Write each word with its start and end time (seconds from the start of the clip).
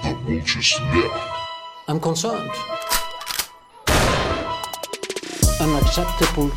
The 0.00 0.14
vulture's 0.26 0.72
lair. 0.92 1.10
I'm 1.88 2.00
concerned. 2.00 2.50
Unacceptable. 5.60 6.50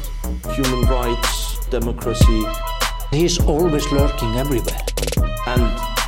human 0.55 0.81
rights, 0.89 1.60
democracy, 1.70 2.42
He's 3.12 3.40
always 3.40 3.86
lurking 3.92 4.36
everywhere. 4.38 4.82
and 5.48 5.63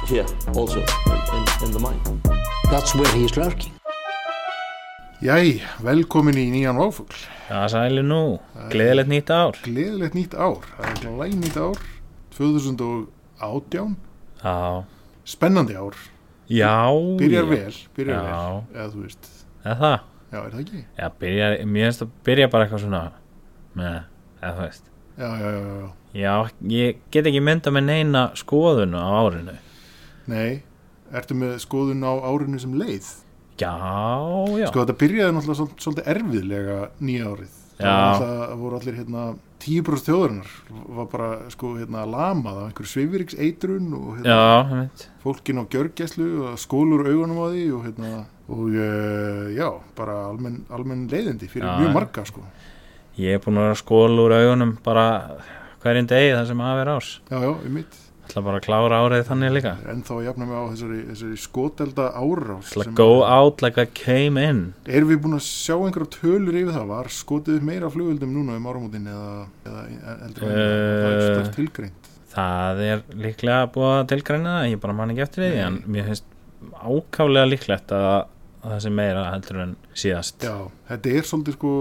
here 0.08 0.26
also 0.56 0.80
in, 0.80 1.20
in, 1.38 1.44
in 1.66 1.72
the 1.72 1.80
mind. 1.80 2.02
That's 2.72 2.96
where 2.96 3.12
he's 3.18 3.36
lurking. 3.38 3.74
Jæ, 5.22 5.62
velkomin 5.82 6.38
í 6.38 6.48
nýjan 6.54 6.78
váfugl. 6.78 7.16
Já, 7.50 7.64
sæli 7.74 8.04
nú, 8.06 8.40
gleðilegt 8.70 9.10
nýtt 9.10 9.32
ár 9.34 9.56
Gleðilegt 9.66 10.14
nýtt 10.14 10.36
ár, 10.38 10.62
það 10.78 10.90
er 10.92 11.00
glæð 11.06 11.38
nýtt 11.42 11.58
ár, 11.58 11.80
2018, 12.38 13.96
Já, 14.44 14.84
spennandi 15.26 15.74
ár, 15.74 15.98
já 16.50 16.74
byrjar 17.20 17.44
já. 17.44 17.50
vel, 17.50 17.74
byrjar 17.98 18.18
Já. 18.24 18.32
vel, 18.32 18.62
eða 18.76 18.88
þú 18.94 19.02
veist, 19.04 19.30
Eða 19.66 19.76
það? 19.82 19.98
já, 20.32 20.38
er 20.46 20.52
það 20.54 20.60
ekki? 20.64 20.84
Já, 20.98 21.10
byrjar, 21.20 21.56
mér 21.66 21.88
finnst 21.90 22.02
að 22.06 22.12
byrja 22.28 22.48
bara 22.54 22.66
eitthvað 22.68 22.84
svona 22.86 23.02
með, 23.76 23.98
eða 24.42 24.54
þú 24.58 24.66
veist 24.68 24.84
Já, 25.18 25.30
já, 25.42 25.50
já, 25.52 25.62
já, 25.68 25.92
Já, 26.18 26.34
ég 26.72 27.00
get 27.12 27.26
ekki 27.30 27.42
mynda 27.44 27.72
með 27.74 27.84
neina 27.90 28.24
skoðun 28.38 28.96
á 28.96 29.04
árinu 29.22 29.56
nei, 30.28 30.62
ertu 31.14 31.36
með 31.38 31.58
skoðun 31.64 32.04
á 32.04 32.12
árinu 32.32 32.60
sem 32.60 32.74
leið? 32.78 33.08
Já, 33.58 33.74
já 34.62 34.68
Sko, 34.70 34.84
þetta 34.86 34.98
byrjaði 35.02 35.34
náttúrulega 35.38 35.60
svol- 35.62 35.80
svolítið 35.82 36.10
erfiðlega 36.14 36.76
nýja 37.02 37.30
árið. 37.32 37.54
Það 37.78 38.54
voru 38.62 38.80
allir 38.80 38.96
hérna, 38.98 39.26
10% 39.62 40.08
þjóðurinnar 40.08 40.54
var 40.98 41.10
bara, 41.12 41.28
sko, 41.54 41.74
hérna, 41.78 42.06
lamað 42.10 42.62
af 42.62 42.70
einhverju 42.70 42.92
svifiriks 42.94 43.38
eitrun 43.38 43.92
og 43.98 44.08
hérna, 44.18 44.38
Já, 44.38 45.06
fólkin 45.22 45.62
á 45.62 45.64
gjörgæslu 45.70 46.30
og 46.48 46.58
skólur 46.62 47.06
augunum 47.10 47.44
á 47.44 47.48
því 47.54 47.68
og 47.78 47.86
hérna 47.86 48.12
og 48.48 48.66
uh, 48.72 49.46
já, 49.54 49.70
bara 49.98 50.18
almenn, 50.32 50.64
almenn 50.74 51.06
leiðindi 51.12 51.50
fyrir 51.52 51.68
Já, 51.68 51.78
mjög 51.84 51.94
marga 52.00 52.26
sko. 52.26 52.46
Ég 53.18 53.38
er 53.38 53.44
búin 53.44 53.60
að 53.60 54.22
úr 54.24 54.38
augunum 54.40 54.78
bara 54.86 55.08
hverjum 55.84 56.10
degi 56.10 56.34
það 56.34 56.46
sem 56.52 56.62
hafa 56.64 56.82
verið 56.82 57.00
ás 57.00 57.10
já, 57.30 57.38
já, 57.44 57.52
ég 57.52 57.74
mitt 57.74 57.98
ætla 58.28 58.44
bara 58.46 58.60
að 58.60 58.66
klára 58.68 59.00
árið 59.06 59.24
þannig 59.30 59.54
líka. 59.56 59.74
En 59.92 60.04
þá 60.06 60.12
að 60.18 60.24
jafna 60.28 60.48
mig 60.50 60.58
á 60.60 60.64
þessari, 60.74 61.00
þessari 61.12 61.40
skotelda 61.42 62.08
ætla 62.22 62.86
að 62.86 62.92
go 63.00 63.10
out 63.24 63.64
like 63.66 63.82
I 63.82 63.88
came 63.98 64.44
in. 64.44 64.62
Erum 64.86 65.12
við 65.14 65.22
búin 65.24 65.38
að 65.40 65.46
sjá 65.48 65.76
einhverja 65.78 66.12
tölur 66.20 66.60
yfir 66.62 66.76
það? 66.76 66.88
Var 66.92 67.12
skotið 67.18 67.66
meira 67.72 67.90
flugöldum 67.94 68.34
núna 68.36 68.58
um 68.60 68.70
áramótin 68.70 69.10
eða, 69.12 69.34
eða 69.66 69.86
eldur 70.28 70.48
uh, 70.48 70.54
það 70.54 71.18
er 71.18 71.42
Eh, 71.48 71.52
tilgreint? 71.58 72.10
Það 72.38 72.82
er 72.86 73.04
líklega 73.18 73.68
búið 73.74 73.94
að 73.96 74.08
tilgræna 74.12 74.56
það, 74.60 74.70
ég 74.74 74.82
bara 74.84 74.98
man 75.00 75.14
ekki 75.14 75.24
eftir 75.26 75.46
því 75.48 75.62
en 75.66 75.80
mér 75.90 76.10
finnst 76.12 76.28
ákálega 76.78 77.50
líklegt 77.50 77.94
að, 77.96 78.08
að 78.62 78.72
það 78.76 78.82
sé 78.86 78.92
meira 79.00 79.24
heldur 79.32 79.62
en 79.64 79.76
síðast. 79.98 80.46
Já, 80.46 80.56
þetta 80.92 81.16
er 81.18 81.30
svolítið 81.32 81.58
sko 81.58 81.72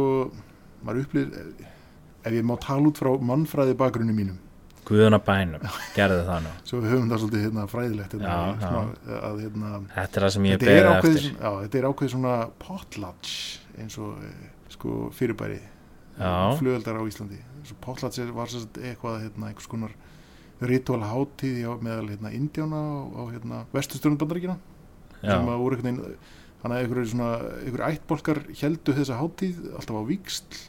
maður 0.86 1.02
upplýðir 1.04 1.66
ef 2.26 2.34
ég 2.34 2.46
má 2.46 2.56
tala 2.62 2.90
út 2.90 2.98
frá 3.02 3.12
mannfræði 3.22 3.76
bakgrunni 3.78 4.16
mínum 4.16 4.38
Guðuna 4.86 5.18
bænum, 5.26 5.64
gerðu 5.96 6.20
það 6.28 6.44
nú. 6.44 6.50
Svo 6.68 6.78
við 6.84 6.92
höfum 6.94 7.08
það 7.10 7.22
svolítið 7.22 7.44
hérna, 7.46 7.62
fræðilegt 7.72 8.12
hérna, 8.14 8.26
Já, 8.26 8.36
já. 8.46 8.60
svona, 8.62 9.16
að, 9.26 9.40
hérna, 9.42 9.70
Þetta 9.96 10.20
er 10.20 10.26
það 10.26 10.34
sem 10.36 10.44
ég 10.46 10.60
ákveðið, 10.60 10.90
eftir. 10.92 11.24
já, 11.42 11.50
þetta 11.64 11.78
er 11.80 11.86
ákveðið 11.90 12.12
svona 12.14 12.34
potlatch 12.62 13.32
eins 13.82 13.96
og 13.98 14.20
eh, 14.22 14.44
sko, 14.76 14.92
fyrirbæri 15.18 15.58
Já. 16.16 16.30
flugöldar 16.60 17.00
á 17.00 17.02
Íslandi. 17.10 17.40
Potlatch 17.82 18.22
var 18.36 18.46
sérst 18.52 18.78
eitthvað 18.78 19.18
hérna, 19.26 19.50
einhvers 19.50 19.66
konar 19.68 19.96
ritual 20.62 21.02
hátíð 21.02 21.58
hjá- 21.64 21.82
meðal 21.82 22.06
hérna, 22.14 22.30
indjána 22.32 22.78
á, 22.78 22.94
á 23.10 23.22
hérna, 23.34 23.58
vestusturinn 23.74 24.16
bandaríkina 24.22 24.54
sem 25.20 25.28
Já, 25.28 25.42
að 25.42 25.58
voru 25.60 25.76
einhvern 25.76 25.98
veginn 25.98 26.16
þannig 26.62 26.76
að 26.78 26.84
einhverju 26.86 27.10
svona, 27.10 27.28
einhverju 27.66 27.90
ættbolkar 27.90 28.40
heldu 28.62 28.94
þessa 28.96 29.18
hátíð 29.18 29.58
alltaf 29.76 29.98
á 29.98 30.02
víksl 30.08 30.62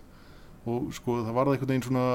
og 0.68 0.90
sko 0.98 1.22
það 1.22 1.34
var 1.38 1.48
það 1.48 1.54
einhvern 1.56 1.72
veginn 1.72 1.86
svona 1.88 2.06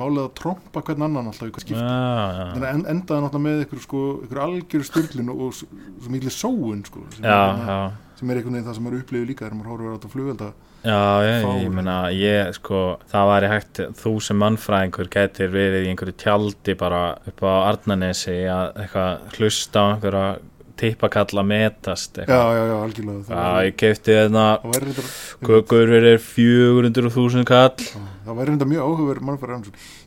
málið 0.00 0.22
að 0.24 0.32
trompa 0.40 0.82
hvern 0.86 1.04
annan 1.08 1.30
alltaf 1.30 1.48
í 1.48 1.52
hvað 1.54 1.64
skipt 1.66 1.80
þannig 1.80 2.64
að 2.64 2.68
en- 2.74 2.86
endaði 2.94 3.24
náttúrulega 3.24 3.44
með 3.46 3.62
einhverju 3.64 3.84
sko, 3.86 4.02
algjöru 4.44 4.88
styrlun 4.90 5.32
og, 5.34 5.42
og 5.48 5.58
svo 5.58 6.12
miklu 6.14 6.32
sóun 6.34 6.84
sko, 6.88 7.04
sem, 7.16 7.24
já, 7.24 7.90
sem 8.18 8.30
er 8.30 8.40
einhvern 8.40 8.56
veginn 8.58 8.68
það 8.68 8.78
sem 8.78 8.86
maður 8.88 9.02
upplifir 9.04 9.28
líka 9.32 9.44
þegar 9.46 9.58
maður 9.60 9.72
horfir 9.74 9.90
á 9.90 9.94
þetta 9.96 10.12
flugvelda 10.14 10.48
já, 10.84 10.98
ég, 11.24 11.46
ég 11.64 11.70
meina, 11.74 11.98
ég, 12.12 12.50
sko, 12.58 12.80
það 13.12 13.30
væri 13.32 13.52
hægt, 13.54 13.82
þú 14.02 14.12
sem 14.26 14.40
mannfræðingur 14.42 15.08
getur 15.14 15.54
verið 15.54 15.86
í 15.86 15.92
einhverju 15.94 16.16
tjaldi 16.24 16.74
bara 16.82 17.02
upp 17.30 17.40
á 17.46 17.52
Arnanesi 17.72 18.36
að 18.52 18.82
eitthvað 18.84 19.38
hlusta 19.38 19.80
á 19.80 19.86
einhverja 19.94 20.26
tippakalla 20.84 21.44
metast 21.46 22.22
já, 22.22 22.28
já, 22.28 22.62
já, 22.70 22.76
algjörlega. 22.78 23.24
Já, 23.28 23.66
ég 23.66 23.76
kefti 23.80 24.16
þarna 24.20 24.46
kökur 25.44 25.90
verið 25.90 26.18
400.000 26.28 27.48
kall. 27.48 27.88
Það 28.24 28.38
væri 28.38 28.54
þetta 28.54 28.68
mjög 28.70 28.88
áhugaverð 28.88 29.28
mannfæri 29.28 29.58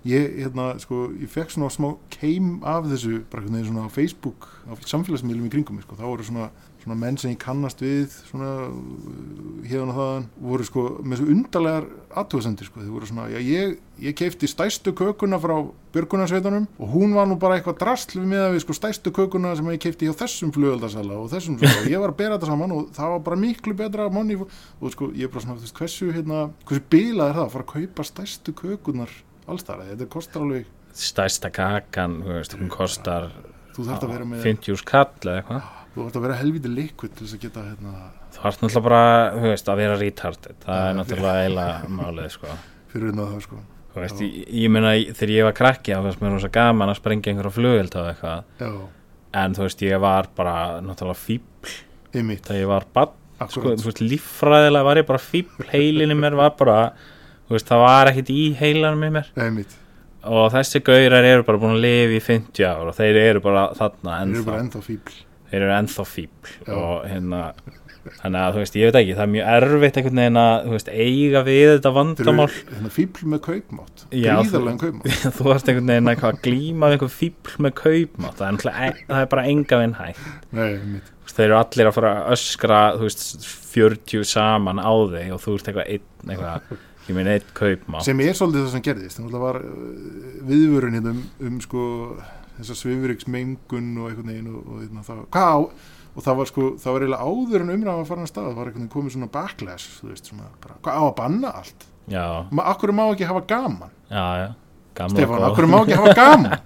ég, 0.07 0.37
hérna, 0.43 0.69
sko, 0.81 1.07
ég 1.17 1.31
fekk 1.31 1.53
svona 1.53 1.69
smá 1.73 1.89
keim 2.13 2.57
af 2.67 2.87
þessu, 2.91 3.21
bara 3.31 3.45
veginn 3.45 3.67
svona 3.67 3.87
á 3.87 3.89
Facebook, 3.91 4.47
á 4.69 4.73
samfélagsmiðlum 4.87 5.49
í 5.49 5.53
kringum 5.53 5.81
sko, 5.83 5.97
þá 5.99 6.05
voru 6.07 6.27
svona, 6.27 6.49
svona 6.87 6.99
menn 7.01 7.17
sem 7.19 7.33
ég 7.33 7.39
kannast 7.41 7.81
við 7.83 8.13
svona 8.29 8.51
hérna 9.67 9.95
þaðan, 9.95 10.27
voru 10.39 10.67
sko 10.67 10.83
með 11.03 11.19
svo 11.19 11.27
undarlegar 11.33 11.87
aðtöðsendir, 12.17 12.69
sko, 12.69 12.83
þau 12.85 12.93
voru 12.93 13.09
svona 13.09 13.25
já, 13.33 13.37
ég, 13.43 13.73
ég 14.03 14.15
keifti 14.17 14.47
stæstu 14.47 14.93
kökuna 14.95 15.39
frá 15.43 15.55
björgunarsveitunum 15.95 16.67
og 16.79 16.93
hún 16.93 17.15
var 17.17 17.27
nú 17.27 17.37
bara 17.41 17.57
eitthvað 17.57 17.81
drastl 17.81 18.21
við 18.21 18.29
með 18.31 18.45
að 18.45 18.55
við 18.55 18.63
sko 18.63 18.77
stæstu 18.77 19.13
kökuna 19.15 19.51
sem 19.59 19.67
ég 19.73 19.83
keifti 19.83 20.07
hjá 20.07 20.15
þessum 20.21 20.53
flugöldasala 20.55 21.19
og 21.19 21.27
þessum 21.33 21.59
svona, 21.59 21.83
og 21.83 21.91
ég 21.91 22.03
var 22.03 22.13
að 22.13 22.19
bera 22.21 22.37
þetta 22.37 22.51
saman 22.53 22.75
og 22.77 22.87
það 22.95 23.13
var 23.15 23.25
bara 23.27 23.41
miklu 23.43 23.75
betra 23.83 24.07
manni 24.13 24.39
og 24.39 24.93
sko 24.95 25.11
ég 25.11 25.27
er 25.27 25.33
bara 25.33 25.43
svona, 25.43 25.59
þú 25.59 25.67
veist, 25.67 25.77
hversu 25.81 26.09
hérna, 26.15 26.45
hversu 26.63 26.87
bilað 26.95 27.33
er 27.33 27.39
það 27.41 27.45
að 27.45 27.53
fara 27.57 27.67
að 27.67 27.73
kaupa 27.75 28.07
stæstu 28.07 28.55
kökunar 28.63 29.19
allstæra, 29.47 29.89
þetta 29.91 30.09
kostar 30.15 30.47
alveg 30.47 30.71
stærsta 30.97 31.51
kakan, 31.53 32.21
þú 32.23 32.37
veist, 32.39 32.55
hún 32.57 32.71
kostar 32.73 33.29
þú 33.75 33.89
þarft 33.89 34.07
að 34.07 34.15
vera 34.15 34.29
með, 34.31 34.47
50 34.47 34.79
skall 34.81 35.09
eða 35.27 35.41
eitthvað 35.41 35.73
þú 35.97 36.05
þarft 36.05 36.19
að 36.19 36.25
vera 36.27 36.37
helviti 36.37 36.69
liquid 36.71 37.13
til 37.17 37.25
þess 37.25 37.37
að 37.37 37.43
geta 37.47 37.63
hérna, 37.65 37.93
þú 38.35 38.43
ert 38.49 38.61
náttúrulega 38.61 38.83
bara, 38.87 39.01
þú 39.33 39.49
veist, 39.51 39.71
að 39.71 39.79
vera 39.81 39.97
retarded 40.01 40.59
það 40.65 40.83
er 40.83 40.97
náttúrulega 40.99 41.41
eiginlega 41.47 41.89
málið, 41.97 42.29
sko. 42.35 42.57
Fyrir 42.91 43.09
hérna 43.09 43.27
það 43.31 43.41
sko. 43.47 43.61
Þú 43.95 44.03
veist, 44.03 44.21
ég, 44.21 44.35
ég 44.61 44.73
meina, 44.75 44.93
þegar 45.17 45.33
ég 45.33 45.47
var 45.47 45.57
krakki 45.57 45.95
þá 45.95 46.05
fannst 46.05 46.21
mér 46.21 46.35
rosa 46.35 46.51
gaman 46.53 46.93
að 46.93 46.99
sprengja 46.99 47.33
einhverja 47.33 47.55
flugöld 47.55 47.97
og 47.97 48.09
eitthvað, 48.11 48.43
já, 48.61 48.71
en 49.41 49.57
þú 49.57 49.65
veist, 49.65 49.85
ég 49.87 50.03
var 50.05 50.29
bara 50.37 50.55
náttúrulega 50.85 51.21
fíbl 51.23 51.75
þegar 52.13 52.61
ég 52.61 52.69
var 52.69 52.87
bann, 52.93 53.17
sko, 53.49 53.73
þú 53.73 53.89
veist, 53.89 54.03
líffræðilega 54.05 54.89
var 54.91 55.01
ég 55.01 55.09
bara 55.09 55.23
fíbl, 55.23 55.67
heilinni 55.73 56.17
mér 56.17 56.37
var 56.37 56.53
bara 56.59 56.79
þú 57.47 57.57
veist, 57.57 57.67
það 57.69 57.83
var 57.87 58.11
ekkit 58.11 58.31
í 58.33 58.41
heilanum 58.59 59.05
í 59.07 59.11
mér. 59.17 59.29
Ymmit, 59.47 59.75
og 60.27 60.49
þessi 60.53 60.81
gaurar 60.85 61.25
eru 61.27 61.45
bara 61.47 61.61
búin 61.61 61.77
að 61.77 61.85
lifa 61.85 62.17
í 62.17 62.23
50 62.25 62.67
ár 62.67 62.89
og 62.91 62.97
þeir 62.97 63.19
eru 63.21 63.43
bara 63.43 63.67
þarna 63.77 64.17
þeir 64.17 64.27
eru 64.27 64.33
ennþá. 64.33 64.47
bara 64.49 64.61
ennþá 64.65 64.81
fíbl 64.83 65.17
þeir 65.51 65.61
eru 65.63 65.75
ennþá 65.77 66.07
fíbl 66.11 66.55
og 66.77 67.05
hérna 67.07 67.41
þannig 68.21 68.39
að 68.41 68.55
þú 68.55 68.61
veist, 68.61 68.77
ég 68.77 68.87
veit 68.87 68.97
ekki, 69.01 69.15
það 69.17 69.23
er 69.25 69.31
mjög 69.33 69.49
erfitt 69.53 69.97
einhvern 69.99 70.21
veginn 70.21 70.39
að, 70.41 70.53
þú 70.63 70.73
veist, 70.75 70.89
eiga 70.93 71.41
við 71.47 71.71
þetta 71.73 71.91
þeir 71.91 71.97
vandamál. 71.97 72.47
Eru 72.47 72.77
hérna, 72.77 72.91
fíbl 72.97 73.27
með 73.33 73.41
kaupmátt. 73.47 74.03
Já, 74.11 74.31
gríðarlegan 74.37 74.79
kaupmátt. 74.83 75.27
þú 75.37 75.51
ert 75.53 75.71
einhvern 75.71 75.91
veginn 75.93 76.11
að 76.29 76.39
glíma 76.47 76.89
við 76.91 76.97
einhver 76.97 77.13
fíbl 77.13 77.55
með 77.65 77.75
kaupmátt? 77.81 78.39
Það 78.39 78.47
er, 78.47 78.57
náttúrulega- 78.57 79.05
það 79.11 79.21
er 79.23 79.31
bara 79.33 79.45
enga 79.51 79.81
vinn 79.83 79.95
hægt. 79.99 80.25
Nei, 80.57 80.69
veist, 81.27 81.35
þeir 81.37 81.47
eru 81.49 81.59
allir 81.61 81.91
að 81.91 81.97
fara 81.99 82.13
að 82.15 82.35
öskra 82.37 82.81
þú 82.95 83.09
veist, 83.09 83.25
40 83.75 84.27
saman 84.31 84.83
á 84.83 84.93
þig 85.13 85.33
og 85.35 85.43
þú 85.43 85.57
ert 85.57 85.71
eitthvað 85.71 85.91
einn 85.97 86.31
eitthvað, 86.31 86.81
ég 87.07 87.17
meina 87.19 87.35
einn 87.35 87.53
kaupmátt. 87.57 88.07
Sem 88.07 88.23
er 88.23 88.39
svolítið 88.39 88.65
það 88.65 88.73
sem 88.77 88.87
gerðist. 88.87 89.21
Uh, 89.27 89.61
viðvörun 90.47 90.97
hérna 90.97 91.13
um, 91.15 91.23
um 91.49 91.59
sko 91.63 91.83
þessa 92.57 92.77
svifuriksmengun 92.81 93.93
og 94.01 94.09
einhvern 94.09 94.33
veginn 94.33 94.49
og, 94.51 94.65
og, 94.65 94.81
og, 94.87 95.05
það, 95.07 95.23
hvað 95.35 95.69
og 96.17 96.25
það 96.25 96.39
var 96.39 96.49
sko, 96.49 96.67
það 96.81 96.95
var 96.95 97.05
eiginlega 97.05 97.29
áður 97.29 97.63
en 97.63 97.73
umræðan 97.75 98.01
var 98.01 98.09
farin 98.09 98.25
að 98.25 98.31
stað, 98.31 98.47
það 98.49 98.57
var 98.57 98.69
einhvern 98.71 98.81
veginn 98.81 98.93
komið 98.95 99.15
svona 99.15 99.31
backlash, 99.37 99.87
þú 99.99 100.11
veist, 100.11 100.31
svona 100.31 100.51
bara, 100.63 100.77
hvað 100.85 100.97
á 100.97 101.03
að 101.05 101.15
banna 101.21 101.53
allt? 101.61 101.87
akkur 102.73 102.93
má 102.95 103.03
ekki 103.11 103.27
hafa 103.29 103.43
gaman? 103.49 103.95
já, 104.09 104.25
já 104.41 104.47
Gamla 104.97 105.13
Stefán, 105.13 105.43
akkur 105.51 105.67
má 105.69 105.79
ekki 105.83 105.99
hafa 105.99 106.15
gaman? 106.21 106.61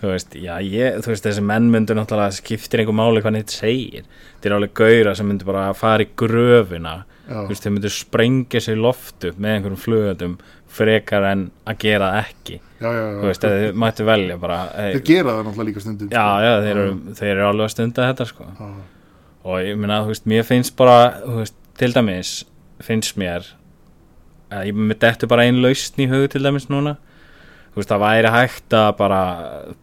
þú 0.00 0.10
veist, 0.10 0.34
já, 0.36 0.54
ég, 0.66 0.98
þú 1.04 1.12
veist, 1.12 1.26
þessi 1.28 1.44
menn 1.46 1.70
myndu 1.72 1.96
náttúrulega 1.96 2.34
skiptir 2.34 2.82
einhver 2.82 2.98
máli 2.98 3.22
hvað 3.24 3.36
neitt 3.38 3.54
segir 3.54 4.08
þetta 4.08 4.50
er 4.50 4.56
alveg 4.58 4.74
gaura 4.80 5.14
sem 5.14 5.28
myndu 5.30 5.46
bara 5.48 5.68
fara 5.78 6.04
í 6.04 6.10
gröfina 6.18 7.04
Já, 7.24 7.38
þú 7.38 7.46
veist, 7.52 7.64
þeir 7.64 7.72
myndu 7.76 7.92
sprengja 7.94 8.60
sér 8.60 8.80
loft 8.84 9.24
upp 9.30 9.38
með 9.40 9.54
einhverjum 9.56 9.80
flugöldum 9.80 10.34
frekar 10.74 11.26
en 11.30 11.44
að 11.68 11.78
gera 11.84 12.10
ekki 12.20 12.58
já, 12.58 12.88
já, 12.88 13.00
já. 13.00 13.18
þú 13.20 13.28
veist, 13.28 13.46
þeir 13.46 13.78
mættu 13.84 14.06
velja 14.08 14.38
bara 14.42 14.58
hey, 14.72 14.96
þeir 14.96 15.04
gera 15.10 15.36
það 15.36 15.46
náttúrulega 15.48 15.68
líka 15.70 15.84
stundum 15.84 16.10
já, 16.10 16.24
sko. 16.24 16.44
já, 16.44 16.52
þeir 16.64 16.80
eru, 16.82 17.14
þeir 17.20 17.32
eru 17.34 17.46
alveg 17.48 17.68
að 17.68 17.74
stunda 17.74 18.08
þetta 18.10 18.28
sko. 18.30 18.48
Og 19.44 19.60
ég 19.60 19.76
meina, 19.76 20.00
þú 20.04 20.14
veist, 20.14 20.26
mér 20.32 20.46
finnst 20.48 20.76
bara 20.78 20.98
veist, 21.38 21.56
til 21.80 21.90
dæmis 21.94 22.34
finnst 22.84 23.18
mér 23.20 23.50
að 24.54 24.70
ég 24.70 24.78
með 24.78 25.00
dettu 25.04 25.28
bara 25.30 25.46
einn 25.46 25.62
lausn 25.64 26.04
í 26.04 26.08
hug 26.10 26.26
til 26.32 26.42
dæmis 26.44 26.68
núna 26.72 26.96
þú 27.74 27.80
veist, 27.80 27.90
það 27.90 28.02
væri 28.04 28.30
hægt 28.30 28.76
að 28.78 28.88
bara 29.00 29.20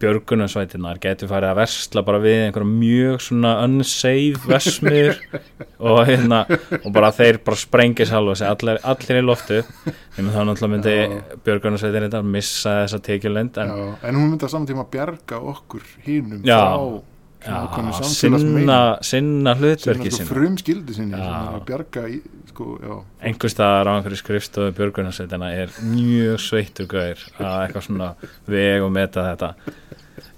björgunarsveitinnar 0.00 1.00
getur 1.02 1.28
farið 1.28 1.50
að 1.50 1.58
versla 1.60 2.04
bara 2.06 2.22
við 2.22 2.38
einhverja 2.46 2.70
mjög 2.70 3.20
svona 3.26 3.52
unsafe 3.66 4.48
vesmir 4.48 5.20
og 5.92 6.00
hérna 6.08 6.40
og 6.80 6.88
bara 6.96 7.12
þeir 7.12 7.42
bara 7.44 7.60
sprengja 7.60 8.08
sjálfa 8.08 8.38
sig 8.40 8.48
allir, 8.48 8.82
allir 8.94 9.20
í 9.20 9.24
loftu 9.28 9.60
en 9.60 10.32
þá 10.32 10.40
náttúrulega 10.48 10.72
myndi 10.72 10.96
björgunarsveitin 11.44 12.08
þetta 12.08 12.24
missa 12.32 12.76
þessa 12.82 13.02
tekjulind 13.10 13.62
en 13.62 13.72
en 13.76 14.16
hún 14.16 14.30
myndi 14.32 14.48
að 14.48 14.54
saman 14.56 14.68
tíma 14.72 14.88
bjarga 14.92 15.42
okkur 15.52 15.84
hinum 16.06 16.40
Já. 16.48 16.60
frá 16.64 17.02
já, 17.42 18.02
sinna, 18.06 18.98
sinna 19.02 19.54
hlutverki 19.58 20.10
sinna 20.10 20.14
sko, 20.14 20.16
sinna 20.16 20.30
frum 20.30 20.58
skildi 20.60 20.96
sinni 20.96 21.18
að 21.18 21.58
bjarga 21.68 22.04
í, 22.08 22.20
sko, 22.52 22.76
já, 22.78 22.94
einhver 23.26 23.52
staðar 23.52 23.90
á 23.90 23.92
einhverju 23.96 24.20
skrifstofu 24.20 24.76
björgunarsveitina 24.76 25.50
er 25.56 25.72
mjög 25.88 26.38
sveittur 26.44 26.88
gauður 26.92 27.26
að 27.40 27.58
eitthvað 27.64 27.86
svona 27.88 28.12
veg 28.52 28.86
og 28.86 28.94
meta 28.94 29.26
þetta. 29.32 29.50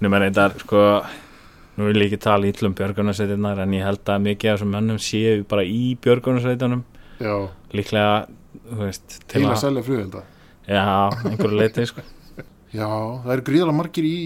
Nema 0.01 0.23
reyndar 0.23 0.55
sko 0.63 0.81
nú 1.75 1.89
vil 1.89 1.99
ég 1.99 2.09
ekki 2.09 2.23
tala 2.23 2.47
ítlum 2.49 2.75
björgunarsveitinar 2.77 3.61
en 3.65 3.75
ég 3.75 3.85
held 3.85 4.11
að 4.11 4.25
mikið 4.29 4.51
af 4.51 4.57
þessum 4.57 4.75
mönnum 4.77 5.01
séu 5.03 5.43
bara 5.49 5.67
í 5.67 5.95
björgunarsveitunum. 6.03 6.85
Líklega, 7.75 8.25
veist 8.79 9.19
til 9.27 9.43
til 9.43 9.51
að 9.51 9.61
selja 9.61 9.83
flugvelda 9.85 10.23
já, 10.67 11.11
einhverju 11.29 11.59
leiti 11.59 11.85
sko. 11.89 12.03
Já, 12.75 12.89
það 13.23 13.33
eru 13.35 13.47
gríðalega 13.49 13.77
margir 13.77 14.07
í 14.07 14.19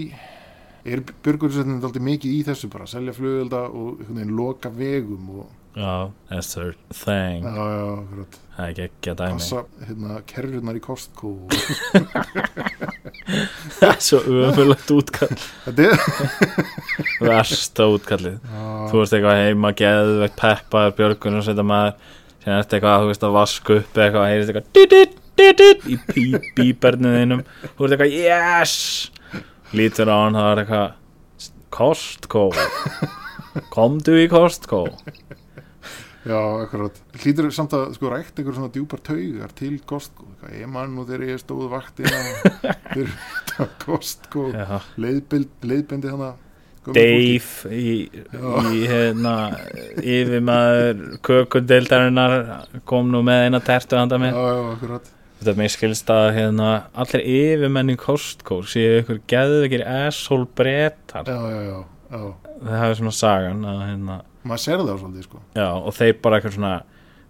er 0.90 1.02
björgursveitinu 1.24 1.82
aldrei 1.84 2.04
mikið 2.06 2.36
í 2.38 2.42
þessu 2.46 2.70
bara, 2.72 2.88
selja 2.88 3.14
flugvelda 3.16 3.66
og 3.68 4.00
loka 4.30 4.72
vegum 4.72 5.28
og, 5.40 5.50
já, 5.76 6.10
that's 6.28 6.54
their 6.54 6.74
thing. 6.92 7.44
Já, 7.44 7.54
já, 7.54 7.84
akkurat. 8.00 8.38
Það 8.56 8.64
er 8.64 8.70
ekki 8.70 8.82
ekki 8.88 9.10
að 9.12 9.18
dæmi. 9.20 9.38
Passa, 9.40 9.60
hérna, 9.88 10.16
kerrunar 10.28 10.76
í 10.76 10.82
Costco. 10.84 11.30
Það 13.80 13.86
er 13.90 14.00
svo 14.04 14.18
ömulegt 14.26 14.90
útkall. 14.92 15.36
Þetta 15.64 15.86
er 15.86 15.94
versta 17.30 17.86
útkallið. 17.94 18.36
Já, 18.42 18.64
þú 18.90 19.00
veist 19.02 19.14
eitthvað 19.16 19.40
heima 19.44 19.70
geðvegt 19.78 20.36
peppaður 20.40 20.96
björgun 20.98 21.38
og 21.40 21.46
setja 21.46 21.64
maður 21.66 21.94
sem 22.40 22.54
ertu 22.56 22.76
eitthvað 22.78 23.02
þú 23.04 23.10
veist 23.12 23.26
að 23.28 23.34
vaska 23.36 23.76
upp 23.80 24.00
eitthvað 24.00 24.20
og 24.22 24.30
heyrist 24.30 24.52
eitthvað 24.52 24.68
dit, 24.76 24.94
dit, 25.40 25.58
dit, 25.60 25.88
í 25.94 25.98
pí- 26.10 26.42
bíbernu 26.58 27.14
þínum. 27.16 27.42
Þú 27.76 27.84
veist 27.86 27.96
eitthvað 27.96 28.16
yes! 28.18 28.74
Lítur 29.76 30.10
á 30.10 30.16
hann 30.24 30.36
það 30.40 30.50
er 30.52 30.62
eitthvað 30.64 30.88
Costco? 31.70 32.44
Komdu 33.70 34.16
í 34.20 34.26
Costco 34.30 34.84
já, 36.26 36.40
akkurat. 36.64 37.00
Hlýtur 37.22 37.50
samt 37.54 37.72
að 37.76 37.94
sko 37.96 38.10
rækt 38.12 38.38
einhver 38.40 38.56
svona 38.58 38.72
djúpar 38.74 39.00
taugar 39.06 39.54
til 39.56 39.72
eitthvað, 39.78 40.10
ég 40.58 40.68
mann 40.70 40.94
nú 40.96 41.06
þegar 41.08 41.28
ég 41.30 41.40
stóð 41.42 41.66
vaktina 41.72 42.22
fyrir 42.92 43.16
Já. 44.54 44.80
leiðbild, 45.00 45.50
leiðbindi 45.64 46.12
hana 46.12 46.34
Dave 46.90 47.68
í, 47.76 48.08
í 48.08 48.78
hérna 48.88 49.32
yfirmaður 50.00 51.02
kökundeildarinnar 51.26 52.36
kom 52.88 53.10
nú 53.12 53.20
með 53.26 53.46
eina 53.48 53.60
tertu 53.64 53.98
handa 54.00 54.16
já, 54.16 54.22
með 54.22 54.38
já, 54.38 54.54
akkurat. 54.74 55.10
Þetta 55.40 55.52
er 55.52 55.58
mér 55.60 55.72
skilst 55.72 56.10
að 56.12 56.26
hérna 56.36 56.70
allir 57.04 57.22
yfirmenn 57.34 57.92
í 57.92 57.98
Costco 58.00 58.62
séu 58.68 59.02
ykkur 59.02 59.20
geðvekir 59.30 59.84
asshole 59.88 60.48
brettar 60.56 61.28
já, 61.28 61.36
já, 61.36 61.60
já, 61.68 61.78
já, 62.16 62.24
það 62.64 62.86
er 62.88 62.98
svona 63.02 63.14
sagan 63.20 63.62
að 63.68 63.80
hérna 63.86 64.18
maður 64.44 64.62
sér 64.64 64.82
það 64.82 65.02
svolítið 65.02 65.26
sko. 65.28 65.42
Já, 65.58 65.68
og 65.74 65.94
þeir 65.96 66.14
bara 66.24 66.38
eitthvað 66.38 66.56
svona 66.56 66.72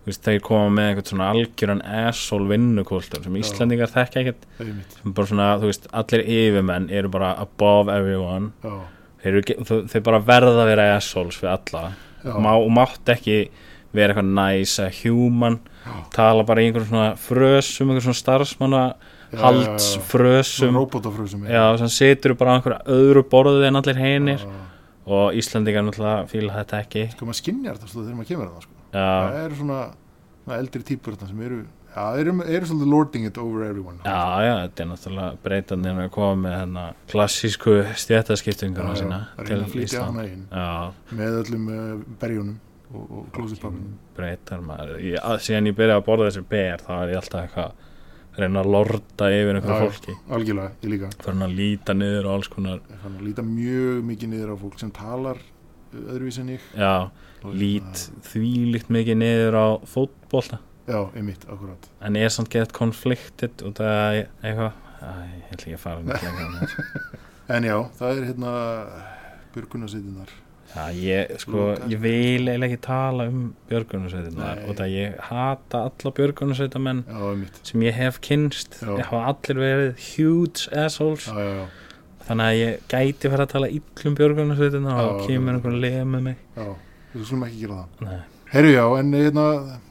veist, 0.07 0.23
þeir 0.25 0.41
koma 0.47 0.69
með 0.75 0.89
eitthvað 0.91 1.11
svona 1.12 1.31
algjöran 1.35 1.83
asshole 2.05 2.49
vinnukultur 2.51 3.25
sem 3.25 3.37
Já. 3.37 3.43
Íslandingar 3.45 3.93
þekka 3.95 4.23
ekkert. 4.25 4.47
Er 4.61 4.71
sem 5.01 5.17
bara 5.17 5.31
svona, 5.33 5.49
þú 5.61 5.73
veist, 5.73 5.91
allir 6.03 6.25
yfirmenn 6.37 6.91
eru 6.91 7.11
bara 7.12 7.33
above 7.43 7.93
everyone. 7.93 8.53
Já, 8.65 8.77
þeir, 9.25 9.41
eru, 9.43 9.83
þeir 9.93 10.07
bara 10.07 10.23
verða 10.31 10.55
að 10.65 10.71
vera 10.75 10.87
assholes 10.97 11.41
við 11.43 11.53
alla. 11.57 11.85
Já, 12.25 12.33
Má, 12.37 12.53
og 12.57 12.71
mátt 12.77 13.12
ekki 13.17 13.43
vera 13.97 14.15
eitthvað 14.15 14.33
nice 14.37 14.83
eða 14.87 14.97
human. 15.03 15.61
Já. 15.81 15.95
tala 16.12 16.43
bara 16.45 16.61
í 16.61 16.67
einhverjum 16.69 16.91
svona 16.91 17.15
frösum 17.17 17.89
einhverjum 17.89 18.12
svona 18.12 18.19
starfsmanna 18.19 18.81
Já, 19.33 19.39
haldsfrösum 19.41 20.77
robotafröðsum 20.77 21.47
já, 21.49 21.62
sem 21.81 21.89
situr 21.89 22.35
bara 22.37 22.53
á 22.53 22.55
einhverju 22.59 22.81
öðru 22.97 23.23
borðið 23.33 23.65
en 23.71 23.79
allir 23.81 24.01
hinir 24.01 24.45
og 25.06 25.37
Íslandingar 25.38 25.85
náttúrulega 25.87 26.29
fíla 26.31 26.55
þetta 26.61 26.81
ekki. 26.85 27.05
Sko 27.14 27.29
maður 27.29 27.41
skinnjar 27.41 27.76
þetta 27.79 27.91
stóð 27.91 28.06
þegar 28.06 28.17
maður 28.19 28.31
kemur 28.31 28.49
það 28.50 28.64
sko. 28.67 28.79
Það 28.94 29.37
eru 29.41 29.61
svona, 29.61 29.82
svona 30.44 30.58
eldri 30.61 30.87
típur 30.91 31.17
þarna 31.17 31.31
sem 31.31 31.43
eru, 31.47 31.58
já, 31.91 32.05
eru, 32.23 32.35
eru 32.44 32.70
svolítið 32.70 32.91
lording 32.94 33.29
it 33.29 33.38
over 33.41 33.67
everyone 33.67 34.00
já, 34.05 34.23
já, 34.44 34.55
þetta 34.64 34.82
er 34.85 34.88
náttúrulega 34.91 35.43
breytandi 35.44 35.93
að 35.94 36.11
koma 36.17 36.41
með 36.44 36.56
hérna 36.56 36.87
klassísku 37.11 37.76
stjættaskiptinguna 38.05 38.97
sína 38.99 39.20
að 39.38 39.52
að 39.55 40.00
hana 40.00 40.26
inn. 40.26 40.43
já, 40.50 41.14
með 41.20 41.38
öllum 41.44 41.70
uh, 41.70 41.93
berjunum 42.23 42.58
og, 42.91 43.05
og 43.06 43.29
klósitpapinum 43.37 43.94
breytar 44.17 44.64
maður. 44.67 44.99
Ég, 45.05 45.20
að, 45.23 45.38
síðan 45.47 45.70
ég 45.70 45.79
byrjaði 45.79 46.02
að 46.02 46.08
borða 46.11 46.29
þessi 46.31 46.44
ber 46.50 46.85
þá 46.87 46.93
er 46.99 47.14
ég 47.14 47.23
alltaf 47.23 47.47
eitthvað 47.47 47.70
að 47.70 47.87
reyna 48.38 48.62
að 48.62 48.71
lorda 48.75 49.31
yfir 49.35 49.59
einhverju 49.59 49.88
fólki. 49.91 50.17
algjörlega, 50.31 50.73
ég 50.85 50.93
líka. 50.94 51.11
Hann 51.27 51.47
að 51.47 51.56
líta 51.59 51.97
niður 51.97 52.29
og 52.29 52.37
alls 52.38 52.50
konar 52.53 52.81
fann 53.03 53.17
að 53.19 53.27
líta 53.27 53.44
mjög 53.47 54.05
mikið 54.11 54.32
niður 54.35 54.53
á 54.55 54.56
fólk 54.61 54.79
sem 54.81 54.93
talar 54.94 55.41
öðruvísi 55.94 56.44
en 56.44 56.53
ég. 56.55 56.67
Já, 56.79 57.11
Og 57.41 57.55
lít 57.56 58.03
þvílíkt 58.29 58.91
mikið 58.93 59.17
niður 59.17 59.56
á 59.56 59.67
fótbolta. 59.88 60.61
Já, 60.91 61.00
einmitt, 61.17 61.47
akkurat. 61.49 61.88
En 62.05 62.17
er 62.19 62.29
samt 62.29 62.50
gett 62.53 62.73
konfliktit 62.77 63.62
og 63.65 63.75
það 63.79 64.19
er 64.21 64.29
eitthvað 64.43 64.73
ég 65.00 65.55
ætla 65.55 65.65
ekki 65.65 65.76
að 65.76 65.83
fara 65.85 66.19
þessu. 66.61 66.85
en 67.56 67.67
já, 67.67 67.76
það 67.97 68.19
er 68.19 68.26
hérna 68.29 68.53
björgunarsveitinnar 69.55 70.35
Já, 70.70 70.84
ég, 70.94 71.32
sko, 71.43 71.64
ég 71.90 71.99
vil 71.99 72.46
eiginlega 72.46 72.69
ekki 72.69 72.82
tala 72.84 73.26
um 73.31 73.40
björgunarsveitina 73.70 74.50
Nei. 74.55 74.67
og 74.69 74.76
það 74.78 74.93
ég 74.94 75.17
hata 75.26 75.81
alla 75.88 76.12
björgunarsveitamenn 76.20 77.00
sem 77.67 77.87
ég 77.88 77.96
hef 77.99 78.20
kynst 78.22 78.78
ég 78.84 79.02
hafa 79.08 79.25
allir 79.32 79.62
verið 79.64 80.05
huge 80.12 80.70
assholes. 80.84 81.26
Já, 81.26 81.40
já, 81.43 81.56
já, 81.58 81.96
þannig 82.28 82.52
að 82.52 82.61
ég 82.61 82.87
gæti 82.94 83.32
fara 83.32 83.49
að 83.49 83.56
tala 83.56 83.72
illum 83.81 84.20
björgunarsveitina 84.20 85.00
og 85.08 85.26
kemur 85.26 85.58
einhver 85.58 85.75
að 85.75 85.82
lega 85.88 86.06
með 86.06 86.31
mig. 86.31 86.46
Já 86.55 86.70
við 87.14 87.26
skulum 87.26 87.46
ekki 87.46 87.64
gera 87.64 87.84
það. 87.99 88.19
Herru 88.50 88.73
já, 88.73 88.84
en 88.99 89.14
hérna 89.14 89.44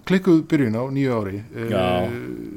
klikkuð 0.07 0.41
byrjun 0.51 0.75
á 0.75 0.83
nýju 0.91 1.15
ári 1.15 1.39
uh, 1.39 1.69
Já. 1.71 1.83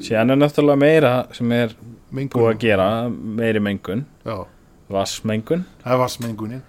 síðan 0.03 0.35
er 0.35 0.41
náttúrulega 0.41 0.81
meira 0.83 1.13
sem 1.35 1.55
er 1.55 1.75
mengun, 2.11 2.41
búið 2.41 2.51
að 2.51 2.61
gera 2.65 2.89
meiri 3.11 3.63
mengun, 3.63 4.05
vassmengun 4.93 5.65
það 5.85 6.03
var 6.03 6.13
smengunin 6.13 6.65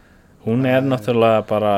hún 0.45 0.65
er 0.67 0.81
náttúrulega 0.83 1.41
bara 1.47 1.73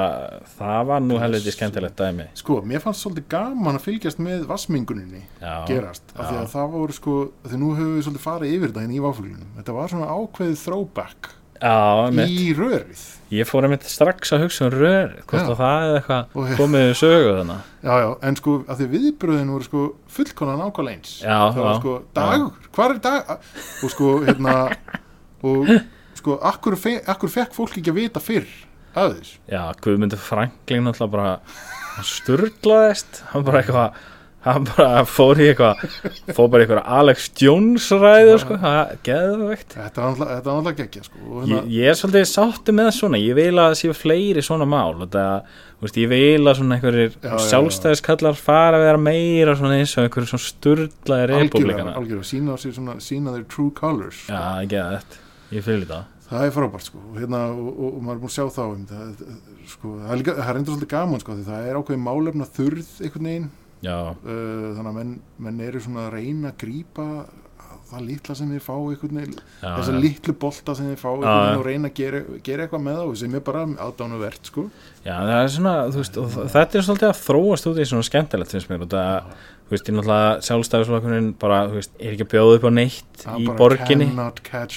það 0.58 0.86
var 0.90 1.02
nú 1.06 1.20
helviti 1.22 1.52
skemmtilegt 1.54 1.96
dæmi. 2.00 2.26
Sko, 2.34 2.62
mér 2.66 2.82
fannst 2.82 3.04
svolítið 3.06 3.28
gaman 3.30 3.78
að 3.78 3.84
fylgjast 3.86 4.20
með 4.26 4.46
vassmenguninni 4.50 5.22
já, 5.42 5.54
gerast, 5.70 6.04
af 6.16 6.30
því 6.32 6.36
Já. 6.36 6.42
að 6.44 6.52
það 6.56 6.72
voru 6.76 6.94
sko 6.98 7.16
því 7.46 7.60
nú 7.62 7.74
höfum 7.78 7.96
við 8.00 8.06
svolítið 8.08 8.26
farið 8.26 8.54
yfir 8.58 8.72
þetta 8.74 8.86
hérna 8.86 8.98
í 8.98 9.04
váfuglinum. 9.06 9.52
Þetta 9.60 9.76
var 9.80 9.92
svona 9.94 10.14
ákveðið 10.16 10.64
throwback 10.66 11.30
já 11.62 12.10
mitt. 12.12 12.30
í 12.30 12.50
rörið. 12.58 13.04
Ég 13.32 13.48
fór 13.48 13.66
einmitt 13.66 13.86
strax 13.90 14.34
að 14.36 14.42
hugsa 14.44 14.66
um 14.68 14.74
rör 14.76 15.14
hvort 15.26 15.48
að 15.50 15.56
það 15.62 15.86
er 15.86 15.96
eitthvað 16.00 16.36
Og- 16.36 16.52
komið 16.60 16.90
í 16.92 16.96
sögu 17.00 17.32
þannig 17.40 17.62
já, 17.86 17.94
já, 18.04 18.10
en 18.28 18.36
sko, 18.36 18.56
af 18.68 18.78
því 18.82 18.88
viðbröðin 18.92 19.54
voru 19.54 19.64
sko 19.70 19.82
fullkonan 20.18 20.60
nákvæmlega 20.62 20.96
eins. 20.98 21.14
Já, 21.24 21.38
það 21.56 21.62
var 21.66 21.80
sko, 21.80 21.94
dagur, 22.14 22.52
hvar 22.76 22.92
er 22.92 23.00
dag 23.00 23.32
og 23.84 23.90
sko, 23.96 24.12
hérna 24.26 24.56
og 25.50 25.68
sko, 26.26 26.40
akkur, 26.52 26.76
fe, 26.82 26.98
akkur 27.06 27.30
fekk 27.38 27.54
fólk 27.62 27.78
ekki 27.78 27.94
að 27.94 28.02
vita 28.02 28.24
fyrr 28.24 28.50
að 28.98 29.16
þess 29.20 29.38
já, 29.54 29.62
Guðmundur 29.86 30.22
Franklin 30.26 30.86
náttúrulega 30.90 31.14
bara 31.16 31.38
hann 31.96 32.10
sturlaðist 32.10 33.24
hann 33.32 33.46
bara 33.48 33.62
eitthvað 33.64 34.04
hann 34.46 34.66
bara 34.68 35.02
fór 35.10 35.40
í 35.42 35.48
eitthvað 35.50 35.80
fór 36.38 36.50
bara 36.54 36.62
í 36.62 36.66
eitthvað 36.68 36.90
Alex 37.00 37.24
Jones 37.42 37.88
ræðu 37.98 38.36
sko, 38.44 38.58
það 38.62 38.76
var 38.78 38.92
náttúrulega- 39.02 39.80
þetta 39.82 40.04
var 40.06 40.20
náttúrulega 40.22 40.76
geggja 40.84 41.04
sko, 41.08 41.22
og 41.26 41.48
ég, 41.48 41.50
hérna, 41.56 41.74
ég 41.76 41.90
er 41.90 41.98
svolítið 41.98 42.28
sáttu 42.30 42.76
með 42.78 42.92
svona 43.00 43.22
ég 43.24 43.36
vil 43.40 43.56
að 43.56 43.72
það 43.72 43.80
séu 43.82 43.96
fleiri 43.98 44.44
svona 44.46 44.68
mál 44.70 44.94
þetta, 45.02 45.26
veist, 45.82 45.98
ég 46.04 46.12
vil 46.14 46.46
að 46.46 46.58
svona 46.62 46.78
einhverjir 46.78 47.12
Já, 47.16 47.26
já, 47.26 47.34
já. 47.34 47.46
sjálfstæðiskallar 47.50 48.38
fara 48.46 48.78
að 48.80 48.86
vera 48.86 49.02
meira 49.10 49.56
svona 49.58 49.80
eins 49.82 49.98
og 49.98 50.06
einhverjir 50.06 50.34
svona 50.36 50.46
algjörlega, 50.46 51.40
republikana 51.42 51.96
algjörlega 51.98 52.30
sína 52.32 52.54
á 52.54 52.58
sér 52.62 52.78
svona, 52.78 53.00
sína 53.02 53.34
þeir 53.36 53.48
true 53.50 53.72
colors 53.82 54.24
já, 54.30 54.44
ekki 54.62 54.78
að 54.84 55.00
þetta, 55.00 55.24
ég 55.58 55.66
fylg 55.72 55.88
þetta 55.90 56.04
það 56.30 56.48
er 56.48 56.56
frábært 56.56 56.88
sko. 56.90 57.02
Og, 57.12 57.20
hérna, 57.22 57.42
og, 57.54 57.70
og, 57.76 57.88
og 57.92 58.02
maður 58.06 58.18
er 58.18 58.24
búin 58.24 58.32
að 58.32 58.36
sjá 58.38 58.46
þá 58.56 58.64
um 58.66 58.86
það, 58.90 59.24
sko, 59.76 59.94
það 60.02 60.12
er, 60.12 60.22
líka, 60.22 60.36
það 60.40 60.52
er 60.52 60.60
endur 60.62 60.76
svolítið 60.76 60.94
gaman 60.96 61.24
sko 61.24 61.38
því 61.38 61.48
það 61.52 61.70
er 61.70 61.80
ákveðin 61.80 62.06
málefna 62.10 62.50
þurð 62.58 62.92
einhvern 63.06 63.32
veginn. 63.32 63.50
Uh, 63.86 64.70
þannig 64.76 64.90
að 64.90 64.96
menn, 65.00 65.16
menn 65.46 65.66
eru 65.68 65.82
svona 65.84 66.08
að 66.08 66.16
reyna 66.18 66.50
að 66.54 66.62
grípa 66.64 67.10
það 67.86 68.06
litla 68.08 68.36
sem 68.38 68.50
þeir 68.50 68.64
fá 68.66 68.74
einhvern 68.74 69.20
veginn, 69.20 69.42
Já, 69.62 69.68
þessa 69.78 69.94
já. 69.94 70.00
litlu 70.02 70.34
bolta 70.42 70.76
sem 70.78 70.88
þeir 70.90 71.02
fá 71.02 71.10
einhvern 71.12 71.36
veginn 71.36 71.60
og 71.60 71.66
reyna 71.68 71.92
að 71.92 72.00
gera, 72.00 72.22
gera 72.48 72.66
eitthvað 72.66 72.84
með 72.88 72.98
þá 73.02 73.20
sem 73.22 73.36
er 73.38 73.44
bara 73.46 73.64
aðdánuvert 73.86 74.50
sko. 74.50 74.64
Já, 75.06 75.16
er 75.36 75.52
svona, 75.54 75.74
veist, 75.94 76.18
þetta 76.56 76.80
er 76.80 76.88
svolítið 76.88 77.12
að 77.12 77.22
þróast 77.22 77.70
út 77.70 77.82
í 77.82 77.88
svona 77.92 78.08
skemmtilegt 78.10 78.56
finnst 78.56 78.72
mér 78.72 78.86
og 78.88 78.92
það, 78.96 79.36
þú 79.66 79.74
veist, 79.74 79.88
ég 79.90 79.96
náttúrulega 79.98 80.42
sjálfstæðisflokkurinn 80.46 81.30
bara, 81.42 81.60
þú 81.72 81.80
veist, 81.80 81.94
er 82.00 82.12
ekki 82.14 82.26
að 82.28 82.32
bjóða 82.36 82.58
upp 82.60 82.68
á 82.70 82.72
neitt 82.76 83.22
Það 83.24 83.40
í 83.42 83.46
borginni. 83.58 84.08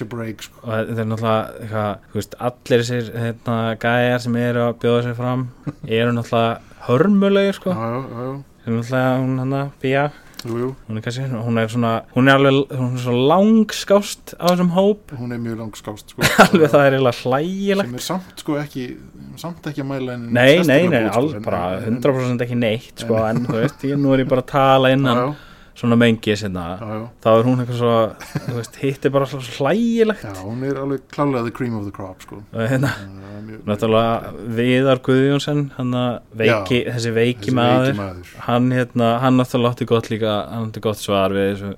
break 0.09 0.45
sko. 0.47 0.61
og 0.65 0.71
þetta 0.73 1.03
er 1.05 1.11
náttúrulega, 1.11 1.43
eitthvað, 1.63 2.07
þú 2.13 2.21
veist, 2.21 2.37
allir 2.49 2.85
þessir, 2.85 3.11
hérna, 3.25 3.59
gæjar 3.85 4.25
sem 4.25 4.39
eru 4.45 4.65
að 4.65 4.79
bjóða 4.85 5.03
sér 5.09 5.19
fram 5.19 5.45
eru 5.99 6.15
náttúrulega 6.17 6.87
hörmulegir, 6.89 7.59
sko, 7.61 7.75
já, 7.77 8.31
sem 8.65 8.79
náttúrulega 8.79 9.13
hún 9.21 9.39
hann 9.45 9.57
að 9.61 9.71
býja, 9.85 10.07
jú, 10.47 10.59
jú, 10.63 10.69
hún 10.89 10.99
er 11.01 11.03
kannski, 11.03 11.25
hún 11.47 11.59
er 11.59 11.69
svona, 11.73 11.93
hún 12.15 12.29
er 12.31 12.37
alveg, 12.39 12.59
hún 12.79 12.93
er 12.95 13.03
svo 13.03 13.15
langskást 13.33 14.35
á 14.39 14.45
þessum 14.53 14.71
hóp, 14.77 15.15
hún 15.19 15.33
er 15.35 15.41
mjög 15.43 15.59
langskást 15.65 16.15
sko, 16.15 16.23
alveg 16.47 16.71
það 16.75 16.85
er 16.87 16.97
eiginlega 16.99 17.23
hlægilegt. 17.25 17.89
sem 17.91 17.99
er 17.99 18.07
samt 18.07 18.45
sko 18.45 18.59
ekki 18.63 18.85
samt 19.39 19.67
ekki 19.71 19.83
að 19.85 19.91
mæla 19.91 20.17
Nei, 20.19 20.55
nei, 20.69 20.81
nei, 20.93 21.03
sko, 21.11 21.25
en- 21.39 21.43
bara 21.49 21.63
en- 21.83 21.99
100% 22.01 22.47
ekki 22.47 22.59
neitt 22.59 23.05
sko, 23.05 23.19
en 23.29 23.45
þú 23.49 23.59
veist, 23.63 23.85
ég, 23.91 23.99
nú 23.99 24.15
er 24.15 24.25
ég 24.25 24.31
bara 24.31 24.43
að 24.47 24.51
tala 24.55 24.93
innan. 24.95 25.17
Já, 25.17 25.48
svona 25.79 25.99
mengi 25.99 26.35
já, 26.35 26.49
já, 26.51 27.03
þá 27.23 27.29
er 27.33 27.47
hún 27.47 27.63
eitthvað 27.63 27.79
svo 27.79 28.63
hitt 28.83 29.05
er 29.07 29.13
bara 29.15 29.29
svo 29.31 29.39
hlægilegt. 29.41 30.25
Já, 30.27 30.33
hún 30.43 30.65
er 30.67 30.81
alveg 30.83 31.05
klálega 31.13 31.45
the 31.47 31.55
cream 31.55 31.77
of 31.79 31.85
the 31.87 31.95
crop 31.95 32.25
sko. 32.25 32.41
og 32.53 32.65
hérna, 32.73 32.91
náttúrulega 33.69 34.33
Viðar 34.59 35.03
Guðjónsson, 35.07 35.69
veiki, 36.35 36.83
þessi 36.89 37.15
veiki 37.15 37.55
maður 37.55 37.93
veiki 37.93 38.01
maður 38.03 38.35
hann 38.49 38.73
hérna, 38.75 39.13
hann 39.23 39.39
náttúrulega 39.39 39.77
átti 39.77 39.89
gott 39.89 40.11
líka 40.11 40.35
hann 40.51 40.69
átti 40.69 40.85
gott 40.85 41.01
svar 41.01 41.35
við 41.37 41.55
þessu 41.55 41.73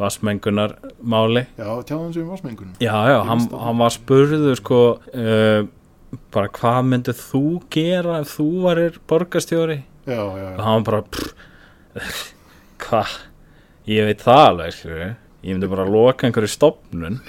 vassmengunar 0.00 0.76
máli 1.02 1.44
já, 1.58 1.68
tjáðan 1.84 2.14
sem 2.14 2.28
vassmengun 2.28 2.72
já, 2.80 2.94
já, 2.94 3.18
Ég 3.18 3.28
hann, 3.28 3.46
hann 3.66 3.80
var 3.82 3.94
spurður 3.94 4.56
sko 4.60 4.80
uh, 4.96 5.68
bara 6.34 6.50
hvað 6.56 6.80
myndið 6.90 7.24
þú 7.28 7.44
gera 7.72 8.20
ef 8.22 8.36
þú 8.38 8.48
varir 8.64 9.00
borgarstjóri? 9.10 9.80
Já, 10.08 10.16
já, 10.16 10.22
og 10.24 10.38
já, 10.40 10.62
hann 10.64 10.86
bara 10.88 11.02
pff, 11.04 11.34
hvað, 12.86 13.18
ég 13.88 14.08
veit 14.08 14.22
það 14.24 14.44
alveg 14.50 14.76
skilur 14.76 15.02
ég 15.40 15.54
myndi 15.54 15.70
bara 15.72 15.88
loka 15.88 16.26
einhverju 16.28 16.52
stopnun 16.52 17.20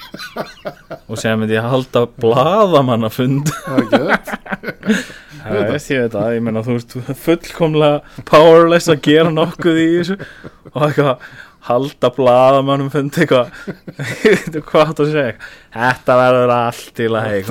og 1.08 1.20
sér 1.20 1.38
myndi 1.40 1.56
ég 1.56 1.64
halda 1.64 2.04
bladamann 2.20 3.08
að 3.08 3.16
fund 3.22 3.52
það 3.62 3.94
er 4.02 4.16
ekki 4.18 5.06
það 5.42 5.56
það 5.58 5.72
veist 5.72 5.92
ég 5.92 6.04
veit 6.04 6.18
að, 6.20 6.34
ég 6.36 6.44
menna 6.46 6.64
þú 6.66 6.76
ert 6.80 6.98
fullkomlega 7.24 8.26
powerless 8.28 8.92
að 8.92 9.02
gera 9.08 9.32
nokkuð 9.34 9.80
í 9.82 9.88
þessu. 9.96 10.18
Og 10.74 10.84
eitthvað 10.88 11.32
halda 11.68 12.12
bladamannum 12.16 12.92
fund 12.94 13.18
eitthvað. 13.22 13.52
Hvað 14.72 15.04
að 15.06 15.12
segja. 15.12 15.36
Þetta 15.76 16.18
verður 16.22 16.56
allt 16.56 17.04
í 17.04 17.12
lagi 17.12 17.44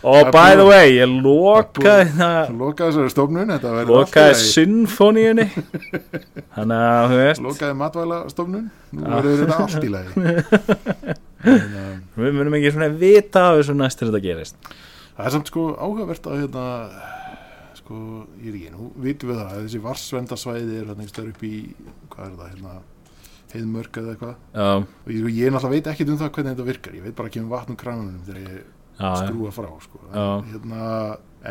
og 0.00 0.30
by 0.32 0.54
the 0.56 0.64
way, 0.64 0.94
ég 0.96 1.10
lokaði 1.20 2.06
það 2.16 2.52
lokaði 2.56 2.94
þessari 2.94 3.12
stofnun 3.12 3.50
lokaði 3.90 4.36
symfóníunni 4.40 5.44
þannig 6.56 6.84
að 6.86 7.08
þú 7.10 7.18
veist. 7.20 7.42
Lokaði 7.44 7.76
matvæla 7.82 8.20
stofnun 8.32 8.70
nú 8.96 9.10
verður 9.10 9.42
þetta 9.42 9.58
allt 9.66 9.84
í 9.84 9.92
lagi 9.92 11.16
við 12.20 12.36
munum 12.36 12.56
ekki 12.56 12.72
svona 12.72 12.90
vita 13.00 13.46
af 13.50 13.58
þessu 13.60 13.76
næstur 13.76 14.08
þetta 14.08 14.24
gerist. 14.24 14.72
Það 15.16 15.28
er 15.28 15.34
samt 15.36 15.52
sko 15.52 15.66
áhugavert 15.76 16.30
að 16.30 16.40
hérna 16.46 16.64
sko, 17.76 17.98
ég 18.40 18.48
er 18.48 18.56
ekki, 18.56 18.72
nú 18.72 18.88
vitum 19.04 19.32
við 19.32 19.42
það 19.42 19.52
að 19.52 19.62
þessi 19.66 19.82
varsvendasvæði 19.84 20.64
er 20.64 20.80
hérna 20.80 20.96
einhverstaður 20.96 21.34
upp 21.34 21.44
í 21.44 21.54
hvað 22.08 22.24
er 22.24 22.34
það, 22.40 22.50
hérna 22.54 22.74
heiðmörk 23.56 24.00
eða 24.00 24.14
eitthvað. 24.14 24.36
Já, 24.54 24.68
og 24.84 25.12
ég, 25.14 25.28
ég 25.36 25.54
náttúrulega 25.54 25.74
veit 25.76 25.90
ekkert 25.92 26.12
um 26.12 26.20
það 26.20 26.32
hvernig 26.36 26.54
þetta 26.54 26.68
virkar. 26.70 26.96
Ég 26.98 27.06
veit 27.08 27.18
bara 27.18 27.32
ekki 27.32 27.42
um 27.42 27.50
vatn 27.52 27.74
og 27.74 27.80
kranunum 27.80 28.24
þegar 28.28 28.40
ég 28.46 28.56
já, 29.00 29.10
skrúa 29.24 29.52
frá 29.54 29.70
sko. 29.84 30.02
En, 30.10 30.48
hérna, 30.50 30.88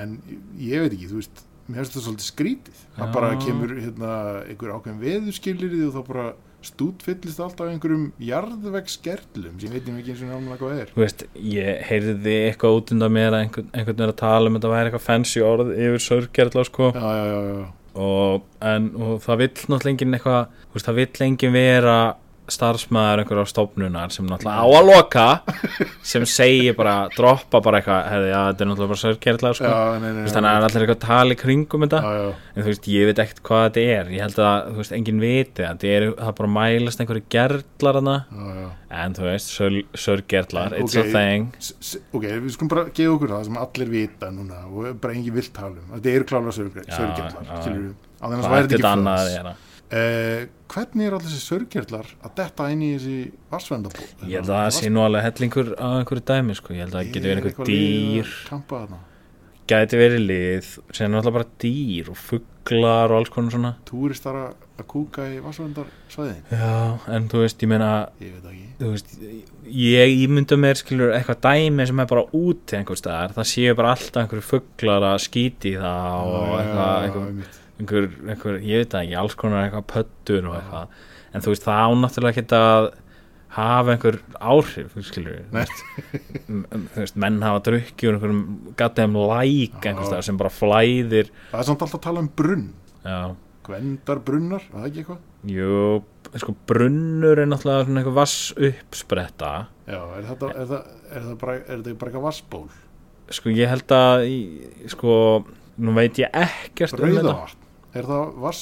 en 0.01 0.18
ég 0.60 0.86
veit 0.86 0.98
ekki, 0.98 1.10
þú 1.12 1.22
veist 1.22 1.46
mér 1.70 1.82
finnst 1.84 1.96
þetta 1.96 2.06
svolítið 2.08 2.29
skrítið. 2.34 2.84
Það 2.98 3.18
bara 3.18 3.34
kemur 3.46 3.74
hérna, 3.77 4.13
einhver 4.50 4.75
ákveðin 4.75 5.01
veðurskilirði 5.03 5.82
og 5.88 5.98
þá 5.98 6.01
bara 6.08 6.29
stútfyllist 6.65 7.39
allt 7.39 7.62
af 7.63 7.70
einhverjum 7.72 8.10
jarðvegsgerlum 8.20 9.60
sem 9.62 9.70
ég 9.70 9.75
veit 9.77 9.88
ég 9.88 10.00
ekki 10.01 10.13
eins 10.13 10.24
og 10.25 10.32
náttúrulega 10.32 10.60
hvað 10.60 10.82
er. 10.84 10.94
Þú 10.96 11.03
veist 11.06 11.25
ég 11.39 11.84
heyrði 11.88 12.36
eitthvað 12.50 12.79
út 12.79 12.94
undan 12.96 13.15
mér 13.15 13.29
að 13.32 13.44
einhvern, 13.46 13.70
einhvern 13.72 14.03
er 14.03 14.13
að 14.13 14.20
tala 14.20 14.50
um 14.50 14.58
þetta 14.58 14.72
væri 14.74 14.89
eitthvað 14.89 15.06
fancy 15.06 15.44
orð 15.46 15.72
yfir 15.75 16.03
sörgerðla 16.03 16.65
sko. 16.68 16.89
Já, 16.96 17.08
já, 17.15 17.24
já, 17.29 17.39
já, 17.48 17.62
og, 17.96 18.43
en, 18.62 18.89
og 18.96 19.22
það 19.24 19.41
vill 19.43 19.53
náttúrulega 19.53 19.93
enginn 19.93 20.17
eitthvað 20.17 20.84
það 20.86 21.00
vill 21.00 21.27
enginn 21.27 21.55
vera 21.55 21.96
starfsmæður 22.53 23.22
einhverjar 23.24 23.50
stofnunar 23.51 24.13
sem 24.13 24.27
náttúrulega 24.29 24.63
á 24.63 24.68
að 24.79 24.88
loka 24.89 25.25
sem 26.12 26.25
segir 26.29 26.75
bara, 26.77 26.96
droppa 27.15 27.62
bara 27.65 27.79
eitthvað 27.82 28.10
hefði, 28.13 28.29
já, 28.34 28.39
þetta 28.50 28.65
er 28.65 28.70
náttúrulega 28.72 28.91
bara 28.94 29.01
sörgerðla 29.03 29.51
sko. 29.60 29.72
þannig 30.34 30.50
að 30.50 30.56
það 30.56 30.60
er 30.60 30.68
allir 30.70 30.86
eitthvað 30.86 31.03
að 31.06 31.06
í 31.36 31.39
kringum 31.44 31.86
þetta. 31.86 32.01
Já, 32.03 32.20
já, 32.20 32.34
en 32.56 32.63
þú 32.63 32.70
veist, 32.72 32.89
ég 32.96 33.10
veit 33.10 33.22
ekkert 33.25 33.41
hvað 33.50 33.63
þetta 33.70 33.86
er. 34.00 34.12
Ég 34.15 34.24
held 34.25 34.41
að, 34.50 34.70
þú 34.70 34.82
veist, 34.82 34.96
enginn 35.00 35.22
viti 35.24 35.63
það 35.63 35.79
það 35.84 35.94
er 35.96 36.08
það 36.20 36.34
bara 36.39 36.51
mælast 36.60 37.03
einhverju 37.03 37.25
já. 38.60 38.68
en 39.03 39.13
þú 39.20 39.25
veist, 39.29 39.53
sör- 39.53 40.00
sörgerlar, 40.06 40.74
En, 40.74 40.84
it's 40.84 40.98
ok. 40.98 41.06
a 41.06 41.13
thing 41.13 41.48
ok, 42.13 42.24
við 42.25 42.51
skulum 42.56 42.72
bara 42.74 42.86
gefa 42.89 43.15
okkur 43.15 43.34
það 43.36 43.44
sem 43.50 43.58
allir 43.63 43.89
vita 43.94 44.32
núna 44.34 44.62
og 44.70 45.00
bara 45.01 45.13
engin 45.13 45.36
vilt 45.36 45.53
tala 45.53 45.75
um. 45.77 45.89
Þetta 45.96 46.13
eru 46.15 46.29
klála 46.34 46.53
við, 47.77 47.91
á 48.20 48.25
þennan 48.25 48.39
hvað 48.39 48.50
sem 48.50 48.53
er 48.60 48.70
þetta 48.70 48.79
ekki 48.79 49.68
Eh, 49.89 50.46
hvernig 50.69 51.08
er 51.08 51.15
allir 51.17 51.25
þessi 51.25 51.41
sörgerlar 51.41 52.10
að 52.22 52.34
detta 52.38 52.67
inn 52.69 52.81
í 52.86 52.89
þessi 52.93 53.13
varsvendabó 53.50 54.03
ég 54.29 54.36
held 54.38 54.51
að 54.51 54.60
það 54.60 54.74
sé 54.75 54.89
nú 54.93 55.01
alveg 55.01 55.24
hellingur 55.25 55.72
á 55.81 55.88
einhverju 55.98 56.25
dæmi 56.29 56.58
sko, 56.60 56.75
ég 56.77 56.84
held 56.86 56.93
að 56.93 57.00
það 57.00 57.08
geti 57.15 57.31
verið 57.31 57.48
einhver 57.50 57.69
dýr. 57.72 58.34
geti 59.72 59.98
verið 59.98 60.22
lið, 60.27 60.67
sem 60.93 61.08
er 61.08 61.13
náttúrulega 61.15 61.38
bara 61.39 61.50
dýr 61.63 62.12
og 62.13 62.19
fuglar 62.22 63.13
og 63.13 63.17
alls 63.17 63.31
konar 63.34 63.55
svona. 63.55 63.72
Túristar 63.89 64.38
að 64.43 64.86
kúka 64.93 65.25
í 65.25 65.39
varsvendarsvæðin 65.41 66.53
já, 66.53 66.69
en 67.15 67.25
þú 67.31 67.41
veist, 67.43 67.65
ég 67.65 67.72
meina 67.72 67.89
ég 68.22 68.36
veit 68.36 68.43
það 68.43 68.51
ekki. 68.53 68.67
þú 68.79 68.91
veist, 68.93 69.15
ég 69.79 70.13
ímynda 70.27 70.60
mér 70.62 70.79
skilur 70.79 71.15
eitthvað 71.15 71.41
dæmi 71.48 71.88
sem 71.89 72.03
er 72.05 72.12
bara 72.13 72.27
úti 72.38 72.77
einhver 72.77 73.01
staðar, 73.01 73.34
það 73.39 73.50
séu 73.55 73.74
bara 73.79 73.96
alltaf 73.98 74.22
einhverju 74.22 74.46
fuglar 74.51 75.08
að 75.15 75.17
skíti 75.25 75.74
í 75.74 75.81
það 75.81 76.29
og 76.36 76.53
eitthvað, 76.60 77.10
eitthvað. 77.10 77.59
Einhver, 77.79 78.09
einhver, 78.27 78.59
ég 78.65 78.83
veit 78.83 78.98
ekki, 79.01 79.15
alls 79.19 79.38
konar 79.39 79.65
eitthvað 79.67 79.88
pöttur 79.93 80.50
og 80.50 80.57
eitthvað. 80.59 80.98
En 81.33 81.45
þú 81.45 81.53
veist, 81.53 81.67
það 81.67 81.83
á 81.86 81.89
náttúrulega 82.03 82.36
ekki 82.36 82.59
að 82.59 82.89
hafa 83.59 83.95
einhver 83.95 84.19
áhrif 84.38 84.93
skilur 85.07 85.39
Nei. 85.50 85.63
þú 86.45 87.00
veist, 87.00 87.17
menn 87.17 87.39
hafa 87.41 87.63
drukkið 87.65 88.09
úr 88.12 88.17
einhverjum 88.19 88.43
gattum 88.77 89.17
læk 89.17 89.79
Já. 89.79 89.89
einhvers 89.89 90.12
staðar 90.12 90.27
sem 90.27 90.39
bara 90.41 90.53
flæðir. 90.53 91.31
Það 91.53 91.63
er 91.63 91.69
samt 91.71 91.86
alltaf 91.86 92.00
að 92.00 92.05
tala 92.05 92.25
um 92.25 92.29
brunn. 92.41 92.67
Já, 93.05 93.19
Gvendar 93.69 94.21
brunnar, 94.25 94.63
það 94.71 94.86
ekki 94.88 95.03
eitthvað? 95.03 95.25
Jú 95.50 95.74
sko, 96.38 96.53
brunnur 96.69 97.39
er 97.41 97.48
náttúrulega 97.50 97.86
svona 97.88 98.01
einhver 98.01 98.15
vass 98.17 98.51
uppspretta 98.53 99.53
já, 99.89 100.00
er 100.17 100.27
þetta, 100.27 100.51
er 100.53 100.69
það, 100.69 100.91
er 101.09 101.25
það 101.25 101.38
bara, 101.41 101.55
er 101.57 101.79
þetta 101.79 101.95
bara 102.01 102.12
eitthvað 102.12 102.25
vassból 102.27 102.65
sko, 103.33 103.53
ég 103.53 103.69
held 103.71 103.93
að 103.95 104.25
sko, 104.93 105.15
nú 105.86 105.95
veit 105.98 106.19
ég 106.21 106.33
ekkert 106.33 106.98
um 106.98 107.05
þetta. 107.05 107.24
Rauðavatn, 107.24 107.59
er 107.98 108.03
það 108.10 108.24
vass 108.43 108.62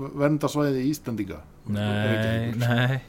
verndarsvæði 0.00 0.80
Íslandinga 0.90 1.38
nei, 1.70 2.52
nei 2.56 3.00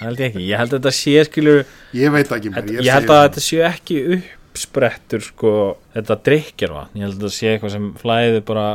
held 0.00 0.20
ég 0.22 0.26
ekki, 0.30 0.44
ég 0.46 0.56
held 0.60 0.70
að 0.72 0.76
þetta 0.78 0.92
sé 0.96 1.14
skilur 1.26 1.60
ég 1.98 2.08
veit 2.14 2.30
ekki 2.36 2.50
mér 2.54 2.64
ég 2.78 2.92
held 2.94 3.10
að 3.10 3.24
þetta 3.26 3.42
sé 3.44 3.56
ekki 3.66 3.96
uppsprettur 4.16 5.22
sko, 5.26 5.52
þetta 5.96 6.14
drikkjarvatn 6.30 6.94
ég 7.00 7.04
held 7.06 7.16
að 7.18 7.22
þetta 7.26 7.36
sé 7.36 7.46
eitthvað 7.54 7.72
sem 7.74 7.86
flæði 8.00 8.40
bara 8.46 8.66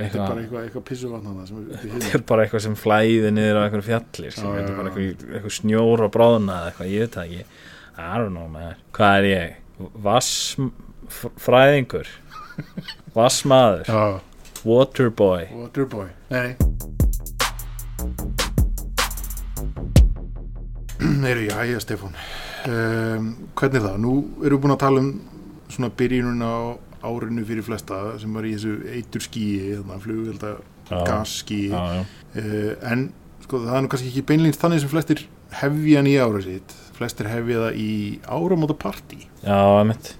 er 0.00 0.04
eitthvað, 0.06 0.28
bara 0.30 0.40
eitthvað, 0.40 0.62
eitthvað 0.64 0.84
pissuvatn 0.88 1.26
þarna 1.28 1.44
sem 1.48 1.56
upp 1.60 1.64
í 1.74 1.76
þetta 1.90 2.14
er 2.18 2.22
bara 2.30 2.40
eitthvað 2.46 2.64
sem 2.66 2.76
flæði 2.78 3.30
niður 3.36 3.58
á 3.58 3.60
einhverju 3.66 3.88
fjalli 3.90 4.28
skilur, 4.30 4.46
Já, 4.46 4.50
þetta 4.60 4.70
er 4.70 4.76
bara 4.80 4.88
eitthvað, 4.94 5.26
eitthvað 5.34 5.54
snjór 5.58 5.98
og 6.06 6.10
bráðna 6.14 6.52
eða 6.60 6.68
eitthvað, 6.70 6.92
ég 6.94 7.00
veit 7.04 7.14
það 7.18 7.26
ekki. 7.26 7.42
I 8.00 8.02
don't 8.16 8.32
know 8.32 8.48
man, 8.48 8.78
hvað 8.96 9.12
er 9.18 9.24
ég? 9.28 9.50
Vassfræðingur 10.06 12.08
vassmaður 13.18 13.84
já, 13.90 14.02
waterboy. 14.64 15.46
Waterboy. 15.54 16.08
Nei, 16.30 16.40
nei. 16.42 16.56
Neyri, 21.22 21.46
já, 21.48 21.64
já, 21.64 21.80
Stefán. 21.80 22.12
Um, 22.68 23.30
Hvernig 23.56 23.80
er 23.80 23.86
það? 23.86 23.96
Nú 24.02 24.12
erum 24.44 24.58
við 24.58 24.62
búin 24.66 24.74
að 24.74 24.82
tala 24.82 25.00
um 25.00 25.10
svona 25.72 25.88
byrjunum 25.96 26.42
á 26.44 26.54
árinu 27.08 27.44
fyrir 27.48 27.64
flesta 27.64 28.00
sem 28.20 28.34
var 28.36 28.44
í 28.44 28.52
þessu 28.52 28.74
eitur 28.92 29.24
skíi 29.24 29.70
þarna, 29.78 29.96
flugvelda 30.02 30.50
Já. 30.90 30.98
gasskíi 31.06 31.70
já, 31.70 31.80
já. 31.96 32.02
uh, 32.42 32.72
en 32.92 33.06
sko 33.46 33.60
það 33.62 33.76
er 33.78 33.84
nú 33.86 33.90
kannski 33.94 34.10
ekki 34.10 34.24
beinlýnst 34.28 34.60
þannig 34.60 34.82
sem 34.82 34.90
flestir 34.92 35.22
hefja 35.62 36.00
hann 36.02 36.10
í 36.10 36.16
ára 36.20 36.42
sitt. 36.44 36.74
Flestir 36.98 37.30
hefja 37.32 37.62
það 37.64 37.78
í 37.80 37.88
áramóta 38.28 38.76
partí 38.76 39.22
já, 39.40 39.56
mitt 39.88 40.12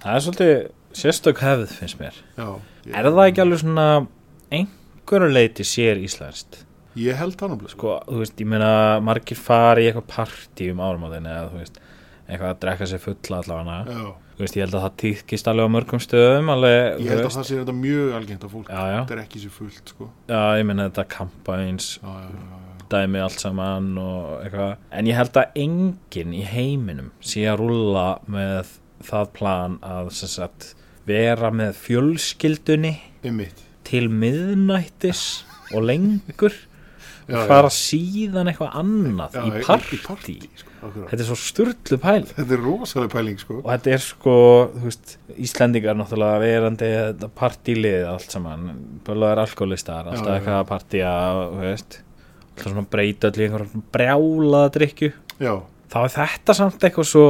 það 0.00 0.14
er 0.14 0.24
svolítið 0.24 0.54
sérstök 0.96 1.42
hefð 1.44 1.74
finnst 1.76 2.00
mér. 2.00 2.16
Já, 2.40 2.48
Er 2.94 3.08
það 3.10 3.24
ekki 3.30 3.42
alveg 3.44 3.62
svona 3.64 3.86
einhverju 4.52 5.32
leiti 5.32 5.64
sér 5.66 5.98
íslenskt? 6.02 6.62
ég 6.96 7.12
held 7.18 7.34
það 7.36 7.50
náttúrulega 7.52 7.74
sko, 7.74 7.94
þú 8.08 8.18
veist, 8.22 8.38
ég 8.40 8.48
meina 8.48 8.68
margir 9.04 9.36
fari 9.36 9.82
í 9.84 9.88
eitthvað 9.90 10.06
partí 10.14 10.70
um 10.72 10.78
áramótin 10.80 11.26
eða 11.28 11.50
þú 11.50 11.58
veist, 11.60 11.80
eitthvað 12.26 12.52
að 12.54 12.60
drekka 12.62 12.86
sér 12.88 13.02
fulla 13.02 13.40
allavega, 13.42 13.98
þú 14.38 14.40
veist, 14.46 14.56
ég 14.56 14.64
held 14.64 14.76
að 14.78 14.84
það 14.86 14.94
týðkist 15.02 15.50
alveg 15.52 15.68
á 15.68 15.74
mörgum 15.74 16.00
stöðum 16.00 16.48
alveg, 16.54 16.78
ég 17.04 17.10
held 17.12 17.20
að 17.20 17.26
veist, 17.26 17.36
það 17.36 17.48
sé 17.50 17.58
þetta 17.60 17.74
mjög 17.82 18.14
algengt 18.20 18.46
að 18.48 18.54
fólk 18.56 18.70
Já, 18.72 18.80
já. 18.80 18.96
þetta 19.02 19.16
er 19.18 19.22
ekki 19.26 19.42
sér 19.44 19.54
fullt 19.58 19.92
sko. 19.92 20.08
já, 20.32 20.40
ég 20.56 20.66
meina 20.70 20.88
þetta 20.88 21.04
kampaðins 21.18 21.90
já, 22.00 22.14
já, 22.16 22.40
já, 22.40 22.80
dæmi 22.96 23.22
allt 23.26 23.44
saman 23.44 23.92
og 24.00 24.32
eitthvað 24.46 24.72
en 25.02 25.12
ég 25.12 25.20
held 25.20 25.36
að 25.42 25.60
enginn 25.66 26.32
í 26.32 26.42
heiminum 26.48 27.12
sé 27.20 27.44
að 27.52 27.60
rúlla 27.60 28.06
með 28.24 28.72
það 29.04 29.30
plan 29.36 29.76
að 29.84 30.08
sem 30.16 30.32
sagt, 30.32 30.72
vera 31.06 31.50
með 31.54 31.76
fjölskyldunni 31.84 32.94
Einmitt. 33.26 33.60
til 33.86 34.08
miðnættis 34.10 35.26
og 35.74 35.86
lengur 35.86 36.54
Já, 37.26 37.40
fara 37.48 37.70
síðan 37.74 38.52
eitthvað 38.52 38.74
annað 38.78 39.34
Já, 39.34 39.42
í 39.42 39.62
partí 39.66 39.96
í 39.96 40.02
partí, 40.04 40.34
sko, 40.60 40.90
þetta 40.94 41.16
er 41.16 41.26
svo 41.26 41.36
sturlu 41.42 41.98
pæl 41.98 42.20
þetta 42.28 42.54
er 42.54 42.62
rosalega 42.62 43.12
pæling 43.16 43.40
sko. 43.42 43.56
og 43.64 43.70
þetta 43.72 43.94
er 43.96 44.04
sko, 44.04 44.34
veist 44.84 45.16
Íslendingar 45.34 45.98
náttúrulega 45.98 46.38
verandi 46.44 46.90
partílið 47.36 48.06
allt 48.08 48.30
saman. 48.32 48.68
Bölaður 49.04 49.42
alkoholistar, 49.42 50.06
alltaf 50.06 50.22
Já, 50.22 50.30
já, 50.30 50.60
eitthvað 50.62 50.96
að 51.10 51.40
veist, 51.64 51.98
alltaf 52.46 52.70
svona 52.70 52.86
breyta 52.94 53.32
allir 53.32 53.48
einhverjum 53.48 53.84
brjálaða 53.98 54.72
drikju 54.78 55.10
já, 55.42 55.52
þá 55.90 55.98
er 56.04 56.14
þetta 56.20 56.58
samt 56.62 56.86
eitthvað 56.86 57.10
svo 57.10 57.28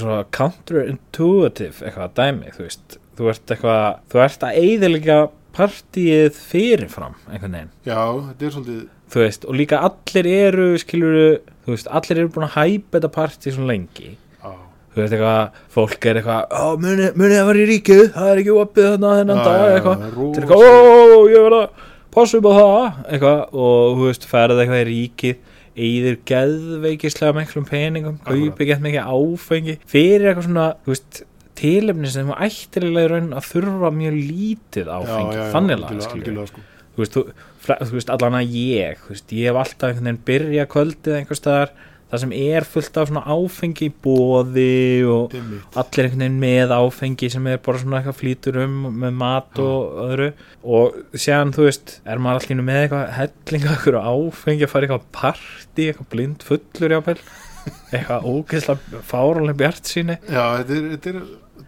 svo 0.00 0.18
counterintuitive 0.34 1.84
eitthvað 1.84 2.16
dæmi, 2.16 2.56
þú 2.56 2.64
veist 2.64 2.98
þú 3.18 3.28
ert 3.32 3.54
eitthvað, 3.54 3.86
þú 4.12 4.22
ert 4.24 4.46
að 4.48 4.58
eyðilega 4.64 5.18
partíið 5.54 6.38
fyrirfram 6.50 7.14
einhvern 7.30 7.52
veginn, 7.54 7.70
já, 7.86 8.00
þetta 8.28 8.46
er 8.48 8.54
svolítið 8.56 8.82
þú 9.14 9.20
veist, 9.22 9.44
og 9.46 9.54
líka 9.60 9.78
allir 9.86 10.26
eru 10.34 10.68
skilur, 10.82 11.18
þú 11.66 11.74
veist, 11.76 11.90
allir 11.94 12.20
eru 12.24 12.32
búin 12.34 12.46
að 12.48 12.54
hæpa 12.58 12.96
þetta 12.98 13.10
partí 13.14 13.52
svo 13.54 13.66
lengi. 13.68 14.08
Já, 14.42 14.50
þú 14.94 15.02
veist 15.02 15.14
eitthvað, 15.14 15.58
fólk 15.76 16.08
er 16.10 16.18
eitthvað 16.18 16.54
ó, 16.58 16.64
muni, 16.82 17.10
muni 17.14 17.38
að 17.38 17.46
vera 17.52 17.62
í 17.62 17.68
ríkið, 17.70 18.02
það 18.16 18.30
er 18.32 18.42
ekki 18.42 18.56
opið 18.64 18.88
þarna 18.90 19.12
þennan 19.20 19.38
Já, 19.38 19.44
dag, 19.46 19.64
eitthvað. 19.76 20.06
rosa- 20.16 20.40
eitthvað, 20.42 20.64
ó, 20.64 21.18
ég 21.30 21.46
verð 21.46 21.60
að 21.60 21.84
passa 22.14 22.38
upp 22.40 22.48
á 22.50 22.52
það, 22.58 23.02
eitthvað 23.14 23.40
og 23.68 23.98
þú 24.00 24.08
veist, 24.08 24.26
ferð 24.34 24.62
eitthvað 24.64 24.82
í 24.82 24.88
ríkið 24.90 25.50
eyðir 25.84 26.18
geðveikislega 26.30 27.34
miklum 27.34 27.64
peningum 27.66 28.18
Akkúrat. 28.20 28.50
kaupi 28.54 28.66
gett 28.68 28.82
mikið 28.84 29.08
áfengi 29.14 29.78
fyrir 29.90 30.28
eitthvað 30.30 30.46
svona, 30.48 30.66
þú 30.84 30.92
veist 30.94 31.22
tilefni 31.58 32.10
sem 32.12 32.28
þú 32.30 32.36
ættilega 32.46 33.14
raun 33.14 33.32
að 33.36 33.48
þurfa 33.52 33.90
mjög 33.94 34.20
lítið 34.20 34.92
áfengi, 34.98 35.48
þannig 35.54 35.88
sko. 36.04 36.62
þú 36.94 37.02
veist, 37.02 37.18
þú, 37.64 37.90
veist 37.96 38.14
allan 38.14 38.38
að 38.40 38.54
ég 38.58 39.08
veist, 39.08 39.34
ég 39.34 39.50
hef 39.50 39.58
alltaf 39.62 39.90
einhvern 39.90 40.08
veginn 40.10 40.22
byrja 40.30 40.68
kvöldið 40.70 41.18
einhvers 41.18 41.42
staðar, 41.42 41.74
það 42.14 42.22
sem 42.22 42.34
er 42.36 42.66
fullt 42.68 42.98
af 43.00 43.08
svona 43.10 43.22
áfengi 43.34 43.88
í 43.88 43.94
bóði 44.04 44.74
og 45.10 45.32
Einmitt. 45.34 45.78
allir 45.80 46.06
einhvern 46.08 46.24
veginn 46.24 46.42
með 46.44 46.74
áfengi 46.76 47.30
sem 47.32 47.48
er 47.50 47.62
bara 47.64 47.80
svona 47.82 48.00
eitthvað 48.00 48.18
flýtur 48.20 48.60
um 48.62 48.76
með 49.02 49.16
mat 49.22 49.62
og 49.64 49.96
öðru. 50.04 50.28
Og 50.62 51.00
séðan 51.16 51.54
þú 51.56 51.66
veist, 51.66 51.96
er 52.06 52.22
maður 52.22 52.44
allir 52.44 52.68
með 52.68 52.82
eitthvað 52.84 53.08
hellinga 53.18 53.74
ykkur 53.78 53.98
áfengi 54.04 54.68
að 54.68 54.72
fara 54.74 54.86
í 54.86 54.90
eitthvað 54.90 55.08
partí, 55.18 55.88
eitthvað 55.88 56.10
blind 56.14 56.46
fullur 56.46 56.94
jáfnvel, 56.94 57.18
eitthvað 57.94 58.28
ógeðslega 58.30 59.02
fáruleg 59.08 59.58
bjart 59.64 59.90
síni 59.90 60.18
já, 60.28 60.44
þetta 60.60 60.76
er, 60.76 60.88
þetta 60.94 61.14
er 61.14 61.20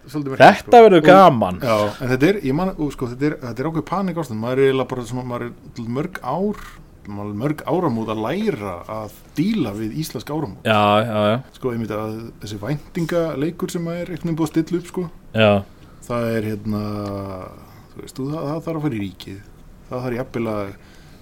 svolítið 0.07 0.33
merkilegt, 0.37 0.65
þetta 0.67 0.81
verður 0.87 1.03
Og- 1.03 1.07
gaman. 1.11 1.61
Já, 1.61 1.77
en 2.01 2.09
þetta 2.15 2.29
er, 2.31 2.41
ég 2.47 2.55
man, 2.55 2.73
ú, 2.79 2.91
sko, 2.95 3.07
þetta 3.13 3.27
er, 3.31 3.37
þetta 3.45 3.63
er 3.65 3.69
ákveð 3.71 3.87
panik 3.91 4.17
ástand, 4.23 4.41
maður 4.43 4.59
er 4.63 4.69
eiginlega 4.71 4.89
bara 4.95 5.07
svona, 5.11 5.25
maður 5.31 5.47
er 5.47 5.89
mörg 5.99 6.21
ár, 6.23 6.67
mörg 7.07 7.61
áramót 7.71 8.09
að 8.11 8.23
læra 8.25 8.73
að 8.91 9.13
díla 9.39 9.71
við 9.77 9.93
íslensk 10.03 10.31
áramót. 10.35 10.65
já, 10.67 10.81
já, 11.07 11.19
já, 11.31 11.37
Sko, 11.55 11.73
ég 11.73 11.79
myndi 11.79 11.95
að 11.95 12.17
þessi 12.43 12.59
væntingaleikur 12.65 13.71
sem 13.71 13.85
maður 13.87 14.01
er 14.03 14.11
einhvern 14.11 14.27
veginn 14.27 14.39
búið 14.41 14.49
að 14.49 14.55
stilla 14.55 14.81
upp, 14.81 14.87
sko, 14.91 15.05
já, 15.35 15.53
það 16.09 16.27
er 16.37 16.49
hérna, 16.51 16.81
þú 17.95 18.03
veist, 18.03 18.17
þú, 18.19 18.27
það, 18.33 18.49
það 18.51 18.65
þarf 18.67 18.77
að 18.77 18.83
fara 18.87 18.95
í 18.99 19.03
ríkið, 19.05 19.39
það 19.91 20.03
þarf 20.07 20.19
jafnvel 20.21 20.47
að, 20.57 20.73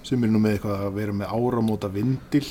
sem 0.05 0.23
er 0.25 0.29
nú 0.33 0.39
með 0.41 0.55
eitthvað 0.57 0.81
að 0.87 0.97
vera 0.99 1.13
með 1.21 1.35
áramóta 1.37 1.91
vindil, 1.93 2.45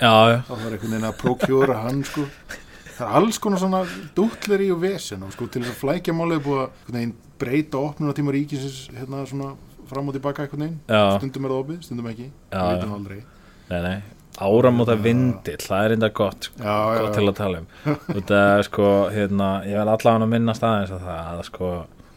já, 0.00 0.14
já. 0.30 0.38
það 0.48 0.56
þarf 0.64 0.72
einhvern 0.74 0.90
veginn 0.94 1.08
að 1.10 1.16
prókjóra 1.22 1.78
hann, 1.84 2.02
sko. 2.10 2.26
Það 3.00 3.08
er 3.08 3.16
alls 3.16 3.38
konar 3.40 3.60
svona 3.62 3.80
dútleri 4.16 4.68
og 4.74 4.82
vesen 4.82 5.22
og 5.24 5.32
sko 5.32 5.46
til 5.48 5.62
þess 5.64 5.72
að 5.72 5.80
flækja 5.80 6.12
málið 6.16 6.36
er 6.36 6.42
búið 6.44 6.62
að 6.62 6.94
veginn 6.94 7.12
breyta 7.40 7.80
opnunatíma 7.80 8.34
ríkisins 8.36 8.80
hérna 8.92 9.22
svona 9.28 9.54
fram 9.88 10.10
og 10.10 10.16
tilbaka 10.16 10.44
veginn. 10.52 10.74
Já. 10.84 11.16
Stundum 11.16 11.46
er 11.48 11.54
það 11.54 11.62
opið, 11.64 11.78
stundum 11.86 12.10
ekki. 12.12 12.26
Já, 12.52 12.64
já. 12.76 13.22
Nei, 13.70 13.78
nei, 13.86 13.94
áramóta 14.42 14.96
vindill, 14.98 15.62
það 15.62 15.86
er 15.86 15.94
enda 15.96 16.10
gott, 16.20 16.50
Já, 16.58 16.64
já, 16.66 17.00
gott 17.04 17.16
til 17.16 17.24
að 17.30 17.38
tala 17.38 17.62
um. 17.62 17.70
Þetta 18.10 18.42
er 18.50 18.66
sko, 18.66 18.90
hérna, 19.14 19.48
ég 19.68 19.78
verð 19.80 19.94
allavega 19.94 20.26
að 20.26 20.32
minna 20.34 20.56
staðins 20.58 20.92
að 20.96 21.06
það, 21.06 21.32
að 21.32 21.42
sko, 21.48 21.70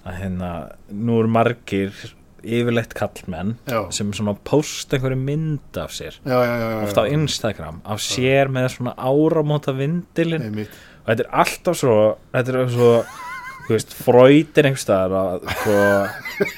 að 0.04 0.20
hérna, 0.20 0.52
nú 0.92 1.20
eru 1.22 1.32
margir 1.38 2.04
yfirleitt 2.44 2.94
kallmenn 2.98 3.56
Já. 3.70 3.82
sem 3.96 4.12
svona 4.16 4.36
post 4.48 4.94
einhverju 4.94 5.18
mynd 5.20 5.80
af 5.82 5.92
sér, 5.96 6.18
Já, 6.28 6.38
já, 6.44 6.84
ofta 6.86 7.04
á 7.04 7.12
Instagram, 7.12 7.82
af 7.86 8.00
sér 8.04 8.52
með 8.54 8.70
svona 8.78 8.94
áramóta 9.00 9.74
vindilinn 9.78 10.50
Einmitt. 10.50 10.74
og 11.04 11.12
þetta 11.14 11.26
er 11.28 11.32
alltaf 11.44 11.80
svo, 11.80 11.98
þetta 12.36 12.56
er 12.60 12.70
svo, 12.76 12.92
þú 13.64 13.72
veist, 13.78 13.94
fröytir 13.96 14.68
einhvers 14.68 14.84
staðar 14.84 15.16
að, 15.20 15.50
sko, 15.56 15.78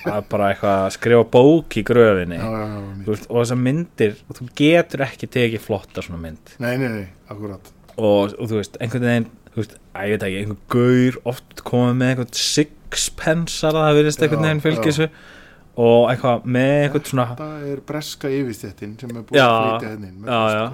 að 0.09 0.27
bara 0.31 0.51
eitthvað 0.53 0.83
að 0.87 0.93
skrifa 0.97 1.27
bók 1.37 1.77
í 1.77 1.85
gröfinni 1.85 2.39
Já, 2.41 2.45
já, 2.49 2.59
já, 2.65 2.75
einmitt. 2.81 3.05
Þú 3.05 3.13
veist, 3.13 3.29
og 3.29 3.39
þessar 3.43 3.61
myndir 3.61 4.15
og 4.25 4.39
þú 4.39 4.49
getur 4.63 5.05
ekki 5.05 5.29
tekið 5.37 5.65
flotta 5.67 6.01
svona 6.05 6.21
mynd 6.25 6.55
Nei, 6.59 6.75
nei, 6.81 6.87
nei, 6.89 7.07
akkurat. 7.29 7.73
og, 7.95 8.33
og 8.39 8.49
þú 8.49 8.57
veist, 8.63 8.79
einhvern 8.81 9.05
veginn 9.11 9.29
þú 9.55 9.61
veist, 9.61 9.77
að 9.95 10.09
ég 10.09 10.15
veit 10.17 10.25
ekki, 10.27 10.39
einhvern 10.41 10.63
gaur 10.73 11.19
oft 11.31 11.61
komið 11.69 11.93
með 12.01 12.09
einhvern 12.15 12.33
sixpensar 12.95 13.77
það 13.77 13.99
verðist 14.01 14.19
Já, 14.19 14.25
einhvern 14.25 14.45
veginn 14.47 14.59
já. 14.59 14.65
fylgisu 14.65 15.07
og 15.75 16.09
eitthvað 16.11 16.45
með 16.55 16.73
einhvern 16.85 17.05
svona 17.09 17.25
Það 17.35 17.63
er 17.73 17.79
breska 17.89 18.29
yfirstættin 18.31 18.93
sem 18.99 19.09
er 19.11 19.23
búið 19.27 19.39
Já, 19.41 19.45
að 19.49 19.61
flytja 19.65 19.89
henni 19.95 20.07
inn. 20.07 20.19
með 20.23 20.29
já, 20.31 20.41
já. 20.55 20.65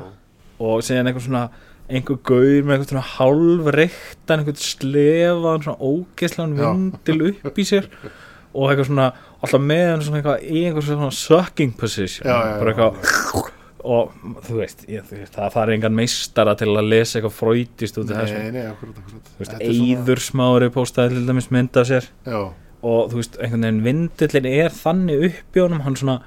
og- 0.61 0.83
síðan 0.85 1.07
einhvern 1.11 1.25
svona 1.27 1.43
einhver 1.91 2.19
gaur 2.23 2.61
með 2.67 2.75
einhvern 2.75 2.89
svona 2.91 3.07
hálfreiktan 3.15 4.39
einhvern 4.43 4.61
slefaðan 4.61 5.65
svona 5.65 5.89
ógeðslan 5.91 6.53
vindil 6.59 7.31
upp 7.45 7.57
í 7.57 7.65
sér. 7.67 7.87
Og 8.53 8.67
eitthvað 8.69 8.89
svona 8.91 9.07
alltaf 9.41 9.61
með 9.63 9.85
hann 9.89 10.01
svona 10.05 10.19
eitthvað 10.21 10.45
í 10.51 10.61
einhver 10.67 10.85
svona 10.85 11.09
sucking 11.15 11.73
position. 11.79 12.27
Bara 12.27 12.73
eitthvað 12.75 13.49
og 13.81 14.11
þú 14.45 14.59
veist, 14.59 14.83
ég, 14.91 15.01
þú 15.09 15.17
veist 15.17 15.33
það 15.33 15.53
þarf 15.55 15.71
engan 15.73 15.95
meistara 15.97 16.53
til 16.59 16.67
að 16.69 16.89
lesa 16.91 17.17
eitthvað 17.17 17.33
fröytist 17.33 17.95
út 17.97 18.11
af 18.13 18.19
þessu. 18.27 18.65
Þetta 19.39 19.55
er 19.57 19.71
Eyður 19.71 20.21
smári 20.21 20.67
postaði 20.75 21.15
til 21.15 21.23
dæmis 21.31 21.47
mynd 21.49 21.79
af 21.81 21.87
sér. 21.89 22.05
Já, 22.27 22.41
og 22.81 23.11
þú 23.11 23.19
veist, 23.21 23.39
einhvern 23.39 23.65
veginn 23.67 23.83
vindillin 23.85 24.49
er 24.51 24.75
þannig 24.75 25.25
upp 25.29 25.57
í 25.57 25.63
honum, 25.63 25.83
hann 25.85 25.97
svona 25.99 26.19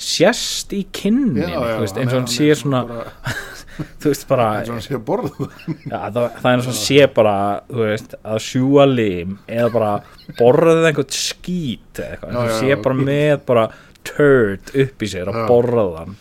sérst 0.00 0.72
í 0.72 0.84
kinnin 0.96 1.42
eins 1.44 1.92
og 1.96 2.14
hann 2.14 2.28
sé 2.30 2.48
svona 2.56 2.84
þú 4.00 4.10
veist 4.10 4.26
bara, 4.28 4.46
Eins 4.60 4.70
og 4.70 4.76
hann 4.78 4.84
sé 4.84 4.96
að 4.96 5.04
borða 5.08 5.48
já, 5.84 5.98
það, 6.12 6.24
það 6.40 6.48
er 6.48 6.54
eins 6.54 6.64
og 6.64 6.72
hann 6.72 6.80
sé 6.80 7.06
bara 7.18 7.36
veist, 7.80 8.16
að 8.24 8.42
sjúa 8.46 8.86
lim 8.88 9.36
eða 9.46 9.68
bara 9.76 9.92
borðið 10.40 10.88
einhvern 10.90 11.14
skít 11.14 12.02
eins 12.04 12.24
og 12.24 12.40
hann 12.40 12.56
sé 12.58 12.80
bara 12.80 12.98
með 13.04 13.36
bara 13.48 13.68
turd 14.06 14.72
upp 14.84 15.04
í 15.04 15.10
sér 15.12 15.30
að 15.30 15.42
Já. 15.42 15.46
borðan 15.50 16.16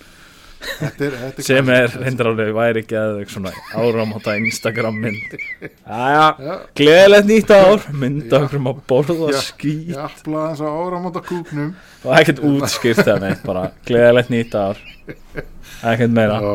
Þetta 0.60 1.06
er, 1.06 1.14
þetta 1.22 1.42
er 1.42 1.46
sem 1.48 1.70
er 1.72 1.94
reyndir 2.02 2.30
alveg 2.30 2.50
væri 2.56 2.82
ekki 2.84 2.98
að 3.00 3.20
svona 3.32 3.52
áramóta 3.80 4.34
Instagram 4.40 4.98
mynd. 5.00 5.36
Já. 5.64 6.58
gleðilegt 6.80 7.30
nýtt 7.30 7.54
ár. 7.56 7.86
Mynda 7.96 8.42
okkur 8.44 8.60
um 8.60 8.72
að 8.74 8.82
borða 8.92 9.32
Já. 9.32 9.40
skít. 9.46 9.94
Jafla 9.94 10.44
þess 10.50 10.66
að 10.66 10.82
áramóta 10.84 11.24
kúknum. 11.24 11.72
Og 12.04 12.18
ekkert 12.20 12.44
útskýrt 12.52 13.04
það 13.06 13.24
neitt 13.24 13.46
bara 13.48 13.70
gleðilegt 13.88 14.34
nýtt 14.36 14.60
ár. 14.60 14.84
Ekkert 15.94 16.16
meira. 16.16 16.42
Já. 16.44 16.54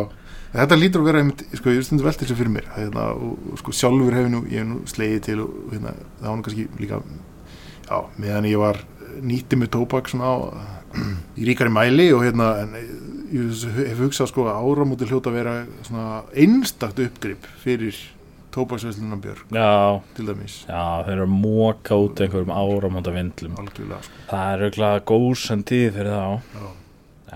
Þetta 0.54 0.76
lítur 0.78 1.02
að 1.02 1.08
vera 1.08 1.20
einmitt, 1.24 1.40
sko, 1.58 1.72
ég 1.74 1.82
stundur 1.82 2.06
velti 2.06 2.22
þessu 2.22 2.36
fyrir 2.38 2.52
mér. 2.54 2.66
Hérna, 2.76 3.08
og, 3.16 3.38
og 3.50 3.58
sko 3.58 3.72
sjálfur 3.74 4.14
hef 4.14 4.28
ég 4.28 4.34
nú, 4.36 4.42
nú 4.68 4.82
slegið 4.86 5.22
til 5.26 5.40
og 5.42 5.72
hérna, 5.72 5.94
það 6.20 6.28
var 6.28 6.36
nú 6.38 6.44
kannski 6.46 6.66
líka 6.78 7.00
já, 7.88 7.96
meðan 8.22 8.46
ég 8.48 8.60
var 8.62 8.78
nýtti 9.24 9.58
með 9.58 9.72
tóbak 9.74 10.10
svona 10.10 10.30
á 10.30 10.36
í 11.40 11.48
ríkari 11.48 11.72
mæli 11.74 12.10
og 12.14 12.22
hérna 12.26 12.52
en 12.62 12.76
ég 13.34 13.64
hef 13.90 13.98
hugsað 14.04 14.30
sko 14.30 14.44
að 14.50 14.58
áramóti 14.70 15.08
hljóta 15.10 15.30
að 15.32 15.38
vera 15.40 15.54
svona 15.86 16.08
einstakt 16.44 17.00
uppgrip 17.02 17.46
fyrir 17.64 17.96
tóbaksveislunan 18.54 19.18
Björg 19.24 19.50
já, 19.50 20.00
til 20.14 20.28
dæmis. 20.28 20.60
Já, 20.68 20.82
þeir 21.06 21.16
eru 21.16 21.24
að 21.26 21.32
móka 21.42 21.96
út 21.98 22.20
einhverjum 22.22 22.52
áramóta 22.54 23.14
vindlum 23.16 23.56
algjörlega 23.58 24.02
sko. 24.06 24.20
það 24.30 24.52
er 24.52 24.62
auðvitað 24.68 25.00
góðsam 25.10 25.64
tíð 25.66 25.88
fyrir 25.96 26.12
þá. 26.14 26.60
Já, 26.60 26.68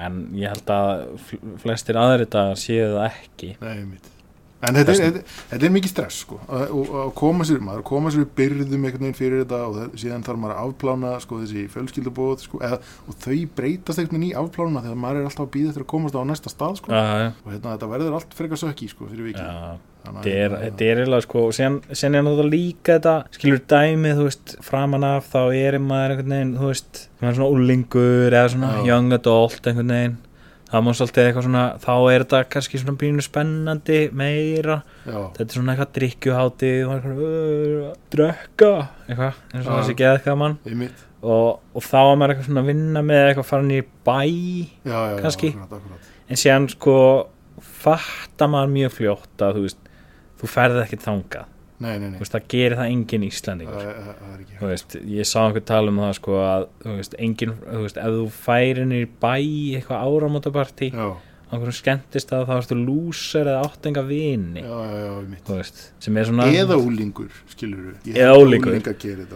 en 0.06 0.20
ég 0.38 0.52
held 0.54 0.70
að 0.76 0.92
fl- 1.26 1.56
flestir 1.64 1.98
aðri 1.98 2.28
dagar 2.30 2.60
séu 2.62 2.86
það 2.94 3.08
ekki. 3.08 3.50
Nei, 3.64 3.80
mitt 3.88 4.06
En 4.58 4.74
þetta 4.74 4.94
er, 4.98 5.18
þetta, 5.52 5.66
er 5.68 5.70
mikið 5.70 5.90
stress 5.92 6.22
sko, 6.24 6.40
að, 6.50 6.72
koma 7.18 7.44
sér, 7.46 7.60
maður 7.62 7.82
að 7.84 7.86
koma 7.86 8.10
sér 8.10 8.24
byrðum 8.40 8.86
einhvern 8.88 9.04
veginn 9.04 9.14
fyrir 9.14 9.44
þetta 9.44 9.60
og 9.68 9.76
það, 9.76 9.92
síðan 10.02 10.24
þarf 10.26 10.40
maður 10.42 10.54
að 10.56 10.64
afplána 10.64 11.12
sko, 11.22 11.38
þessi 11.44 11.66
fjölskyldubóð 11.76 12.42
sko, 12.42 12.62
eða, 12.66 12.80
og 13.06 13.20
þau 13.22 13.36
breytast 13.60 14.02
einhvern 14.02 14.18
veginn 14.18 14.32
í 14.32 14.32
afplánuna 14.42 14.82
þegar 14.82 14.98
maður 15.04 15.20
er 15.20 15.30
alltaf 15.30 15.46
að 15.46 15.52
býða 15.54 15.70
eftir 15.70 15.86
að 15.86 15.90
komast 15.94 16.18
á 16.18 16.22
næsta 16.26 16.50
stað 16.50 16.80
sko, 16.80 16.90
Já, 16.90 17.06
já, 17.22 17.30
og 17.44 17.54
hérna, 17.54 17.76
þetta 17.76 17.92
verður 17.94 18.18
allt 18.18 18.36
frekar 18.40 18.62
sökki 18.64 18.90
sko, 18.90 19.12
fyrir 19.12 19.30
viki 19.30 19.46
já. 19.46 19.78
Þannig 20.08 20.18
að, 20.18 20.26
Þetta 20.26 20.34
er, 20.34 20.52
hérna, 20.58 20.84
er 20.88 21.00
eiginlega 21.02 21.24
sko 21.26 21.40
og 21.44 21.54
síðan, 21.54 21.80
síðan 21.90 22.18
er 22.18 22.22
náttúrulega 22.24 22.52
líka 22.54 22.94
þetta 22.96 23.14
skilur 23.34 23.64
dæmið, 23.68 24.14
þú 24.18 24.26
veist, 24.28 24.54
framan 24.64 25.06
af 25.06 25.26
þá 25.34 25.40
er 25.58 25.78
maður 25.82 26.14
einhvern 26.14 26.34
veginn, 26.34 26.54
þú 26.58 26.70
veist 26.70 27.00
svona 27.18 27.48
úlingur 27.50 28.34
eða 28.38 28.54
svona 28.54 28.70
Já. 28.78 28.86
young 28.88 29.14
adult 29.18 29.68
einhvern 29.68 29.94
veginn 29.94 30.16
það 30.68 30.84
má 30.84 30.90
svolítið 30.98 31.26
eitthvað 31.28 31.46
svona, 31.46 31.64
þá 31.82 31.92
er 32.12 32.24
þetta 32.24 32.40
kannski 32.52 32.80
svona 32.82 32.98
bínu 33.00 33.24
spennandi 33.24 33.98
meira. 34.20 34.78
Já, 35.06 35.18
þetta 35.38 35.46
er 35.46 35.56
svona 35.56 35.74
eitthvað 35.74 35.92
drikkjuhátti 35.98 36.72
og 36.84 36.94
eitthvað, 36.96 37.22
uh, 37.24 37.90
drekka. 38.14 38.70
Eitthvað, 39.08 39.42
eins 39.54 39.66
og 39.66 39.78
þessi 39.80 39.98
geð 40.02 40.20
gaman 40.28 40.58
einmitt. 40.68 41.04
Og, 41.18 41.48
og 41.74 41.82
þá 41.82 41.98
er 41.98 42.16
maður 42.20 42.34
eitthvað 42.34 42.48
svona 42.50 42.62
að 42.62 42.70
vinna 42.70 43.02
með 43.02 43.24
eitthvað 43.26 43.48
farin 43.48 43.74
í 43.74 43.80
bæ 44.06 44.18
já, 44.86 44.98
Kannski. 45.18 45.48
akkurat, 45.56 45.80
akkurat. 45.80 46.10
en 46.28 46.38
síðan 46.44 46.68
sko 46.70 46.96
fattar 47.58 48.52
maður 48.52 48.74
mjög 48.76 48.92
fljótt 49.00 49.42
að 49.42 49.56
þú 49.58 49.64
veist, 49.64 49.88
þú 50.38 50.50
ferði 50.52 50.84
ekkert 50.84 51.06
þangað 51.08 51.54
Nei, 51.78 51.94
nei, 52.02 52.08
nei, 52.10 52.18
veist, 52.18 52.34
það 52.34 52.46
gerir 52.50 52.74
það 52.80 52.92
engin 52.92 53.24
það 53.24 53.28
Íslandingur 53.28 53.88
það 54.58 54.98
ég 55.14 55.28
sá 55.30 55.38
einhver 55.44 55.64
tala 55.68 55.92
um 55.92 56.00
það 56.02 56.12
sko 56.18 56.36
að, 56.42 56.68
þú 56.82 56.94
veist, 56.98 57.16
engin 57.22 57.52
þú 57.62 57.82
veist, 57.84 58.00
ef 58.02 58.16
þú 58.16 58.28
færi 58.34 58.86
niður 58.90 59.06
í 59.06 59.10
bæ 59.22 59.34
í 59.38 59.60
eitthvað 59.78 60.06
áramótapartí, 60.08 60.88
á 60.98 61.06
einhverjum 61.48 61.76
skemmtist 61.78 62.32
að 62.34 62.48
þá 62.48 62.54
ertu 62.56 62.76
lúser 62.76 63.48
eða 63.48 63.60
áttenga 63.68 64.02
vini. 64.08 64.64
Já, 64.66 64.74
já, 64.90 64.98
já, 65.04 65.12
veist, 65.48 65.84
sem 66.04 66.18
er 66.18 66.28
svona 66.28 66.48
Eða 66.52 66.76
úlingur, 66.82 67.38
skilur 67.54 67.84
við 67.86 68.18
Eða 68.18 68.34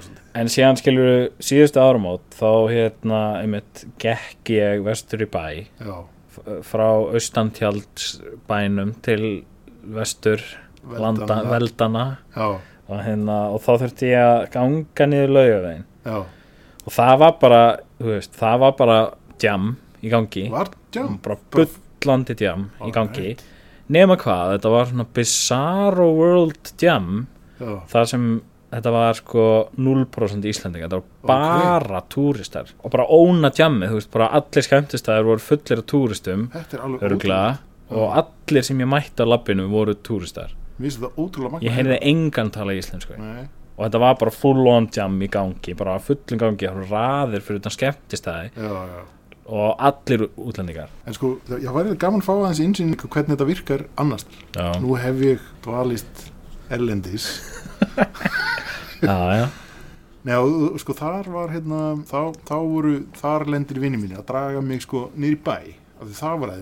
svolítið. 0.09 0.27
En 0.43 0.51
síðan 0.53 0.81
skilur 0.83 1.13
síðustu 1.41 1.81
áramót 1.81 2.27
þá 2.37 2.51
hérna, 2.73 3.23
einmitt, 3.39 3.87
gekk 4.03 4.53
ég 4.57 4.83
vestur 4.85 5.25
í 5.25 5.31
bæ 5.31 5.47
frá 6.67 6.87
austantjaldsbænum 7.13 8.95
til 9.05 9.23
vestur 9.83 10.43
Veldana. 10.83 11.51
veldana 11.51 12.05
og, 12.89 12.99
hérna, 13.07 13.37
og 13.55 13.61
þá 13.63 13.73
þurfti 13.85 14.09
ég 14.11 14.23
að 14.27 14.51
ganga 14.53 15.07
niður 15.07 15.35
laugavegin 15.37 15.85
og 16.87 16.93
það 16.93 17.19
var 17.23 17.35
bara 17.41 17.63
veist, 18.03 18.33
það 18.37 18.59
var 18.65 18.73
bara 18.79 18.97
jam 19.43 19.77
í 20.03 20.11
gangi. 20.11 20.49
Jam? 20.93 21.19
Bara 21.23 21.37
bullandi 21.55 22.35
jam 22.43 22.71
í 22.83 22.91
gangi. 22.93 23.37
Nema 23.93 24.17
hvað, 24.19 24.57
þetta 24.57 24.71
var 24.73 24.89
svona 24.91 25.07
bizarro 25.15 26.09
world 26.17 26.73
jam. 26.83 27.27
Já, 27.61 27.77
þar 27.93 28.09
sem 28.11 28.25
þetta 28.73 28.93
var 28.95 29.15
sko 29.15 29.45
0% 29.79 30.49
Íslandinga, 30.51 30.89
þetta 30.89 30.99
var 30.99 31.29
bara 31.29 32.01
túristar. 32.11 32.73
Og 32.83 32.91
bara 32.91 33.07
óna 33.07 33.53
jammi, 33.55 33.87
þú 33.87 34.01
veist, 34.01 34.11
bara 34.11 34.31
allir 34.35 34.67
skemmtistæðir 34.67 35.29
voru 35.29 35.45
fullir 35.45 35.83
af 35.85 35.87
túristum. 35.87 36.49
Og 37.93 38.17
allir 38.17 38.65
sem 38.65 38.81
ég 38.81 38.89
mætti 38.89 39.23
á 39.23 39.27
lappinu 39.29 39.69
voru 39.71 39.95
túristar 39.95 40.51
Ég 41.65 41.75
heyrði 41.77 41.99
engan 42.13 42.53
tala 42.55 42.75
íslensku. 42.77 43.17
Nei, 43.21 43.47
og 43.77 43.87
þetta 43.87 44.03
var 44.03 44.19
bara 44.21 44.35
full 44.35 44.67
on 44.69 44.89
jam 44.93 45.17
í 45.25 45.29
gangi 45.33 45.75
bara 45.79 45.97
fullum 46.03 46.41
gangi, 46.43 46.71
raðir 46.91 47.45
fyrir 47.45 47.63
utan 47.63 47.75
skemmtistæði 47.75 48.53
og 49.53 49.81
allir 49.83 50.29
útlendingar. 50.39 50.93
En 51.07 51.17
sko, 51.17 51.35
ég 51.51 51.73
væri 51.75 51.97
gaman 52.01 52.23
að 52.23 52.29
fá 52.29 52.35
aðeins 52.37 52.63
insýn 52.63 52.95
hvernig 52.97 53.35
þetta 53.35 53.49
virkar 53.49 53.87
annars. 54.01 54.27
Já, 54.55 54.69
Nú 54.81 54.95
hef 55.01 55.25
ég 55.25 55.49
dvalist 55.65 56.29
erlendis. 56.73 57.27
Já, 59.03 59.17
já, 59.35 59.47
Nei, 60.23 60.37
og 60.39 60.77
sko 60.79 60.95
þar 60.95 61.27
var 61.35 61.51
hérna 61.51 61.79
þá, 62.07 62.31
þá 62.47 62.55
voru 62.63 62.93
þar 63.19 63.49
lendir 63.51 63.81
vinni 63.83 63.99
mínu 63.99 64.21
að 64.21 64.29
draga 64.29 64.61
mig 64.63 64.85
sko 64.85 65.09
í 65.19 65.33
bæ 65.35 65.57
af 66.03 66.09
því 66.09 66.17
það 66.19 66.41
var 66.43 66.53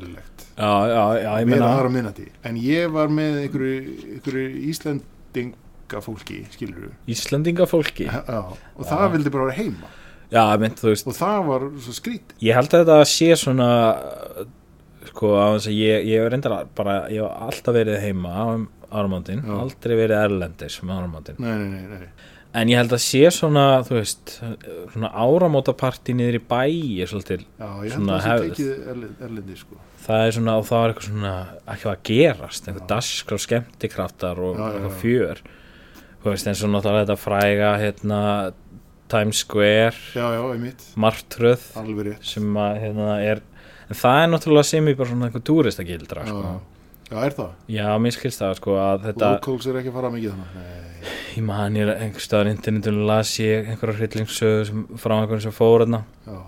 já, 0.61 0.72
já, 0.90 1.03
já 1.24 1.31
ég 1.40 1.46
með 1.48 1.55
meina 1.55 1.70
aðra 1.72 1.92
minnati 1.94 2.26
en 2.44 2.61
ég 2.61 2.92
var 2.92 3.12
með 3.16 3.38
einhverju, 3.44 3.96
einhverju 4.16 4.46
Íslendinga 4.70 6.03
fólki 6.05 6.42
skilur 6.53 6.87
við 6.90 7.14
Íslendingafólki 7.16 8.09
og 8.11 8.85
það 8.87 9.07
vildi 9.16 9.33
bara 9.35 9.48
vera 9.48 9.59
heima. 9.59 9.92
Já, 10.31 10.44
mynd, 10.62 10.79
þú 10.79 10.92
og 10.94 11.16
það 11.16 11.38
var 11.48 11.68
svo 11.87 11.94
skrít 11.96 12.35
ég 12.44 12.59
held 12.59 12.74
að 12.76 12.85
þetta 12.85 12.98
sé 13.11 13.31
svona 13.40 13.70
sko, 15.11 15.33
á 15.35 15.46
þess 15.57 15.70
að 15.70 15.79
ég, 15.81 16.05
ég 16.11 16.20
hef 16.22 16.29
reyndar 16.33 16.57
bara, 16.76 16.98
ég 17.11 17.24
hef 17.24 17.48
alltaf 17.48 17.76
verið 17.76 18.05
heima 18.05 18.35
á 18.37 18.46
áramótin, 18.90 19.42
Já. 19.46 19.55
aldrei 19.62 19.94
verið 19.94 20.16
erlendis 20.18 20.81
um 20.83 20.90
áramótin, 20.90 21.37
nei, 21.38 21.53
nei, 21.61 21.83
nei, 21.87 22.00
nei. 22.03 22.19
En 22.54 22.68
ég 22.72 22.80
held 22.80 22.92
að 22.96 23.02
sé 23.04 23.20
svona, 23.34 23.64
þú 23.86 23.94
veist 24.00 24.32
svona 24.94 25.10
áramótapartí 25.14 26.14
niður 26.18 26.38
í 26.40 26.42
bæ 26.50 26.62
er 27.04 27.10
svolítið, 27.12 27.44
ég 27.86 27.92
Svona 27.94 28.18
hefð. 28.24 28.62
erlendi 29.22 29.56
sko 29.60 29.78
það 30.00 30.24
er 30.26 30.32
svona 30.38 30.54
og 30.58 30.64
það 30.66 30.82
er 30.84 30.92
eitthvað 30.94 31.08
svona, 31.10 31.34
ekki 31.74 31.90
að 31.92 32.00
gerast 32.10 32.68
einhver 32.70 32.86
daskar 32.90 33.42
skemmtikraftar 33.44 34.40
og 34.40 34.56
Já, 34.56 34.64
eitthvað 34.70 34.90
já. 34.90 35.00
fjör 35.04 35.42
þú 36.24 36.32
veist, 36.32 36.48
eins 36.50 36.64
og 36.66 36.72
náttúrulega 36.74 37.04
þetta 37.04 37.18
fræga 37.20 37.70
hérna, 37.84 38.22
Times 39.10 39.44
Square 39.44 39.94
Já, 40.16 40.26
já, 40.34 40.42
einmitt, 40.54 40.82
martröð 40.96 41.68
sem 42.22 42.50
að 42.56 42.80
hérna 42.84 43.14
er 43.26 43.40
en 43.90 43.98
það 43.98 44.20
er 44.24 44.28
náttúrulega 44.34 44.68
sem 44.70 44.90
í 44.90 44.94
bara 44.98 45.10
svona 45.12 45.28
eitthvað 45.30 45.46
túristakildra 45.50 46.26
Já, 46.26 46.30
sko. 46.34 46.60
Já, 47.10 47.16
er 47.26 47.36
það? 47.36 47.50
já, 47.74 47.86
mér 48.02 48.16
skilst 48.16 48.42
það 48.42 48.54
sko 48.60 48.76
að 48.80 49.08
þetta, 49.08 49.32
Locals 49.36 49.68
er 49.70 49.80
ekki 49.80 49.92
að 49.92 49.98
fara 49.98 50.12
mikið 50.14 50.34
þannig 50.34 50.54
Nei, 50.60 51.14
ég 51.36 51.46
man 51.46 51.78
ég 51.78 51.92
einhver 51.94 52.24
staðar 52.24 52.50
á 52.50 52.52
internetunum 52.54 53.06
las 53.08 53.32
ég 53.40 53.70
einhverja 53.72 53.98
hryllingssögu 54.00 54.68
sem 54.68 54.84
frá 55.00 55.16
einhverjum 55.16 55.44
sem 55.46 55.56
fór 55.56 55.84
þarna. 55.84 56.02
Já, 56.26 56.38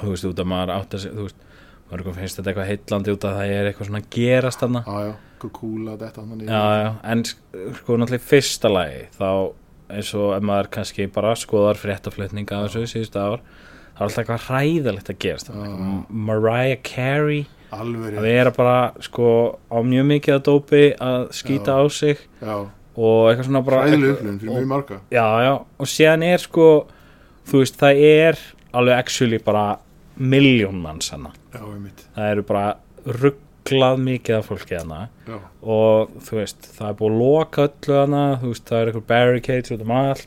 þú 0.00 0.12
veist, 0.14 0.28
út 0.30 0.42
að 0.42 0.50
maður 0.50 0.74
átt 0.76 0.96
að 0.98 1.06
þú 1.06 1.26
veist, 1.28 1.46
mörgum 1.90 2.16
finnst 2.18 2.38
þetta 2.38 2.52
eitthvað 2.52 2.70
heitlandi 2.70 3.14
út 3.14 3.26
að 3.26 3.38
það 3.38 3.54
er 3.54 3.70
eitthvað 3.70 3.90
svona 3.90 4.02
að 4.02 4.10
gerast 4.16 4.64
þarna. 4.64 4.82
Já, 4.86 5.08
já, 5.08 5.14
hvað 5.40 5.54
kúla 5.56 5.96
þetta 6.00 6.26
já, 6.44 6.62
já, 6.82 6.90
en 7.12 7.24
sko 7.30 7.98
náttúrulega 7.98 8.20
í 8.20 8.28
fyrsta 8.30 8.70
lagi 8.70 9.00
þá 9.16 9.30
eins 9.90 10.12
og 10.18 10.34
ef 10.36 10.44
maður 10.46 10.70
kannski 10.76 11.06
bara 11.10 11.32
skoðar 11.38 11.80
fréttaflutninga 11.80 12.60
af 12.60 12.70
þessu 12.70 12.90
síðustu 12.92 13.18
ár 13.22 13.40
það 13.40 14.02
er 14.02 14.04
alltaf 14.06 14.20
eitthvað 14.22 14.44
hræðalegt 14.48 15.10
að 15.10 15.18
gerast. 15.24 15.50
Eitthvað 15.50 16.12
Mariah 16.28 16.82
Carey 16.86 17.42
Alveg 17.72 18.16
að 18.18 18.22
vera 18.26 18.50
bara 18.56 18.92
sko 19.00 19.26
á 19.70 19.78
mjög 19.86 20.06
mikið 20.10 20.34
að 20.36 20.44
dópi 20.48 20.82
að 20.98 21.28
skýta 21.38 21.76
Já. 21.76 21.78
á 21.78 21.84
sig 21.90 22.18
já, 22.42 22.54
og 22.96 23.20
eitthvað 23.30 23.44
svona 23.46 23.62
bara 23.64 23.82
fræðileg 23.82 24.00
eitthvað- 24.00 24.16
upplifun 24.16 24.40
fyrir 24.40 24.56
mjög 24.56 24.66
marga. 24.72 25.00
Já, 25.10 25.26
já, 25.46 25.52
og 25.78 25.86
síðan 25.86 26.24
er 26.32 26.38
sko 26.38 26.66
þú 27.46 27.58
veist, 27.62 27.76
það 27.80 28.02
er 28.10 28.38
alveg 28.74 28.98
actually 28.98 29.38
bara 29.38 29.78
miljón 30.18 30.82
manns 30.82 31.10
hana 31.10 31.30
Já, 31.54 31.60
það 32.16 32.30
eru 32.32 32.42
bara 32.42 32.76
rugglað 33.06 33.98
mikið 34.04 34.36
af 34.36 34.48
fólki 34.50 34.76
hana 34.78 35.08
já, 35.28 35.38
og 35.62 36.10
þú 36.26 36.36
veist, 36.40 36.68
það 36.76 36.88
er 36.90 36.94
búið 36.98 37.10
að 37.14 37.18
loka 37.22 37.68
öllu 37.68 37.98
hana, 38.00 38.22
þú 38.42 38.52
veist, 38.52 38.64
það 38.68 38.80
er 38.82 38.90
eitthvað 38.90 39.06
barricades 39.12 39.70
út 39.74 39.80
um 39.86 39.90
allt. 39.96 40.26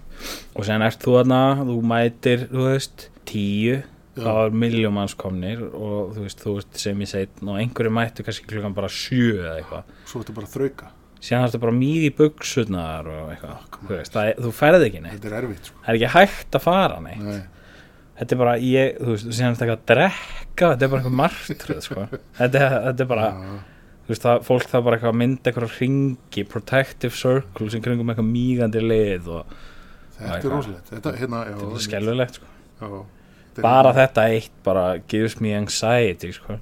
Og 0.56 0.64
síðan 0.68 0.86
ert 0.88 1.00
þú 1.04 1.18
hana 1.20 1.42
þú 1.68 1.78
mætir, 1.92 2.48
þú 2.52 2.68
veist 2.72 3.08
tíu, 3.30 3.84
Já. 4.14 4.24
þá 4.28 4.32
er 4.46 4.52
miljón 4.64 4.94
manns 4.94 5.16
komnir 5.18 5.62
og 5.74 6.12
þú 6.14 6.26
veist, 6.28 6.42
þú 6.44 6.52
veist 6.60 6.82
sem 6.84 7.00
ég 7.02 7.10
seit 7.10 7.40
og 7.42 7.56
einhverju 7.58 7.94
mættu 7.96 8.26
kannski 8.28 8.46
klukkan 8.52 8.76
bara 8.78 8.90
sjö 8.94 9.40
eða 9.40 9.56
eitthvað, 9.62 9.96
svo 10.06 10.22
þetta 10.22 10.36
bara 10.38 10.50
að 10.50 10.54
þrauka. 10.58 10.92
Síðan 11.24 11.46
ertu 11.48 11.60
bara 11.64 11.74
mýði 11.78 12.10
í 12.12 12.14
buksutnar 12.18 13.08
og 13.10 13.32
eitthvað, 13.34 13.60
come 13.74 13.90
þú 13.90 13.98
veist, 13.98 14.14
það 14.14 14.32
þú 14.44 14.52
ferð 14.60 14.86
ekki 14.90 15.02
neitt, 15.06 15.16
Þetta 15.18 15.30
er 15.32 15.36
erfitt, 15.40 15.70
sko. 15.72 15.82
Það 15.86 15.92
er 15.94 16.00
ekki 16.00 16.12
hægt 16.18 16.58
að 16.60 16.66
fara 16.68 16.98
neitt. 17.06 17.24
Nei, 17.24 17.42
þetta 18.20 18.36
er 18.36 18.42
bara, 18.44 18.56
ég, 18.60 18.98
þú 19.00 19.14
veist, 19.16 19.30
síðan 19.30 19.50
er 19.50 19.56
þetta 19.56 19.66
eitthvað 19.66 19.80
að 19.80 19.86
drekka, 19.94 20.72
þetta 20.74 20.86
er 20.88 20.92
bara 20.94 21.02
eitthvað 21.02 21.18
martröð 21.24 21.82
sko. 21.88 22.06
þetta, 22.42 22.64
þetta 22.90 23.06
er 23.08 23.12
bara 23.16 23.30
já, 23.32 23.56
þú 24.04 24.12
veist, 24.14 24.28
það, 24.28 24.44
fólk 24.52 24.68
það 24.76 24.86
bara 24.90 25.00
eitthvað 25.00 25.14
að 25.16 25.20
mynda 25.24 25.50
eitthvað 25.54 25.78
ringi, 25.80 26.46
protective 26.54 27.16
circle 27.24 27.70
sem 27.72 27.82
kringum 27.88 28.12
eitthvað 28.14 28.30
mígandi 28.36 28.84
lið 28.84 29.32
og 29.40 29.58
þetta 30.20 30.28
Já, 30.28 30.44
er 30.44 30.52
rosalegt. 30.54 30.92
Þetta, 30.92 31.16
hérna, 31.24 31.44
þetta 31.48 31.64
er 31.64 31.68
einmitt. 31.72 31.88
skelfilegt 31.88 32.42
sko. 32.42 33.06
Bara 33.62 33.94
þetta 33.94 34.28
eitt 34.34 34.56
bara 34.66 34.86
gives 35.12 35.40
me 35.44 35.54
anxiety 35.58 36.32
sko. 36.34 36.58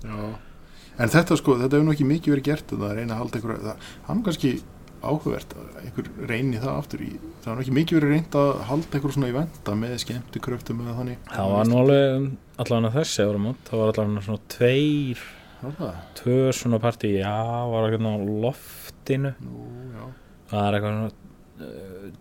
En 1.01 1.09
þetta 1.09 1.37
sko, 1.39 1.55
þetta 1.61 1.77
hefur 1.77 1.87
nú 1.87 1.95
ekki 1.95 2.07
mikið 2.09 2.35
verið 2.35 2.47
gert 2.49 2.73
það 2.75 2.89
er 2.89 2.99
reyna 2.99 3.15
að 3.15 3.21
halda 3.23 3.39
einhver 3.39 3.61
það, 3.63 3.89
hann 4.07 4.19
er 4.19 4.25
kannski 4.27 4.51
áhugavert 5.01 5.53
að 5.57 5.77
einhver 5.81 6.09
reyni 6.29 6.59
það 6.61 6.75
aftur 6.75 7.03
í, 7.05 7.11
það 7.41 7.55
nú 7.55 7.63
ekki 7.63 7.75
mikið 7.77 7.97
verið 7.97 8.11
reynd 8.13 8.37
að 8.41 8.49
halda 8.69 8.97
einhver 8.99 9.15
svona 9.15 9.29
eventa 9.31 9.77
með 9.81 9.95
skemmti 10.03 10.41
kröftum 10.45 10.83
eða 10.83 10.97
þannig. 10.99 11.23
Það 11.31 11.53
var 11.55 11.69
nú 11.71 11.79
alveg 11.81 12.27
allavega 12.61 12.93
þessi 12.99 13.23
það 13.23 13.81
var 13.81 13.93
allavega 13.93 14.25
svona 14.27 14.43
tveir 14.55 15.23
tvö 16.17 16.37
svona 16.57 16.81
partí, 16.81 17.15
já, 17.21 17.33
var 17.69 17.87
eitthvað 17.87 18.13
á 18.13 18.25
loftinu. 18.45 19.33
Nú, 19.45 20.11
það 20.49 20.67
er 20.67 20.77
eitthvað 20.77 20.95
svona 20.97 21.11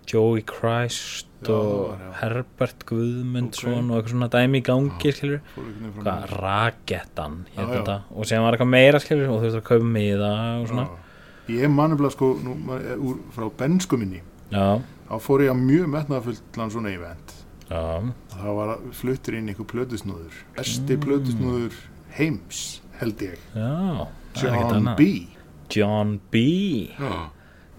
Joey 0.06 0.42
Christ 0.46 1.26
Já, 1.40 1.50
og 1.54 1.90
var. 1.90 2.00
Herbert 2.20 2.84
Guðmundsson 2.86 3.78
Ok. 3.78 3.90
og 3.90 3.96
eitthvað 3.96 4.12
svona 4.14 4.28
dæmi 4.34 4.60
í 4.60 4.64
gangi 4.66 5.12
hérna 7.56 7.70
þetta. 7.78 7.96
Og 8.12 8.24
síðan 8.28 8.44
var 8.44 8.56
eitthvað 8.56 8.72
meira 8.74 9.00
skilur 9.00 9.30
og 9.30 9.38
þú 9.40 9.46
veist 9.48 9.60
að 9.60 9.68
kaupa 9.70 9.88
miða 9.94 10.32
og 10.60 10.68
svona. 10.68 10.86
Já. 10.86 11.06
ég 11.50 11.70
manumlega 11.74 12.12
sko 12.14 12.28
nú, 12.44 12.56
úr, 13.00 13.16
frá 13.34 13.48
bensku 13.58 13.96
minni. 13.98 14.20
Já, 14.52 14.80
þá 15.08 15.16
fór 15.24 15.46
ég 15.46 15.50
að 15.54 15.64
mjög 15.64 15.88
metnaðafullan 15.96 16.70
svona 16.70 16.92
event. 16.94 17.34
Já, 17.70 18.12
það 18.36 18.54
var 18.60 18.76
fluttur 18.92 19.34
inn 19.38 19.48
einhver 19.48 19.66
plötusnúður. 19.70 20.38
Besti 20.56 20.96
plötusnúður 20.96 21.72
heims 22.18 22.80
held 23.00 23.22
ég. 23.22 23.38
John. 24.36 24.94
B. 24.96 25.02
John 25.70 26.20
B. 26.30 26.36
Já, 26.98 27.30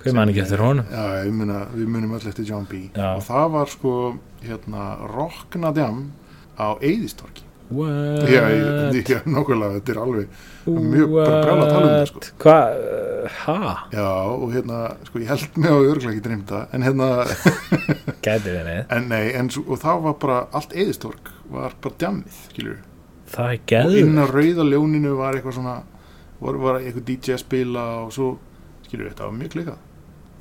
hver 0.01 0.17
man 0.17 0.31
ekki 0.33 0.43
eftir 0.45 0.63
honum? 0.63 0.89
Já, 0.91 1.29
muna, 1.31 1.61
við 1.75 1.93
munum 1.93 2.17
öll 2.17 2.27
eftir 2.31 2.47
John 2.47 2.67
B. 2.69 2.87
Já. 2.95 3.13
og 3.15 3.23
það 3.27 3.47
var 3.55 3.71
sko 3.71 3.93
hérna 4.41 4.89
rocknadjam 5.11 6.03
á 6.57 6.67
Eðistorki 6.81 7.47
what? 7.71 8.29
Já, 8.29 8.43
ég, 8.51 8.97
ég, 8.99 9.25
nákvæmlega, 9.25 9.79
þetta 9.79 9.93
er 9.93 9.99
alveg 10.01 10.41
mjög 10.67 11.13
bara 11.15 11.39
brjála 11.45 11.65
að 11.65 11.71
tala 11.71 11.81
um 11.81 11.91
þetta 11.91 12.09
sko. 12.09 12.23
Hvað, 12.43 12.81
ha, 13.37 13.57
Já, 13.95 14.07
og 14.35 14.55
hérna, 14.55 14.79
sko, 15.07 15.21
ég 15.21 15.31
held 15.31 15.59
mig 15.63 15.71
á 15.71 15.77
örglega 15.79 16.13
ekki 16.13 16.25
dreymda, 16.27 16.61
en 16.75 16.85
hérna, 16.85 17.09
gæti 18.25 18.55
verið 18.55 18.95
en 18.97 19.09
nei, 19.11 19.23
en 19.39 19.51
svo, 19.53 19.65
og 19.71 19.81
það 19.83 20.05
var 20.07 20.17
bara, 20.25 20.39
allt 20.57 20.75
eðistork 20.75 21.31
var 21.51 21.77
bara 21.83 21.99
djammið, 22.03 22.41
skilur 22.51 22.81
það 23.31 23.47
er 23.47 23.61
og 23.61 23.71
gæði 23.71 24.03
inn 24.03 24.19
á 24.19 24.25
rauða 24.27 24.67
ljóninu 24.67 25.15
var 25.19 25.37
eitthvað 25.37 25.57
svona, 25.59 25.77
var, 26.41 26.59
var 26.65 26.81
eitthvað 26.81 27.07
DJ 27.07 27.37
að 27.37 27.43
spila 27.45 27.87
og 28.03 28.11
svo, 28.15 28.33
skilur 28.87 29.11
þetta 29.11 29.29
var 29.29 29.39
mjög 29.39 29.55
klikað. 29.55 29.79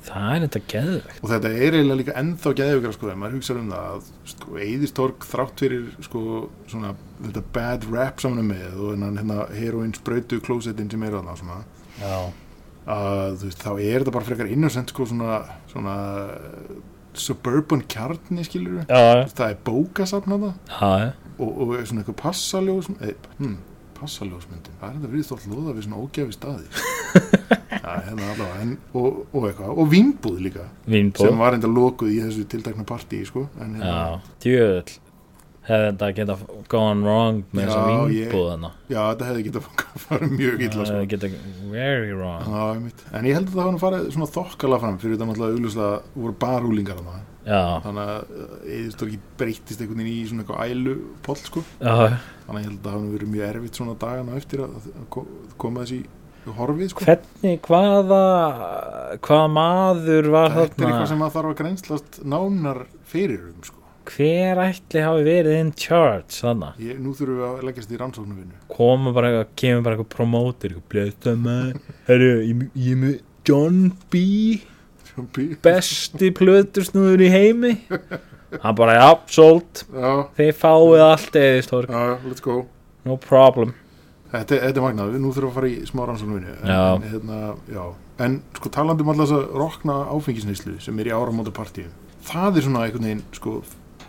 Það 0.07 0.27
er 0.35 0.45
þetta 0.45 0.61
gæðvegt 0.73 1.21
Og 1.21 1.31
þetta 1.31 1.51
er 1.53 1.77
eiginlega 1.77 1.99
líka 2.01 2.17
ennþá 2.21 2.53
geðvíkra, 2.59 2.93
sko, 2.95 3.09
ef 3.11 3.19
maður 3.21 3.37
hugsa 3.39 3.57
um 3.57 3.71
það, 3.71 3.89
að, 3.95 4.11
sko, 4.33 4.59
eðistork 4.65 5.27
þrátt 5.31 5.65
fyrir, 5.65 5.89
sko, 6.07 6.23
svona, 6.71 6.93
þetta 7.25 7.43
bad 7.57 7.89
rap 7.91 8.23
saman 8.23 8.49
með 8.51 8.77
og 8.77 8.93
hennan, 8.95 9.19
hérna, 9.21 9.41
heroin 9.57 9.93
sprautu 9.97 10.41
klósettin 10.43 10.89
sem 10.91 11.05
er 11.07 11.17
þarna, 11.19 11.37
svona, 11.39 11.59
já, 12.01 12.15
að 12.91 13.43
veist, 13.45 13.61
þá 13.61 13.71
er 13.77 13.99
þetta 14.01 14.15
bara 14.15 14.27
frekar 14.27 14.49
innocent 14.51 14.93
sko 14.93 15.05
svona, 15.09 15.41
svona 15.69 15.95
suburban 17.17 17.83
kjarni 17.91 18.45
skilur 18.47 18.79
við 18.79 18.93
já, 18.93 19.25
það 19.35 19.47
er 19.49 19.59
bókasafn 19.67 20.35
að 20.37 20.45
það 20.71 21.03
og, 21.41 21.49
og 21.49 21.73
svona 21.83 22.03
eitthvað 22.03 22.19
passaljós 22.21 22.89
eh, 23.01 23.13
hm, 23.39 23.57
passaljósmyndin. 24.01 24.75
Það 24.81 24.89
er 24.89 24.97
þetta 24.99 25.11
við 25.15 25.25
stótt 25.29 25.47
loða 25.51 25.75
við 25.77 25.85
svona 25.87 26.01
ógæfi 26.03 26.37
staði. 26.37 26.65
Ja, 27.81 27.93
hérna 28.05 28.25
allavega 28.29 28.57
en, 28.61 28.71
og, 28.93 29.15
og 29.33 29.45
eitthvað, 29.47 29.69
og 29.81 29.87
vínbúð 29.89 30.35
líka 30.45 30.65
vínbúð. 30.91 31.23
sem 31.25 31.39
var 31.41 31.55
enda 31.57 31.69
lokuð 31.71 32.11
í 32.13 32.19
þessu 32.21 32.43
tiltakna 32.51 32.83
partí 32.87 33.21
sko, 33.25 33.47
en 33.63 33.71
hérna, 33.79 33.87
já, 33.89 34.35
djöðl 34.43 34.91
hefði 35.65 35.87
þetta 35.87 36.09
geta 36.19 36.35
gone 36.69 37.01
wrong 37.07 37.39
með 37.57 37.71
ég- 37.71 38.29
vínbúðana 38.29 38.69
já, 38.91 38.99
þetta 38.99 39.29
hefði 39.31 39.45
getað 39.47 39.67
farið 40.05 40.35
mjög 40.37 40.63
illa 40.67 40.85
sko. 40.85 40.99
það 40.99 41.09
geta 41.15 41.31
very 41.73 42.13
wrong. 42.13 42.45
Já, 42.45 42.93
en 43.17 43.29
ég 43.31 43.39
held 43.39 43.49
að 43.49 43.55
það 43.57 43.63
var 43.65 43.73
nú 43.77 43.81
farið 43.87 44.07
svona 44.15 44.29
þokkala 44.37 44.81
fram 44.85 45.01
fyrir 45.01 45.17
þetta 45.17 45.29
náttúrulega 45.31 45.57
augljóslega 45.57 46.21
voru 46.21 46.37
bara 46.45 46.71
úlingar 46.71 47.01
þarna 47.01 47.19
já, 47.45 47.61
þannig 47.85 48.11
að 48.11 48.31
eðistorki 48.77 49.19
breytist 49.39 49.81
einhvern 49.81 50.01
veginn 50.03 50.13
í 50.13 50.29
svona 50.29 50.45
eitthvað 50.45 50.71
ælu 50.71 50.95
poll 51.25 51.39
sko. 51.41 51.63
Já, 51.81 51.95
þannig 52.47 52.55
að 52.55 52.61
ég 52.61 52.69
held 52.69 52.79
að 52.79 52.87
það 52.87 52.97
hafi 52.97 53.13
verið 53.17 53.31
mjög 53.35 53.45
erfitt 53.51 53.79
svona 53.81 53.97
dagana 54.05 54.37
eftir 54.41 54.63
að, 54.65 54.75
að 54.91 55.05
ko- 55.15 55.27
koma 55.65 55.85
þessi 55.85 56.01
horfið 56.57 56.89
sko. 56.93 57.05
Hvernig, 57.05 57.59
hvaða 57.67 58.21
hvaða 59.21 59.51
maður 59.55 60.31
var 60.33 60.55
þetta 60.55 60.63
er 60.65 60.71
þarna? 60.71 60.89
eitthvað 60.89 61.11
sem 61.11 61.21
að 61.27 61.35
þarf 61.35 61.51
að 61.51 61.59
greinslast 61.61 62.19
nánar 62.33 62.81
fyrir 63.11 63.43
um 63.51 63.61
sko. 63.67 63.77
Hver 64.11 64.57
ætli 64.63 65.01
hafi 65.05 65.21
verið 65.27 65.59
in 65.61 65.69
charge 65.77 66.33
þannig 66.41 66.95
nú 66.99 67.11
þurfum 67.15 67.37
við 67.37 67.45
að 67.51 67.65
leggjast 67.67 67.91
í 67.93 67.99
rannsóknarvinnu. 68.01 68.57
Koma 68.73 69.13
bara, 69.13 69.29
eitthvað- 69.29 69.51
kemur 69.61 69.83
bara 69.85 69.95
eitthvað 69.99 70.09
promoter 70.15 70.73
eitthvað 70.73 70.89
blöta 70.95 71.35
maður 71.37 71.77
herru, 72.09 72.31
ég 72.73 72.91
er 72.95 73.01
með 73.03 73.19
John 73.45 73.77
B 74.09 74.23
besti 75.63 76.31
plötursnúður 76.37 77.25
í 77.25 77.29
heimi. 77.33 77.75
Hann 78.61 78.75
bara, 78.75 78.97
já, 78.99 79.09
sold. 79.31 79.85
Já, 79.93 80.11
þið 80.37 80.51
fáið 80.59 81.03
allt 81.05 81.37
já, 81.39 82.03
let's 82.25 82.43
go. 82.43 82.65
No 83.07 83.15
problem. 83.17 83.73
Þetta, 84.31 84.61
þetta 84.63 84.79
er 84.79 84.85
magnað, 84.85 85.15
nú 85.19 85.31
þurfum 85.35 85.43
við 85.43 85.49
að 85.49 85.57
fara 85.57 85.69
í 85.69 85.87
smá 85.89 86.01
rannsóknarvinnu 86.07 86.53
en, 86.63 87.07
hérna, 87.11 87.87
en 88.23 88.37
sko 88.55 88.71
talandi 88.71 89.03
um 89.03 89.11
alltaf 89.11 89.27
þess 89.27 89.35
að 89.35 89.57
rokna 89.59 89.95
áfengisneislu 90.13 90.75
sem 90.83 91.01
er 91.03 91.09
í 91.09 91.13
áramóta 91.15 91.51
partíum. 91.55 91.91
Það 92.27 92.59
er 92.61 92.67
svona 92.67 92.85
einhvern 92.85 93.07
veginn 93.09 93.23
sko, 93.35 93.57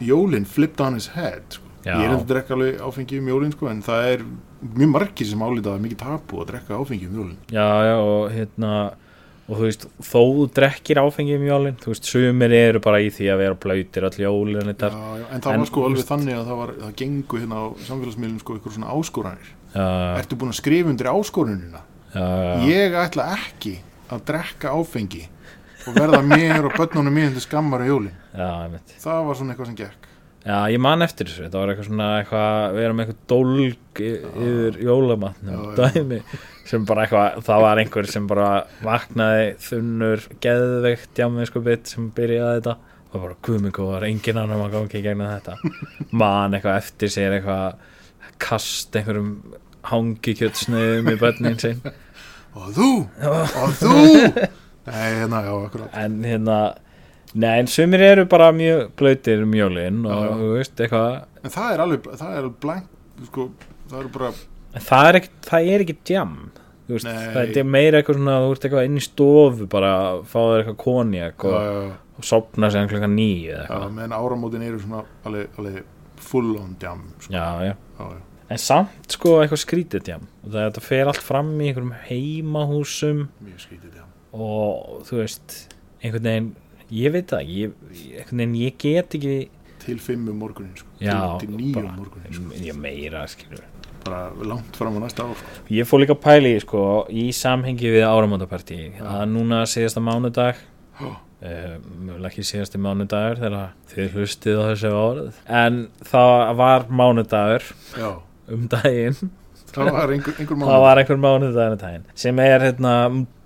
jólin 0.03 0.46
flipped 0.46 0.83
on 0.85 0.98
his 0.98 1.11
head 1.16 1.57
sko. 1.57 1.66
Ég 1.83 2.05
er 2.07 2.12
að 2.14 2.29
drekka 2.31 2.55
alveg 2.55 2.79
áfengi 2.87 3.18
um 3.18 3.31
jólin 3.33 3.55
sko, 3.57 3.66
en 3.72 3.81
það 3.83 4.09
er 4.12 4.20
mjög 4.62 4.92
margir 4.92 5.27
sem 5.27 5.42
álítið 5.42 5.72
að 5.72 5.81
mikið 5.88 6.01
tapu 6.05 6.38
að 6.38 6.51
drekka 6.53 6.79
áfengi 6.79 7.09
um 7.09 7.16
jólin. 7.18 7.40
Já, 7.51 7.66
já, 7.88 7.94
og 7.98 8.29
hérna 8.31 8.75
og 9.48 9.59
þú 9.59 9.64
veist, 9.66 9.87
þó 10.07 10.20
þú 10.22 10.44
drekkir 10.55 11.00
áfengi 11.02 11.35
um 11.37 11.46
jólin 11.48 11.78
þú 11.83 11.90
veist, 11.92 12.09
sumir 12.09 12.55
eru 12.57 12.81
bara 12.85 13.00
í 13.02 13.09
því 13.12 13.26
að 13.33 13.40
vera 13.42 13.59
blöytir 13.64 14.07
öll 14.09 14.20
jólin 14.22 14.61
já, 14.62 14.68
þetta. 14.70 14.90
Já, 14.92 15.24
en 15.35 15.42
það 15.44 15.57
En, 15.57 15.64
var 15.64 15.70
sko 15.72 15.87
alveg 15.88 16.07
þannig 16.12 16.37
að 16.38 16.46
það, 16.50 16.61
var, 16.62 16.74
það 16.85 16.94
gengu 17.02 17.40
hérna 17.42 17.59
á 17.59 17.64
samfélagsmiðlum 17.88 18.42
sko 18.44 18.57
ykkur 18.61 18.76
svona 18.76 18.92
áskoranir. 18.94 19.50
Já, 19.72 19.87
ertu 20.22 20.38
búin 20.38 20.52
að 20.55 20.61
skrifa 20.61 20.92
undir 20.92 21.11
áskorunina 21.12 21.83
já, 22.12 22.26
ég 22.68 22.96
ætla 23.02 23.28
ekki 23.38 23.74
að 24.12 24.24
drekka 24.31 24.72
áfengi 24.76 25.24
og 25.88 25.96
verða 25.98 26.22
mér 26.22 26.68
og 26.68 26.76
börnunum 26.78 27.14
mér 27.16 27.35
til 27.35 27.42
skammar 27.42 27.83
á 27.83 27.87
jólin. 27.90 28.14
Já, 28.37 28.48
einmitt. 28.68 28.94
það 29.02 29.26
var 29.26 29.38
svona 29.40 29.55
eitthvað 29.57 29.70
sem 29.72 29.78
gekk. 29.83 30.09
Já, 30.42 30.57
ég 30.74 30.81
man 30.83 31.02
eftir 31.07 31.28
þessu. 31.28 31.44
Þetta 31.46 31.61
var 31.61 31.70
eitthvað 31.72 31.88
svona, 31.88 32.07
eitthvað, 32.20 32.76
vera 32.78 32.94
með 32.98 33.11
eitthvað 33.12 33.26
dólg 33.31 34.00
yfir 34.02 34.78
jólamatnum 34.83 35.68
dæmi, 35.78 36.18
sem 36.68 36.85
bara 36.88 37.05
eitthvað 37.07 37.42
það 37.46 37.64
var 37.66 37.81
einhver 37.83 38.09
sem 38.11 38.27
bara 38.31 38.51
vaknaði 38.85 39.48
þunnur, 39.66 40.25
geðveikt 40.44 41.22
jámið 41.22 41.51
sko 41.51 41.64
bit 41.66 41.90
sem 41.90 42.11
byrjaði 42.16 42.61
þetta. 42.61 42.77
Og 43.12 43.18
bara 43.27 43.38
guðmingóðar, 43.44 44.07
engin 44.09 44.38
annar 44.40 44.61
maður 44.61 44.79
gangi 44.79 45.01
í 45.01 45.05
gegnum 45.05 45.29
þetta. 45.29 45.57
Man 46.16 46.57
eitthvað 46.57 46.79
eftir 46.81 47.12
sér 47.12 47.37
eitthvað 47.37 47.83
kast 48.42 48.96
einhverjum 48.96 49.35
hangikjötsnöðum 49.90 51.11
í 51.12 51.18
börnin 51.20 51.59
sinn 51.61 51.83
og 52.53 52.70
þú, 52.77 52.88
og 53.27 53.77
þú? 53.81 53.92
Nei, 54.87 55.09
hérna, 55.18 55.42
já, 55.46 55.53
akkurat. 55.57 55.92
En 55.98 56.22
hérna 56.27 56.62
Nei, 57.33 57.62
en 57.62 57.68
sumir 57.70 58.03
eru 58.05 58.27
bara 58.29 58.51
mjög 58.53 58.90
blöytir 59.01 59.40
um 59.46 59.55
jólin 59.57 60.03
og 60.05 60.35
þú 60.37 60.48
veist, 60.59 60.75
eitthvað. 60.77 61.22
En 61.40 61.55
það 61.55 61.68
er 61.72 61.83
alveg, 61.87 62.09
það 62.20 62.35
er 62.37 62.48
blank 62.61 63.29
sko, 63.31 63.46
það 63.88 64.03
eru 64.03 64.11
bara 64.12 64.33
það 64.80 65.08
er 65.08 65.18
ekki, 65.20 65.32
það 65.48 65.70
er 65.74 65.85
ekki 65.85 65.96
jam 66.14 66.35
veist, 66.88 67.08
það 67.08 67.56
er 67.61 67.68
meira 67.68 68.00
eitthvað 68.00 68.18
svona 68.18 68.38
þú 68.42 68.52
ert 68.54 68.66
eitthvað 68.66 68.88
inn 68.88 68.98
í 69.00 69.04
stofu 69.04 69.68
bara 69.72 69.92
fá 70.28 70.38
þér 70.40 70.62
eitthvað 70.62 70.78
konjak 70.82 71.46
og, 71.48 71.56
já, 71.56 71.94
og 72.18 72.28
sopna 72.28 72.70
sér 72.72 72.90
klokkan 72.90 73.16
nýju 73.16 73.56
já, 73.58 73.78
menn 73.96 74.16
áramótin 74.16 74.66
eru 74.66 74.80
svona 74.82 75.04
alveg, 75.28 75.58
alveg 75.61 75.82
full 76.22 76.54
on 76.61 76.76
jam 76.80 77.04
sko. 77.18 77.32
já, 77.35 77.46
já, 77.68 77.74
já, 77.74 78.08
já. 78.16 78.20
en 78.48 78.62
samt 78.62 79.16
sko 79.16 79.38
eitthvað 79.42 79.64
skrítið 79.64 80.12
jam 80.14 80.26
það 80.46 80.82
fer 80.85 81.11
allt 81.12 81.24
fram 81.24 81.54
í 81.61 81.70
einhverjum 81.70 81.94
heimahúsum 82.08 83.26
og 84.32 85.02
þú 85.08 85.22
veist 85.22 85.58
einhvern 86.02 86.28
veginn, 86.28 86.52
ég 86.92 87.12
veit 87.14 87.28
það 87.32 87.50
ég, 87.52 87.74
einhvern 88.22 88.44
veginn, 88.44 88.56
ég 88.62 88.78
get 88.80 89.18
ekki 89.18 89.37
til 89.82 89.98
fimm 89.98 90.28
um 90.30 90.37
morgunin 90.38 90.76
sko. 90.78 90.87
já, 91.02 91.16
til, 91.42 91.48
til 91.48 91.56
nýju 91.58 91.74
bara- 91.74 91.90
um 91.90 92.02
morgunin 92.04 92.37
sko. 92.38 92.58
ég 92.62 92.76
meira, 92.78 93.26
skilur 93.30 93.64
bara 94.06 94.22
langt 94.42 94.76
fram 94.78 94.96
á 94.96 95.00
næsta 95.02 95.26
ár 95.26 95.36
sko. 95.38 95.58
Ég 95.72 95.88
fór 95.88 96.02
líka 96.02 96.16
pæli 96.18 96.54
sko, 96.62 96.84
í 97.08 97.28
samhengi 97.36 97.92
við 97.94 98.06
áramótapartí. 98.08 98.80
Að 99.02 99.26
núna 99.32 99.62
síðasta 99.70 100.02
mánudag. 100.04 100.60
Já. 101.00 101.12
uh, 101.42 101.76
mjög 102.06 102.26
ekki 102.28 102.44
síðasti 102.46 102.80
mánudagur 102.82 103.40
þegar 103.42 103.72
þið 103.92 104.16
hlustið 104.16 104.58
á 104.60 104.64
þessu 104.70 104.90
orð 104.94 105.38
en 105.48 105.78
það 106.06 106.56
var 106.60 106.84
mánudagur 106.92 107.64
já, 107.98 108.10
um 108.52 108.66
daginn. 108.70 109.32
Það 109.72 109.88
var 109.96 110.10
einhver, 110.12 110.34
einhver 110.36 110.58
það 110.58 110.66
mánuð 110.66 110.82
var 110.84 111.00
einhver 111.00 111.20
mánudagur 111.22 111.76
um 111.78 111.80
daginn 111.80 112.04
sem 112.24 112.42
er 112.44 112.66
hérna 112.66 112.94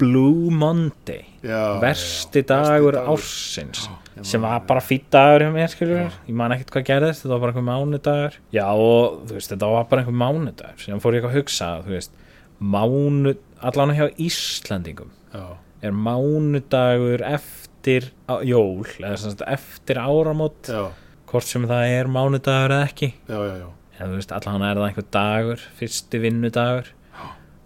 Blue 0.00 0.50
Monday. 0.50 1.22
Já, 1.46 1.78
versti 1.82 2.42
dagur. 2.42 2.98
ársins. 3.06 3.86
Já, 3.86 4.05
sem 4.24 4.40
var 4.40 4.60
bara 4.66 4.80
fýtt 4.80 5.10
dagur 5.12 5.42
hjá 5.44 5.50
mér 5.52 5.68
skilur 5.68 5.98
Já. 6.00 6.10
ég 6.28 6.34
man 6.34 6.52
ekkert 6.54 6.70
hvað 6.72 6.84
gerðist, 6.88 7.22
þetta 7.24 7.34
var 7.34 7.40
bara 7.40 7.52
einhver 7.52 7.66
mánudagur. 7.68 8.38
Já 8.52 8.64
og 8.72 9.18
þú 9.28 9.34
veist, 9.36 9.50
þetta 9.52 9.68
var 9.74 9.84
bara 9.90 10.02
einhver 10.02 10.16
mánudagur. 10.22 10.78
Sem 10.80 11.00
fór 11.00 11.12
ég 11.14 11.20
eitthvað 11.20 11.34
að 11.34 11.40
hugsa 11.42 11.68
þú 11.84 11.94
veist, 11.96 12.12
mánu, 12.60 13.34
allan 13.60 13.94
hjá 13.96 14.06
Íslandingum 14.16 15.10
já, 15.34 15.44
er 15.82 15.92
mánudagur 15.92 17.20
eftir 17.28 18.10
á- 18.28 18.40
jól, 18.44 18.84
eða 18.98 19.16
sagt 19.20 19.42
eftir 19.46 19.96
áramót, 20.00 20.62
já, 20.72 20.88
hvort 21.26 21.44
sem 21.44 21.66
það 21.68 21.84
er 22.00 22.06
mánudagur 22.08 22.72
eða 22.76 22.88
ekki. 22.88 23.12
Já, 23.28 23.36
já, 23.44 23.56
já. 23.60 23.68
en 24.00 24.08
þú 24.10 24.16
veist, 24.20 24.32
allan 24.32 24.62
er 24.62 24.76
það 24.76 24.88
einhver 24.88 25.10
dagur 25.10 25.66
fyrsti 25.78 26.18
vinnudagur. 26.20 26.92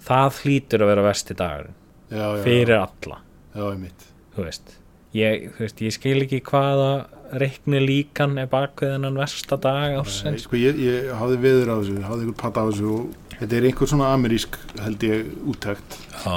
Það 0.01 0.37
hlýtur 0.43 0.81
að 0.83 0.89
vera 0.95 1.03
versti 1.05 1.35
dagur 1.37 1.67
já, 2.11 2.37
já, 2.37 2.43
fyrir 2.43 2.79
alla. 2.81 3.19
Já, 3.55 3.65
einmitt. 3.71 4.07
Þú 4.35 4.45
veist 4.47 4.77
ég, 5.17 5.49
veist, 5.59 5.81
ég 5.83 5.95
skil 5.95 6.21
ekki 6.25 6.43
hvaða 6.47 6.91
reikni 7.41 7.81
líkan 7.83 8.39
er 8.43 8.49
bakvið 8.51 8.97
þennan 8.97 9.19
versta 9.21 9.59
dag 9.61 9.93
Nei, 9.93 9.99
ársins 10.01 10.47
sko, 10.47 10.59
ég, 10.59 10.79
ég 10.83 11.11
hafði 11.19 11.41
veður 11.45 11.73
á 11.73 11.77
þessu, 11.79 11.99
hafði 12.07 12.25
einhver 12.27 12.39
patta 12.43 12.65
á 12.65 12.69
þessu 12.71 12.95
og 12.95 13.35
þetta 13.37 13.59
er 13.59 13.69
einhver 13.69 13.93
svona 13.93 14.09
amerísk 14.15 14.59
held 14.81 15.07
ég 15.07 15.29
úttækt 15.53 15.99
já, 16.25 16.35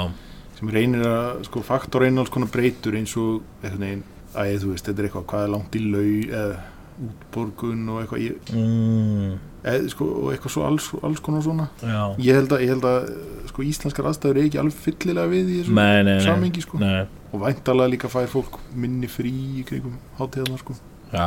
sem 0.58 0.74
reynir 0.74 1.06
að 1.08 1.42
sko 1.48 1.64
faktor 1.66 2.06
einn 2.06 2.22
alls 2.22 2.32
konar 2.34 2.52
breytur 2.54 2.98
eins 2.98 3.16
og 3.20 3.42
neginn 3.64 4.04
að 4.34 4.54
þú 4.62 4.70
veist, 4.72 4.86
þetta 4.86 5.02
er 5.02 5.08
eitthvað 5.08 5.26
hvað 5.30 5.46
er 5.46 5.52
langt 5.54 5.76
í 5.78 5.82
lau 5.84 6.06
eða 6.24 6.62
útborgun 7.04 7.90
og 7.90 8.00
eitthvað 8.02 8.24
ég, 8.24 8.54
mm, 8.54 9.34
eð, 9.64 9.88
sko, 9.92 10.06
og 10.20 10.32
eitthvað 10.34 10.54
svo 10.54 10.66
alls, 10.68 10.88
alls 11.06 11.22
konar 11.24 11.44
svona. 11.44 11.66
Já. 11.80 12.00
Ég 12.22 12.38
held 12.38 12.54
að, 12.54 12.64
ég 12.64 12.72
held 12.74 12.86
að 12.88 13.08
sko 13.50 13.64
íslenskar 13.64 14.08
aðstæður 14.10 14.40
er 14.40 14.48
ekki 14.48 14.60
alveg 14.62 14.78
fyllilega 14.84 15.32
við 15.32 15.50
í 15.50 15.58
þessu 15.60 15.76
nei, 15.78 15.98
nei, 16.02 16.12
nei, 16.12 16.24
samengi 16.26 16.64
sko. 16.64 16.80
Nei. 16.82 17.04
og 17.30 17.42
væntalega 17.42 17.92
líka 17.94 18.10
fær 18.12 18.30
fólk 18.30 18.58
minni 18.78 19.10
frí 19.10 19.32
í 19.60 19.64
kringum 19.68 19.96
hátíðarnar 20.20 20.62
sko. 20.62 20.76
Já, 21.14 21.26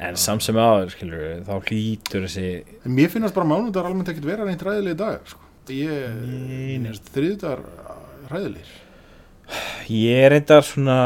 en 0.00 0.20
samt 0.20 0.44
sem 0.44 0.58
áður 0.60 0.92
skilur 0.94 1.24
þá 1.46 1.54
hlýtur 1.70 2.26
þessi 2.26 2.46
en 2.84 2.94
mér 2.96 3.12
finnast 3.12 3.36
bara 3.36 3.48
mánudar 3.48 3.88
almennt 3.88 4.12
ekkert 4.12 4.28
vera 4.28 4.46
reynd 4.48 4.62
ræðilegi 4.64 5.00
dagar 5.00 5.24
sko. 5.28 5.46
Ég, 5.70 6.22
nei. 6.82 6.94
þriðdagar 7.14 7.60
ræðilegir 8.30 8.78
ég 9.90 10.24
er 10.26 10.36
eitthvað 10.38 10.64
svona 10.68 10.96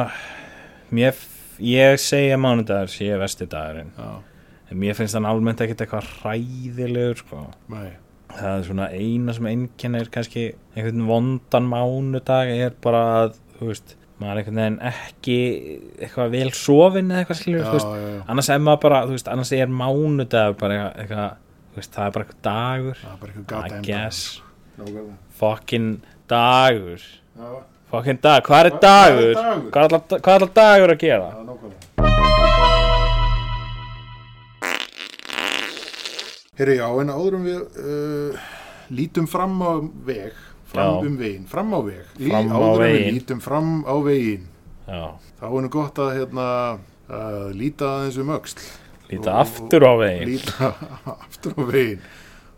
mér, 0.95 1.19
ég 1.65 1.99
segja 2.01 2.39
mánudagur 2.41 2.93
sé 2.93 3.11
vestidagurinn 3.21 3.93
já, 3.97 4.09
en 4.11 4.34
mér 4.81 4.97
finnst 4.99 5.15
hann 5.19 5.27
almennt 5.29 5.61
ekkert 5.65 5.85
eitthvað 5.85 6.09
hræðilegur 6.23 7.21
sko. 7.23 7.43
nei 7.73 7.91
það 8.35 8.55
er 8.59 8.65
svona 8.67 8.87
eina 8.91 9.35
sem 9.37 9.47
einkennir 9.47 10.09
kannski 10.11 10.47
einhvern 10.75 11.05
vondan 11.07 11.69
mánudag 11.71 12.49
er 12.51 12.73
bara 12.83 13.03
að 13.21 13.37
þú 13.59 13.69
veist, 13.69 13.93
maður 14.19 14.33
er 14.33 14.41
einhvern 14.41 14.59
veginn 14.61 14.79
ekki 14.91 15.37
eitthvað 16.03 16.33
vel 16.35 16.51
sofin 16.59 17.13
eða 17.13 17.23
eitthvað 17.23 17.39
skilur 17.43 17.61
já, 17.63 17.69
þú 17.69 17.77
veist, 17.79 17.93
já, 17.95 18.09
já. 18.17 18.23
annars 18.35 18.51
er 18.51 18.65
maður 18.67 18.81
bara, 18.87 19.03
þú 19.07 19.15
veist, 19.19 19.31
annars 19.35 19.53
er 19.55 19.71
mánudag 19.83 20.57
bara 20.59 20.81
eitthvað, 20.95 21.37
veist, 21.77 21.93
það 21.95 22.09
er 22.09 22.17
bara 22.17 22.27
eitthvað 22.27 22.43
dagur 22.49 23.05
er 23.05 23.47
bara 23.53 23.69
I 23.79 23.83
guess, 23.87 24.25
fucking 25.39 25.93
dagur 26.31 27.01
Já, 27.35 27.49
fucking 27.91 28.21
dag, 28.23 28.43
hvað 28.47 28.69
er 28.69 28.77
dagur? 28.83 29.35
hvað 29.35 29.45
er 29.45 29.55
dagur? 29.55 29.71
Hvað 29.71 29.85
er 29.85 29.95
alltaf- 29.99 30.21
hvað 30.23 30.35
er 30.35 30.45
alltaf 30.45 30.55
dagur 30.59 30.93
að 30.95 31.01
gera? 31.03 31.29
Herri, 36.59 36.77
já, 36.79 36.87
en 37.03 37.11
áðurum 37.11 37.45
við 37.49 37.61
uh, 37.83 38.43
lítum 38.95 39.27
fram 39.31 39.57
á 39.65 39.73
veg 40.07 40.33
fram 40.75 40.91
Já. 41.01 41.07
um 41.09 41.17
veginn, 41.19 41.45
fram 41.51 41.71
á 41.75 41.81
veg. 41.87 42.05
Lí- 42.19 42.31
Fram 42.31 42.49
á 42.51 42.57
áður 42.59 42.83
en 42.85 42.91
við 42.91 42.99
veginn. 42.99 43.15
lítum 43.19 43.41
fram 43.43 43.69
á 43.87 43.95
veginn 44.03 44.47
Já, 44.89 45.03
þá 45.41 45.45
er 45.49 45.63
nú 45.65 45.71
gott 45.73 46.01
að 46.03 46.11
hérna, 46.19 46.47
uh, 47.09 47.47
líta 47.55 47.91
aðeins 47.99 48.19
um 48.23 48.33
öxl. 48.35 48.65
Líta 49.11 49.31
Og- 49.35 49.41
aftur 49.45 49.87
á 49.87 49.93
veginn. 50.03 50.29
líta 50.35 50.71
aftur 51.15 51.55
á 51.59 51.63
veginn. 51.71 52.01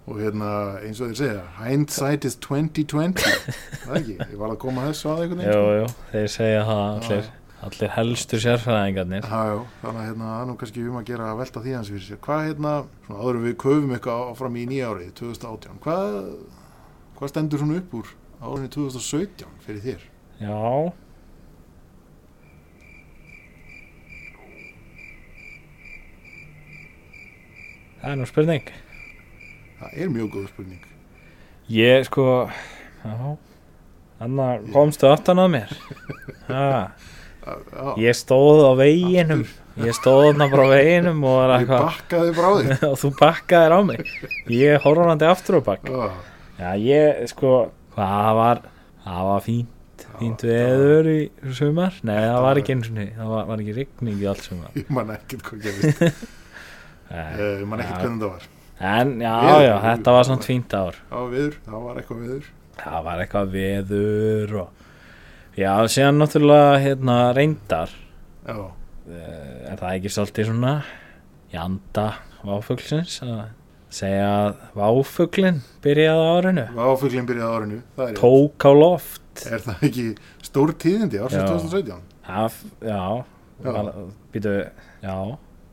Og 0.06 0.20
hérna 0.22 0.50
eins 0.86 1.00
og 1.02 1.10
þeir 1.10 1.18
segja 1.18 1.44
hindsight 1.64 2.24
is 2.28 2.36
2020 2.38 3.16
það 3.86 3.96
ekki, 4.00 4.16
ég 4.22 4.36
var 4.38 4.52
að 4.54 4.60
koma 4.62 4.84
að 4.86 4.92
þessu 4.92 5.08
að 5.10 5.22
einhvern 5.24 5.42
Jú, 5.42 5.56
veginn 5.66 5.80
jú, 5.80 5.88
þeir 6.12 6.28
segja 6.36 6.60
það 6.68 6.84
allir, 6.86 7.30
allir 7.66 7.90
helstu 7.96 8.38
sérfræðingarnir 8.42 9.26
Já, 9.26 9.62
þannig 9.82 10.00
að 10.02 10.06
hérna, 10.08 10.28
það 10.32 10.44
nú 10.50 10.56
kannski 10.60 10.84
um 10.88 10.98
að 11.00 11.08
gera 11.10 11.30
að 11.32 11.40
velta 11.42 11.62
því 11.64 11.74
hans 11.76 11.90
fyrir 11.92 12.04
sér. 12.06 12.20
Hvað 12.26 12.44
hérna, 12.50 12.74
svona 13.06 13.22
áður 13.24 13.40
við 13.46 13.56
köfum 13.64 13.94
eitthvað 13.96 14.22
áfram 14.30 14.58
í 14.60 14.66
nýja 14.70 14.90
árið, 14.92 15.10
2018, 15.20 15.80
hvað, 15.86 16.20
hvað 17.18 17.32
stendur 17.34 17.62
svona 17.64 17.80
upp 17.80 17.96
úr 18.00 18.12
árið 18.46 18.70
2017 18.76 19.58
fyrir 19.66 19.84
þér? 19.86 20.06
Já 20.36 20.56
Það 28.00 28.12
er 28.12 28.18
nú 28.20 28.26
spurning 28.28 28.70
Það 29.76 29.96
er 30.00 30.08
mjög 30.12 30.28
góð 30.32 30.46
spurning. 30.52 30.84
Ég 31.72 32.06
sko 32.08 32.24
Já 33.02 33.36
Þannig 34.16 34.70
komstu 34.72 35.08
aftan 35.10 35.40
að 35.42 35.50
mér 35.56 35.72
Já, 36.48 36.92
Ég 38.02 38.16
stóð 38.18 38.62
á 38.66 38.72
veginum. 38.78 39.44
Ég 39.76 39.92
stóð 39.96 40.22
þarna 40.30 40.48
bara 40.50 40.64
á 40.66 40.70
veginum 40.72 41.24
og 41.28 41.36
var 41.36 41.52
ég 41.60 41.72
eitthvað 41.72 42.86
og 42.90 42.96
þú 43.02 43.10
bakkaðir 43.20 43.74
á 43.76 43.80
mig. 43.86 44.12
Ég 44.50 44.80
horfandi 44.86 45.28
aftur 45.28 45.60
og 45.60 45.66
bakk 45.68 45.90
Já, 46.56 46.70
ég 46.80 47.26
sko 47.28 47.50
hvað 47.96 48.30
var, 48.38 48.62
það 49.04 49.26
var 49.30 49.44
fínt 49.44 49.72
fínt 50.16 50.42
veður 50.48 51.08
í 51.12 51.18
sumar. 51.56 51.96
Nei, 52.08 52.16
það 52.24 52.42
var 52.46 52.60
ekki 52.62 52.72
eins 52.74 52.88
og 52.88 52.96
niður 52.96 53.18
það 53.20 53.32
var, 53.34 53.46
var 53.50 53.62
ekki 53.64 53.74
rigning 53.76 54.22
í 54.22 54.28
allt 54.30 54.44
sumar. 54.46 54.70
Ég 54.76 54.92
man 54.96 55.12
ekkert 55.12 55.44
hvað 55.50 55.66
gerist. 55.66 56.22
Ég 57.36 57.66
man 57.68 57.82
Já. 57.84 57.90
hvernig 58.00 58.22
það 58.24 58.30
var. 58.32 58.46
En 58.76 59.12
já, 59.22 59.34
Veður, 59.40 59.62
já, 59.64 59.74
þetta 59.84 60.12
var 60.16 60.26
svona 60.28 60.44
fínt 60.44 60.74
ár. 60.76 60.96
Það 61.10 61.20
var 61.20 61.28
viður, 61.32 61.54
það 61.66 61.84
var 61.86 62.00
eitthvað 62.00 62.24
viður. 62.24 62.48
Það 62.76 62.98
var 63.06 63.22
eitthvað 63.22 63.52
veður 63.54 64.56
og 64.62 64.82
Já, 65.56 65.72
síðan 65.88 66.18
náttúrulega 66.20 66.72
hérna 66.84 67.14
reyndar 67.36 67.92
eh, 68.46 69.70
er 69.70 69.78
það 69.80 69.94
ekki 69.94 70.10
svolítið 70.12 70.50
svona 70.50 70.72
í 71.54 71.56
anda 71.60 72.04
váfuglsins 72.46 73.14
að 73.24 73.38
segja 73.96 74.26
að 74.42 74.58
váfuglin 74.76 75.62
byrjaði 75.84 76.26
á 76.26 76.28
árinu 76.36 76.64
váfuglinn 76.76 77.28
byrjaði 77.30 77.48
á 77.48 77.56
árinu, 77.56 77.78
það 77.96 78.10
er 78.12 78.18
tók 78.20 78.66
á 78.68 78.72
loft 78.76 79.22
Er 79.46 79.60
það 79.64 79.86
ekki 79.88 80.04
stór 80.44 80.74
tíðindi 80.80 81.20
ársins 81.24 81.42
Já. 81.44 81.48
2017? 81.54 82.04
Það, 82.26 82.60
já, 82.90 83.00
Já. 83.64 83.74
býtu, 84.36 84.54
já, 85.06 85.16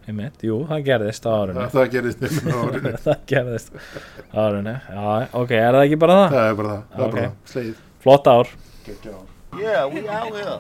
einmitt, 0.08 0.44
jú, 0.48 0.58
það 0.70 0.84
gerðist 0.88 1.28
árinu 1.28 1.60
Það, 1.60 1.76
á 1.76 2.58
árinu. 2.64 2.94
það 3.04 3.24
gerðist 3.34 3.78
árinu, 4.46 4.78
já, 4.88 5.06
ok, 5.44 5.54
er 5.60 5.76
það 5.80 5.84
ekki 5.90 6.00
bara 6.06 6.18
það? 6.22 6.38
Það 6.38 6.48
er 6.54 6.58
bara 6.62 6.74
það, 6.74 6.84
það 6.96 7.04
er 7.04 7.08
Ok. 7.10 7.14
bara 7.20 7.28
það, 7.28 7.38
slegið. 7.56 7.84
Flott 8.04 8.32
ár 8.38 8.54
Gekkja 8.84 9.16
ár. 9.18 9.30
Yeah, 9.60 9.86
we 9.88 10.08
out 10.10 10.34
here. 10.34 10.60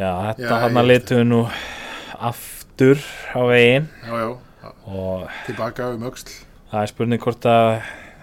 Já, 0.00 0.10
þetta 0.32 0.56
hann 0.62 0.78
að 0.80 0.88
litum 0.88 1.18
við 1.20 1.26
nú 1.30 1.40
aftur 2.30 3.02
á 3.36 3.40
veginn 3.46 3.84
Já, 4.02 4.14
já, 4.22 4.70
og 4.88 5.26
tilbaka 5.46 5.90
um 5.94 6.06
öxl. 6.08 6.32
það 6.72 6.80
er 6.86 6.90
spurning 6.90 7.22
hvort 7.22 7.46
að 7.46 7.68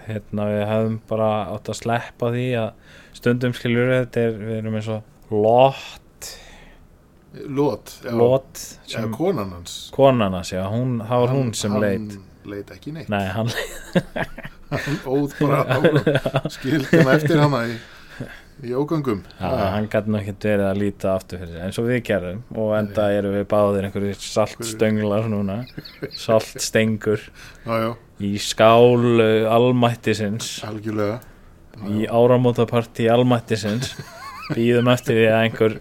hérna, 0.08 0.46
við 0.50 0.64
hefum 0.68 0.98
bara 1.08 1.28
átt 1.54 1.70
að 1.72 1.78
sleppa 1.80 2.32
því 2.34 2.44
að 2.60 2.96
stundum 3.16 3.54
skiljur 3.56 3.92
þetta 3.94 4.24
er, 4.26 4.36
við 4.42 4.58
erum 4.58 4.78
eins 4.80 4.90
og 4.92 5.30
Lot, 5.30 6.30
Lot, 7.46 7.94
já. 8.04 8.10
Lot 8.18 8.64
Já, 8.90 8.98
sem 8.98 9.12
konan 9.14 9.54
hans. 9.54 9.78
konan 9.94 10.34
hans, 10.36 10.50
já, 10.52 10.64
hún, 10.68 10.98
það 11.06 11.24
var 11.24 11.34
hún 11.36 11.46
Hann- 11.46 11.54
sem 11.62 11.72
hann 11.78 11.86
leit 11.86 12.18
leit 12.50 12.70
ekki 12.74 12.92
neitt. 12.96 13.08
Nei, 13.12 13.24
hann 13.30 13.48
Hann 14.70 15.00
óð 15.06 15.32
bara 15.40 15.64
hann 15.66 17.14
eftir 17.14 17.40
hana 17.42 17.62
í, 17.66 17.74
í 18.66 18.74
ógöngum. 18.76 19.24
Já, 19.40 19.48
hann 19.74 19.88
gæti 19.90 20.12
nú 20.12 20.20
ekkert 20.20 20.46
verið 20.46 20.66
að 20.68 20.80
líta 20.84 21.14
aftur 21.16 21.42
fyrir 21.42 21.64
eins 21.64 21.80
og 21.80 21.88
við 21.88 22.02
gerðum. 22.10 22.44
Og 22.54 22.74
enda 22.78 23.08
erum 23.16 23.34
við 23.38 23.48
báðir 23.50 23.88
einhverju 23.88 24.14
saltstönglar 24.22 25.26
núna 25.32 25.58
saltstengur 26.14 27.26
í 28.20 28.32
skál 28.42 29.24
almættisins. 29.50 30.60
Algjörlega. 30.68 31.20
í 31.88 32.06
áramótapartí 32.06 33.06
almættisins. 33.10 33.94
Býðum 34.50 34.90
eftir 34.92 35.16
því 35.16 35.26
að 35.30 35.42
einhver 35.44 35.76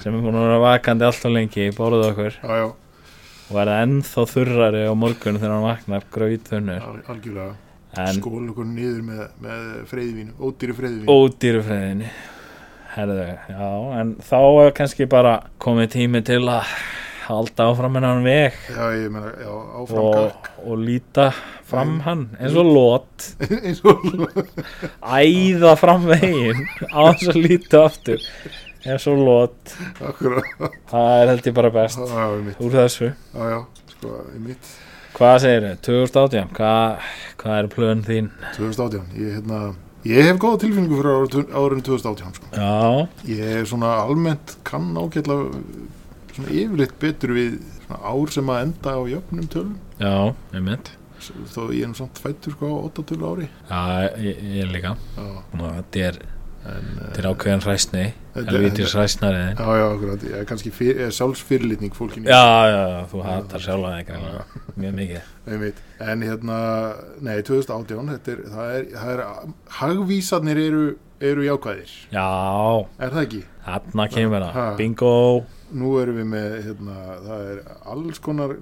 sem 0.00 0.14
er 0.14 0.22
búin 0.24 0.36
að 0.38 0.46
vera 0.46 0.62
vakandi 0.62 1.06
alltaf 1.06 1.32
lengi 1.34 1.70
borðið 1.76 2.04
okkur 2.10 2.34
Já, 2.38 2.56
já, 2.60 2.66
og 3.46 3.52
verða 3.56 3.78
ennþá 3.84 4.24
þurrari 4.32 4.82
á 4.86 4.94
morgun 4.98 5.38
þegar 5.40 5.54
hann 5.56 5.66
vaknar 5.66 6.06
grauðunnur 6.14 6.84
al 6.86 6.98
algjörlega. 7.12 7.54
Skóla 7.96 8.50
okkur 8.52 8.66
niður 8.68 9.02
með, 9.06 9.22
með 9.40 9.66
freyðvínu, 9.92 10.34
ódýri 10.42 10.74
freyðvínu. 10.76 11.08
herðu, 12.96 13.24
já, 13.52 13.66
en 14.00 14.14
þá 14.24 14.38
er 14.66 14.70
kannski 14.76 15.06
bara 15.12 15.34
komið 15.60 15.90
tími 15.96 16.20
til 16.24 16.42
að 16.48 16.70
halda 17.26 17.66
áfram 17.72 17.96
hennan 17.98 18.20
veg. 18.24 18.54
Já, 18.70 18.84
ég 18.96 19.10
meina, 19.12 19.32
já, 19.40 19.50
áfram 19.80 20.04
og, 20.12 20.50
og 20.62 20.78
líta 20.84 21.26
fram 21.66 21.96
hann 22.04 22.22
eins 22.38 22.54
og 22.54 22.68
lót 22.70 23.26
Eins 23.66 23.80
og, 23.82 24.04
æða 25.02 25.72
fram 25.80 26.06
veginn 26.12 26.62
á 26.94 27.00
þess 27.16 27.32
að 27.32 27.40
líta 27.42 27.82
aftur. 27.88 28.22
Eins 28.86 29.06
og 29.10 29.18
lót 29.26 29.76
það 30.92 31.12
er 31.24 31.32
held 31.32 31.48
ég 31.50 31.56
bara 31.56 31.72
best. 31.74 31.98
Úr 32.62 32.76
þessu. 32.78 33.10
Já, 33.34 33.48
já, 33.56 33.60
sko, 33.96 34.12
mitt. 34.46 34.74
Hvað 35.16 35.36
segir 35.44 35.66
þau, 35.66 35.76
2018 35.88 36.54
hvað, 36.56 37.10
hvað 37.40 37.58
er 37.62 37.68
plön 37.72 38.02
þín? 38.06 38.30
2018, 38.56 39.06
ég, 39.16 39.30
hérna, 39.38 39.60
ég 40.06 40.28
hef 40.28 40.40
góða 40.42 40.60
tilfinningu 40.64 40.98
fyrir 41.00 41.16
árið 41.16 41.56
árið 41.62 41.82
2018, 41.88 42.36
sko. 42.40 42.52
já, 42.52 43.08
Ég 43.32 43.56
er 43.62 43.64
svona 43.70 43.94
almennt 44.04 44.56
kann 44.68 44.92
ágætla 45.00 45.38
svona 46.36 46.52
yfirleitt 46.52 46.94
betur 47.00 47.32
við 47.36 47.56
svona 47.86 48.00
ár 48.12 48.32
sem 48.36 48.52
að 48.52 48.62
enda 48.66 48.92
á 48.92 49.00
jöfnum 49.08 49.50
tölum. 49.52 49.74
Já, 50.02 50.14
einmitt. 50.52 50.92
Þó 51.26 51.62
ég 51.72 51.86
er 51.88 51.94
samt 51.96 52.18
fættur 52.20 52.52
sko 52.52 52.68
á 52.76 52.78
8 52.90 53.04
tölu 53.08 53.30
ári. 53.32 53.46
Já, 53.70 53.80
ég, 54.20 54.42
ég 54.60 54.68
líka. 54.74 54.92
Já, 55.16 55.28
og 55.56 55.62
þetta 55.78 56.02
er, 56.10 56.18
en, 56.72 56.86
uh, 57.00 57.08
til 57.16 57.24
ákveðan 57.30 57.62
hræsni 57.64 58.04
Þetta- 58.34 58.52
helvítis 58.52 58.92
hræsnari 58.96 59.42
já, 59.54 59.66
já, 59.80 59.84
akkurat, 59.94 60.24
ég 60.28 60.36
er 60.40 60.44
kannski 60.50 60.70
fyr, 60.74 61.00
er 61.06 61.10
sjálfsfyrirlitning 61.16 61.94
fólkinu. 61.96 62.26
Já, 62.28 62.42
já, 62.68 62.82
já, 62.92 63.00
þú 63.12 63.22
hatar 63.24 63.64
sjálfa 63.64 63.92
þig 63.96 64.06
greinilega. 64.10 64.44
mjög 64.76 64.94
mikið. 65.00 65.22
En 66.12 66.22
hérna, 66.26 66.56
nei, 67.24 67.36
2018 67.42 68.10
þetta 68.12 68.32
er, 68.34 68.40
það 68.52 68.72
er, 68.76 68.88
það 68.92 69.12
er 69.14 69.22
hagvísarnir 69.78 70.58
eru, 70.60 70.82
eru 71.20 71.46
jákvæðir. 71.46 71.92
Já, 72.12 72.26
er 73.00 73.14
það 73.14 73.22
ekki? 73.22 73.44
þarna 73.66 74.08
kemur 74.12 74.44
það. 74.46 74.76
Bingo. 74.78 75.12
Nú 75.76 75.94
erum 75.98 76.20
við 76.20 76.28
með, 76.30 76.52
hérna, 76.66 76.98
það 77.24 77.46
er 77.52 77.62
alls 77.94 78.20
konar 78.22 78.52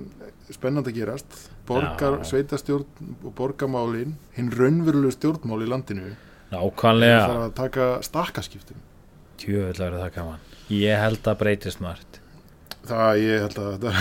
spennandi 0.55 0.93
að 0.95 1.01
gerast. 1.01 1.41
Borgar, 1.69 2.19
sveitastjórn 2.29 2.87
og 3.25 3.33
borgamálin 3.37 4.15
hinn 4.37 4.51
raunverulegu 4.53 5.13
stjórnmál 5.17 5.63
í 5.65 5.69
landinu 5.71 6.11
það 6.51 6.59
nákvæmlega 6.59 7.23
þarf 7.23 7.45
að 7.45 7.55
taka 7.61 7.85
stakkaskiptum 8.09 8.79
verður 9.45 10.01
það 10.01 10.13
gaman. 10.15 10.41
Ég 10.73 10.95
held 11.03 11.25
að 11.29 11.41
breytist 11.43 11.81
margt 11.85 12.13
það 12.85 13.19
ég 13.23 13.41
held 13.45 13.59
að 13.61 13.67
þetta 13.75 13.91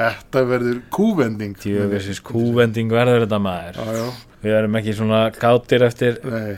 þetta 0.00 0.38
verður 0.46 0.78
kúvending. 0.94 1.54
Tjöfusins 1.58 2.20
kúvending 2.22 2.88
verður 2.92 3.20
þetta 3.24 3.40
maður. 3.42 3.74
Já, 3.80 3.84
já, 3.98 4.06
Við 4.40 4.52
erum 4.56 4.76
ekki 4.78 4.92
svona 4.96 5.20
gátir 5.34 5.82
eftir 5.84 6.14
nei, 6.24 6.56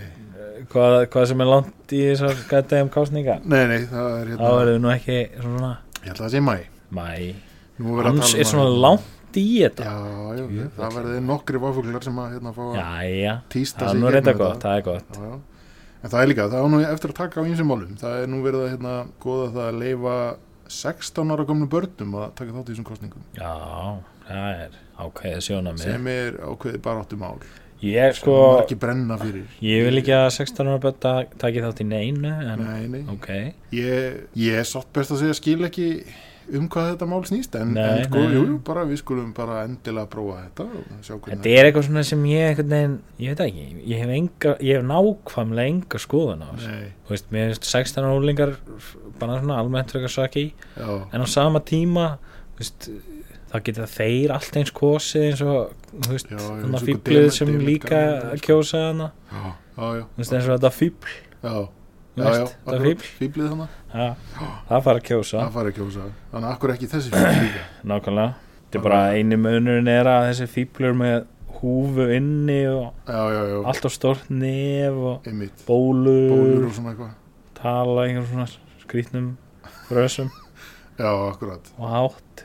hvað, 0.71 0.97
hvað 1.13 1.27
sem 1.31 1.43
er 1.43 1.49
langt 1.51 1.95
í 1.95 2.03
þessar 2.11 2.43
gætaðum 2.51 2.91
kásninga 2.93 3.39
nei, 3.43 3.63
nei 3.71 3.81
það 3.91 4.19
er 4.19 4.27
hérna, 4.33 4.53
verður 4.59 4.79
nú 4.83 4.89
ekki 4.93 5.19
svona 5.41 5.73
ég 6.03 6.11
held 6.11 6.15
að 6.15 6.25
það 6.25 6.33
sé 6.37 6.41
mæ 6.47 6.55
Mæ 6.93 7.09
er 7.09 8.07
Hans 8.07 8.23
tala 8.23 8.33
um 8.37 8.41
er 8.45 8.49
svona 8.53 8.69
langt 8.85 9.09
í 9.41 9.47
þetta. 9.63 9.85
Já, 9.89 10.43
já, 10.43 10.67
það 10.77 10.97
verður 10.99 11.25
nokkri 11.29 11.63
váfuglar 11.63 12.05
sem 12.07 12.21
að 12.23 12.31
hérna 12.37 12.53
fá 12.57 12.63
að 12.69 12.77
Jæja, 12.81 13.35
tísta 13.49 13.89
það 13.89 14.07
er 14.13 14.23
sig 14.29 14.39
gott, 14.43 14.63
það 14.67 14.77
er 14.79 14.87
gott. 14.91 15.17
Já, 15.17 15.27
já. 15.33 15.41
En 16.03 16.11
það 16.11 16.23
er 16.23 16.31
líka, 16.33 16.49
það 16.51 16.65
er 16.65 16.73
nú 16.73 16.81
eftir 16.83 17.13
að 17.13 17.19
taka 17.21 17.41
á 17.41 17.43
einsum 17.47 17.69
málum. 17.71 17.93
Það 18.01 18.17
er 18.23 18.31
nú 18.33 18.41
verið 18.43 18.65
að 18.67 18.73
hérna, 18.73 18.95
goða 19.23 19.51
það 19.55 19.69
að 19.69 19.79
leifa 19.85 20.17
16 20.73 21.33
ára 21.35 21.45
komlu 21.49 21.67
börnum 21.71 22.15
að 22.19 22.31
taka 22.39 22.55
þátt 22.55 22.71
í 22.71 22.73
þessum 22.73 22.87
kostningum 22.89 23.25
Já, 23.37 23.53
það 24.29 24.63
er 24.65 24.79
ákveðið 25.03 25.43
sjónamið 25.49 25.83
sem 25.85 26.07
er 26.13 26.39
ákveði 26.49 26.81
bara 26.87 27.03
áttu 27.05 27.19
mál 27.21 27.37
Ég 27.83 28.15
sko, 28.15 28.31
sko, 28.31 28.35
ekki 28.63 28.77
brenna 28.79 29.17
fyrir. 29.19 29.47
ég 29.61 29.83
vil 29.89 29.99
ekki 29.99 30.13
að 30.15 30.29
16 30.37 30.69
ára 30.71 30.83
börn 30.85 30.99
ta- 31.03 31.39
taki 31.43 31.65
þátt 31.65 31.81
í 31.83 31.87
neinu 31.91 32.31
en 32.31 32.63
Nei, 32.63 32.85
nei, 32.93 33.01
ok. 33.11 33.29
Ég, 33.75 34.21
ég 34.39 34.61
er 34.63 34.69
satt 34.71 34.87
best 34.95 35.11
að 35.17 35.25
segja 35.25 35.35
skil 35.41 35.59
ekki 35.67 35.89
um 36.59 36.67
hvað 36.73 36.89
þetta 36.93 37.07
mál 37.11 37.21
snýst 37.29 37.55
en, 37.61 37.75
Nei, 37.77 37.85
en 37.85 38.05
sko, 38.09 38.23
nei. 38.23 38.35
jú, 38.37 38.43
jú, 38.49 38.57
bara 38.67 38.85
við 38.89 39.01
skulum 39.03 39.31
bara 39.37 39.61
endilega 39.67 40.09
prófa 40.11 40.41
þetta 40.43 40.67
Þetta 41.29 41.53
er 41.53 41.69
eitthvað 41.69 41.87
svona 41.89 42.05
sem 42.09 42.25
ég 42.31 42.49
einhvern 42.51 42.73
veginn, 42.75 42.97
ég 43.23 43.33
veit 43.33 43.41
það 43.43 43.51
ekki, 43.53 43.67
ég 43.93 44.03
hef, 44.03 44.13
enga, 44.19 44.55
ég 44.69 44.79
hef 44.81 44.87
nákvæmlega 44.91 45.73
enga 45.75 46.03
skoðun 46.03 46.45
á 46.45 46.49
þessu. 46.53 47.31
Mér 47.35 47.53
finnst 47.53 47.69
16 47.71 48.05
ára 48.07 48.19
úlingar 48.19 48.55
bara 49.21 49.39
svona 49.41 49.59
almennt 49.63 49.95
frekar 49.95 50.13
saki, 50.13 50.47
en 50.79 51.23
á 51.23 51.27
sama 51.31 51.61
tíma, 51.65 52.07
veist, 52.59 52.89
þá 53.53 53.59
geta 53.67 53.87
þeir 53.91 54.33
allt 54.33 54.57
eins 54.57 54.73
kosið 54.75 55.27
eins 55.29 55.43
og, 55.45 55.77
þannig 56.07 56.79
að 56.79 56.87
fýblið 56.89 57.29
sem 57.37 57.53
líka 57.61 58.01
að 58.33 58.43
kjósa 58.47 58.81
já, 58.89 59.43
þú 59.77 59.93
veist, 60.17 60.33
eins 60.33 60.47
og 60.49 60.55
þetta 60.57 60.73
fýbl, 60.79 61.17
já, 61.45 61.57
já, 62.17 62.27
já, 62.37 62.95
fíblið 63.19 63.53
þannig 63.53 63.77
já, 63.93 64.09
það 64.69 64.83
fara 64.87 65.01
að 65.01 65.07
kjósa, 65.09 65.37
það 65.39 65.55
fara 65.57 65.73
að 65.73 65.79
þannig 66.33 66.49
að 66.49 66.51
akkur 66.51 66.73
ekki 66.75 66.89
þessi 66.93 67.13
líka? 67.13 67.63
Nákvæmlega. 67.93 68.35
Þetta 68.63 68.81
er 68.81 68.85
bara 68.87 69.01
eini 69.17 69.39
munurinn 69.41 69.91
er 69.93 70.09
að 70.09 70.27
þessi 70.31 70.49
fýblur 70.53 70.95
með 70.97 71.17
húfu 71.63 72.07
inni 72.17 72.61
og 72.73 73.09
já, 73.09 73.23
allt 73.73 73.89
á 73.89 73.91
stort 73.93 74.31
nef 74.33 75.01
og 75.13 75.29
einmitt. 75.29 75.65
bólur, 75.69 76.33
bólur 76.33 76.69
og 76.69 76.77
svona 76.77 76.95
eitthvað. 76.95 77.17
Tala 77.59 78.07
einhver 78.07 78.29
svona 78.31 78.49
skrýtnum 78.85 79.35
frösum. 79.89 80.33
Já, 81.03 81.09
akkurat. 81.09 81.71
Og 81.81 81.89
hátt. 81.89 82.43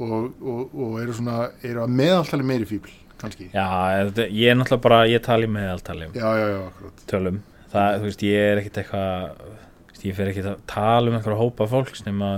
Og, 0.00 0.30
og, 0.40 0.70
og 0.72 0.94
eru 1.02 1.12
svona, 1.14 1.50
eru 1.62 1.82
að 1.84 1.92
meðaltali 1.92 2.46
meiri 2.46 2.66
fíbl 2.66 2.88
kannski, 3.22 3.48
já, 3.52 3.66
ég 4.26 4.50
er 4.50 4.56
náttúrulega 4.58 4.82
bara 4.82 5.00
ég 5.06 5.22
tali 5.22 5.48
með 5.50 5.68
alltali 5.76 6.08
já, 6.10 6.28
já, 6.40 6.46
já, 6.50 6.60
akkurat. 6.66 7.04
Tölum, 7.10 7.38
það, 7.72 7.98
þú 7.98 8.08
veist, 8.08 8.26
ég 8.28 8.50
er 8.52 8.62
ekkit 8.62 8.82
eitthvað 8.82 9.42
ég 10.02 10.16
fer 10.18 10.30
ekkit 10.32 10.48
að 10.50 10.62
tala 10.70 11.10
um 11.10 11.16
einhverja 11.16 11.38
hópa 11.38 11.66
fólks 11.70 12.04
nema 12.06 12.30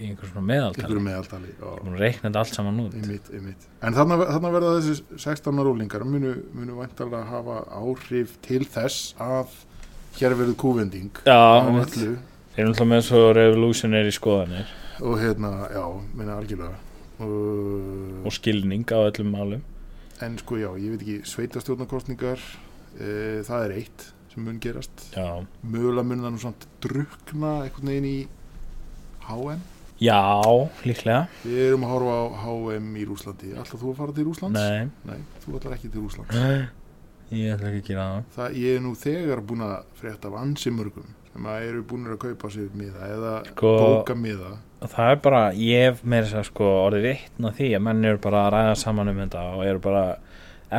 í 0.00 0.08
einhver 0.08 0.30
svona 0.30 0.44
meðaltali. 0.48 1.00
Meðaltali, 1.04 1.54
já, 1.58 1.66
og 1.68 1.96
reikna 1.98 2.28
þetta 2.28 2.42
allt 2.42 2.56
saman 2.56 2.82
út. 2.84 2.94
Einmitt, 2.96 3.30
einmitt. 3.34 3.66
En 3.84 3.96
þarna, 3.96 4.18
þarna 4.30 4.52
verða 4.54 4.74
þessi 4.78 5.18
16 5.26 5.64
rólingar 5.66 6.04
munu, 6.08 6.34
munu 6.56 6.76
væntalega 6.78 7.24
hafa 7.28 7.58
áhrif 7.76 8.36
til 8.46 8.62
þess 8.64 9.16
að 9.20 9.58
hér 10.18 10.36
verður 10.38 10.56
kúvending 10.58 11.20
já, 11.22 11.36
þeir 11.92 12.64
eru 12.64 12.70
náttúrulega 12.70 12.88
með 12.92 13.02
svo 13.06 13.24
revolutionary 13.36 14.14
skoðanir. 14.14 14.72
Og 15.00 15.20
hérna, 15.20 15.52
já, 15.72 15.84
minna 16.16 16.38
algjörlega. 16.40 16.80
Og, 17.20 18.24
og 18.24 18.32
skilning 18.32 18.88
á 18.88 18.98
öllum 19.02 19.34
málum. 19.34 19.66
En 20.24 20.40
sko 20.40 20.56
já, 20.60 20.70
ég 20.80 20.94
veit 20.94 21.04
ekki 21.04 21.20
sveitastjórnarkostningar 21.28 22.40
e, 22.96 23.12
það 23.44 23.66
er 23.66 23.76
eitt 23.76 24.08
sem 24.34 24.44
mun 24.46 24.60
gerast. 24.62 25.06
Já, 25.16 25.40
mögulega 25.66 26.06
mun 26.06 26.20
það 26.24 26.34
nú 26.36 26.40
samt 26.44 26.66
drukna 26.84 27.52
einhvern 27.64 27.90
veginn 27.92 28.08
í 28.10 28.18
HM 29.28 29.60
já 30.00 30.16
líklega. 30.86 31.26
Við 31.44 31.58
erum 31.68 31.82
að 31.84 31.90
horfa 31.94 32.12
á 32.16 32.24
HM 32.46 32.86
í 32.96 33.02
Rúslandi 33.08 33.50
ætlar 33.52 33.80
þú 33.82 33.90
að 33.92 33.98
fara 33.98 34.14
til 34.16 34.24
Rúslands? 34.30 34.56
nei, 34.56 34.88
Nei, 35.04 35.18
þú 35.44 35.56
ætlar 35.58 35.74
ekki 35.76 35.90
til 35.92 36.04
Rúslands 36.06 36.36
ég 37.30 37.52
ætla 37.54 37.68
ekki 37.70 37.82
að 37.82 37.88
gera 37.90 38.06
það. 38.10 38.22
Það, 38.36 38.54
ég 38.64 38.76
er 38.78 38.80
nú 38.86 38.92
þegar 38.98 39.42
búin 39.50 39.60
að 39.66 39.74
frétta 40.00 40.30
af 40.32 40.38
ansi 40.40 40.72
mörgum 40.74 41.10
sem 41.30 41.44
að 41.46 41.66
eru 41.68 41.82
búin 41.86 42.08
að 42.10 42.16
kaupa 42.24 42.48
sér 42.50 42.72
miða 42.74 43.06
eða 43.12 43.34
Sko- 43.52 43.74
bóka 43.78 44.16
miða. 44.18 44.54
það 44.82 45.10
er 45.12 45.20
bara, 45.28 45.42
ég 45.54 45.84
hef 45.90 46.00
meira 46.02 46.26
þess 46.26 46.40
að 46.40 46.48
sko 46.48 46.70
orðið 46.88 47.04
vittn 47.10 47.46
á 47.46 47.50
því 47.60 47.68
að 47.76 47.84
menn 47.86 48.04
eru 48.08 48.18
bara 48.24 48.40
að 48.48 48.52
ræða 48.56 48.72
saman 48.80 49.12
um 49.12 49.20
þetta 49.20 49.44
og 49.54 49.62
eru 49.68 49.82
bara 49.84 50.02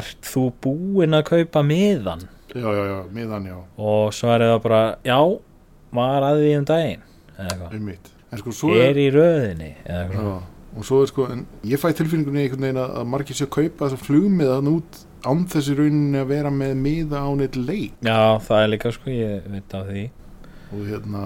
ert 0.01 0.27
þú 0.33 0.43
búinn 0.65 1.15
að 1.15 1.23
kaupa 1.29 1.63
miðan 1.63 2.25
já, 2.55 2.67
já, 2.77 2.83
já, 2.91 2.97
miðan, 3.15 3.45
já, 3.51 3.57
og 3.77 4.15
svo 4.15 4.31
er 4.35 4.45
það 4.47 4.57
bara, 4.65 4.81
já 5.07 5.19
var 5.91 6.25
að 6.29 6.41
því 6.41 6.55
um 6.59 6.65
daginn 6.71 7.05
einmitt. 7.71 8.09
En 8.31 8.39
sko 8.39 8.53
svo 8.55 8.71
er 8.79 8.95
í 8.95 9.09
röðinni 9.11 9.73
Já, 9.83 10.35
og 10.77 10.85
svo 10.87 11.01
er 11.03 11.09
sko, 11.11 11.27
ég 11.67 11.81
fæ 11.81 11.89
tilfinningunni 11.97 12.45
einhvern 12.45 12.63
veginn 12.67 12.79
að, 12.79 12.93
að 13.01 13.09
margir 13.11 13.37
sé 13.37 13.47
að 13.47 13.55
kaupa 13.57 13.89
þessa 13.89 14.05
flugmiða 14.05 14.59
þannig 14.59 14.77
út 14.79 15.01
án 15.27 15.41
þessi 15.51 15.75
rauninni 15.77 16.21
að 16.21 16.29
vera 16.31 16.51
með 16.53 16.75
miða 16.81 17.23
á 17.27 17.29
neitt 17.37 17.57
leik. 17.59 17.97
Já 18.01 18.19
það 18.45 18.63
er 18.63 18.71
líka 18.71 18.93
sko, 18.95 19.11
ég 19.13 19.49
veit 19.51 19.75
á 19.75 19.81
því. 19.89 20.05
Og 20.71 20.85
hérna 20.87 21.25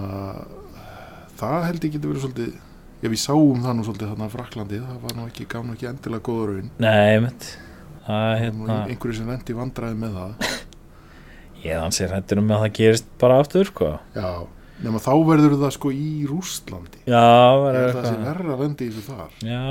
það 1.38 1.68
held 1.68 1.86
ég 1.86 1.94
getur 1.94 2.12
verið 2.12 2.26
svolítið 2.26 3.06
ef 3.06 3.12
við 3.12 3.22
sáum 3.22 3.62
það 3.62 3.76
nú 3.76 3.86
svolítið 3.86 4.10
þarna 4.12 4.28
Fraklandi 4.32 4.82
það 4.82 5.00
var 5.04 5.16
nú 5.16 5.28
ekki, 5.30 5.46
gaf 5.52 5.64
nú 5.66 5.76
ekki 5.76 5.90
endilega 5.92 6.26
góða 6.26 6.50
raun. 6.50 6.70
Nei, 6.82 7.20
mitt 7.22 7.48
það 8.06 8.26
er 8.26 8.42
það 8.42 8.46
var 8.46 8.58
nú 8.58 8.66
hérna, 8.72 8.78
einhverju 8.90 9.18
sem 9.20 9.30
vendi 9.30 9.56
vandræði 9.56 10.00
með 10.02 10.18
það 10.20 10.50
ég 11.66 11.82
ansið 11.82 12.14
hættur 12.16 12.42
um 12.42 12.52
að 12.54 12.64
það 12.64 12.74
gerist 12.80 13.08
bara 13.20 13.38
aftur 13.42 13.70
sko. 13.70 13.92
Já, 14.16 14.30
nema 14.86 15.02
þá 15.02 15.12
verður 15.30 15.56
það 15.62 15.72
sko 15.76 15.92
í 15.94 16.10
Rússlandi. 16.30 17.04
Já, 17.04 17.24
verður 17.62 17.80
held 17.82 17.94
að 17.94 18.02
það 18.02 18.10
sé 18.10 18.26
verra 18.26 18.58
lendi 18.62 18.86
í 18.88 18.92
þessu 18.94 19.06
þar. 19.10 19.38
Já, 19.42 19.64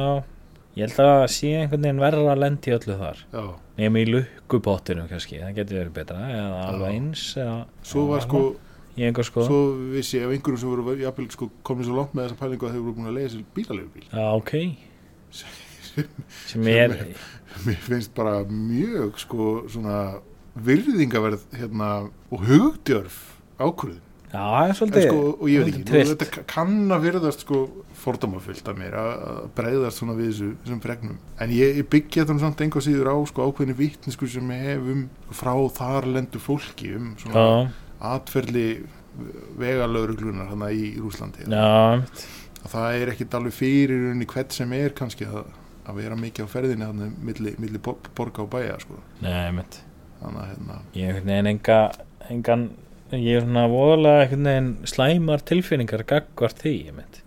ég 0.76 0.86
held 0.86 1.00
að 1.06 1.14
það 1.14 1.30
sé 1.36 1.54
einhvern 1.62 1.88
veginn 1.88 2.04
verður 2.06 2.34
að 2.34 2.44
lendi 2.46 2.72
í 2.72 2.78
öllu 2.80 3.00
þar. 3.02 3.24
Já, 3.36 3.46
Nefnum 3.76 3.98
í 4.00 4.06
lukkupottinum 4.08 5.10
kannski, 5.10 5.42
það 5.42 5.58
getur 5.58 5.82
verið 5.82 5.96
betra 5.98 6.22
eða 6.32 6.60
alveg 6.70 6.94
eins 6.96 7.24
eða, 7.36 7.56
svo 7.84 8.06
var 8.08 8.22
sko 8.24 8.44
í 8.96 9.04
einhver 9.04 9.28
sko. 9.28 9.44
svo 9.44 9.58
vissi 9.92 10.20
ég 10.20 10.30
ef 10.30 10.36
einhverjum 10.36 10.62
sem 10.62 10.72
voru 10.72 10.96
jafnvel 11.02 11.28
sko 11.34 11.50
komið 11.68 11.90
svo 11.90 11.98
langt 11.98 12.14
með 12.16 12.30
þessa 12.30 12.40
pælingu 12.40 12.68
að 12.68 12.76
þeir 12.76 12.86
voru 12.86 12.96
búin 12.96 13.10
að 13.10 13.18
leiða 13.18 13.32
sér 13.34 13.42
bílalegu 13.58 14.06
Já, 14.06 14.28
ok. 14.40 14.54
Sem 16.50 16.70
er 16.72 16.96
mér 17.66 17.84
finnst 17.84 18.14
bara 18.16 18.38
mjög 18.48 19.20
sko 19.20 19.50
svona 19.72 20.00
virðingaverð 20.56 21.42
hérna 21.60 21.88
og 22.32 22.46
hugdjörf 22.48 23.18
er 24.68 24.74
svolítið 24.76 25.06
sko, 25.08 25.20
og 25.40 25.48
ég 25.48 25.62
veit 25.64 25.76
ekki, 25.80 26.00
þetta 26.10 26.42
kann 26.50 26.92
að 26.92 27.04
virðast 27.06 27.44
sko 27.46 27.60
fordómafyllt 28.02 28.68
af 28.68 28.76
mér 28.80 28.96
að 29.00 29.12
að 29.30 29.38
bregðast 29.56 30.02
svona 30.02 30.16
við 30.18 30.28
þessu, 30.32 30.50
þessum 30.66 30.82
fregnum. 30.84 31.18
En 31.40 31.54
ég, 31.56 31.78
ég 31.80 31.88
byggja 31.94 32.26
þetta 32.26 32.36
samt 32.44 32.64
einhvað 32.66 32.86
síður 32.88 33.12
á 33.12 33.18
sko 33.32 33.46
ákveðinu 33.48 33.78
vittnesku 33.80 34.28
sem 34.28 34.52
ég 34.52 34.66
hef 34.74 34.90
um 34.96 35.06
frá 35.32 35.54
þarlendu 35.78 36.42
fólki 36.44 36.92
um 36.98 37.14
svona 37.22 37.46
Já, 37.46 37.70
atferli 38.16 38.68
vegalögruglunar 39.60 40.50
hann 40.52 40.66
í 40.76 40.90
Rúslandi 41.00 41.46
já, 41.48 41.64
einmitt. 41.94 42.26
að 42.66 42.74
það 42.76 43.00
er 43.00 43.14
ekkit 43.14 43.38
alveg 43.40 43.56
fyrir 43.56 44.10
unni 44.12 44.28
hvert 44.28 44.52
sem 44.56 44.74
er 44.76 44.92
kannski 44.98 45.28
að, 45.30 45.46
að 45.88 46.02
vera 46.02 46.18
mikið 46.20 46.50
á 46.50 46.50
ferðinni 46.52 46.90
þannig 46.90 47.18
milli, 47.32 47.56
milli 47.64 47.80
bo- 47.88 48.00
borga 48.18 48.44
og 48.44 48.52
bæja 48.58 48.76
sko. 48.84 49.00
Nei, 49.24 49.52
mitt 49.56 49.80
þannig 50.26 50.42
að 50.44 50.50
hérna 50.54 50.80
Ég 50.96 51.06
er 51.06 51.14
einhvern 51.16 51.32
veginn 51.32 51.52
enga, 51.54 51.80
engan 52.34 52.66
ég 53.16 53.38
er 53.38 53.46
svona 53.46 53.68
voðalega 53.72 54.26
einhvern 54.26 54.50
veginn 54.50 54.72
slæmar 54.90 55.46
tilfinningar 55.46 56.06
gagvart 56.10 56.64
því, 56.64 56.76
ég 56.90 56.98
mitt 56.98 57.22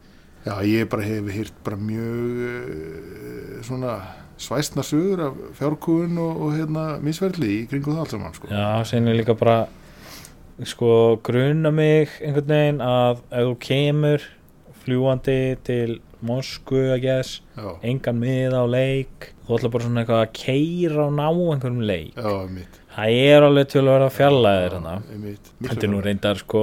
Já, 0.49 0.55
ég 0.65 0.89
bara 0.89 1.05
hef 1.05 1.29
hýrt 1.35 1.57
bara 1.67 1.77
mjög 1.77 2.39
uh, 2.49 3.59
svona 3.67 3.99
svæsna 4.39 4.85
sögur 4.87 5.21
af 5.27 5.39
fjárkúin 5.59 6.19
og, 6.23 6.41
og 6.47 6.55
hérna 6.55 6.85
misverðli 7.03 7.51
í 7.57 7.67
kringum 7.69 7.97
það 7.97 8.05
allt 8.05 8.15
saman 8.15 8.37
sko. 8.37 8.51
Já, 8.53 8.85
sen 8.87 9.11
er 9.11 9.19
líka 9.19 9.35
bara 9.39 9.59
sko 10.67 11.19
gruna 11.27 11.73
mig 11.75 12.15
einhvern 12.23 12.55
veginn 12.55 12.83
að 12.85 13.23
ef 13.29 13.49
þú 13.51 13.57
kemur 13.67 14.29
fljúandi 14.85 15.41
til 15.67 15.99
Moskvu 16.25 16.89
að 16.97 17.05
já, 17.05 17.69
engan 17.87 18.19
mið 18.19 18.57
á 18.57 18.65
leik 18.67 19.33
þú 19.47 19.59
ætla 19.59 19.73
bara 19.75 19.87
svona 19.87 20.03
eitthvað 20.03 20.25
að 20.25 20.33
keira 20.39 21.05
og 21.05 21.13
ná 21.19 21.27
einhverjum 21.29 21.85
leik. 21.87 22.17
Já, 22.17 22.31
einmitt 22.41 22.78
það 22.99 23.19
er 23.31 23.47
alveg 23.47 23.69
til 23.73 23.83
að 23.85 23.91
vera 23.93 24.09
einmitt. 25.13 25.53
Þetta 25.63 25.87
er 25.87 25.93
nú 25.93 26.01
reyndar 26.05 26.41
sko 26.43 26.63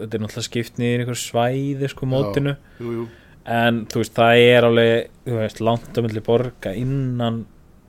þetta 0.00 0.18
er 0.18 0.24
náttúrulega 0.24 0.48
skipt 0.48 0.80
niður 0.82 1.04
einhver 1.04 1.20
svæði 1.20 1.90
sko 1.92 2.08
mótinu. 2.10 2.56
Jú, 2.80 2.94
jú, 2.96 3.06
en 3.56 3.84
þú 3.90 4.02
veist 4.02 4.16
það 4.16 4.40
er 4.42 4.66
alveg 4.66 5.60
langt 5.62 5.94
á 5.94 6.00
milli 6.02 6.22
borga 6.26 6.74
innan 6.74 7.44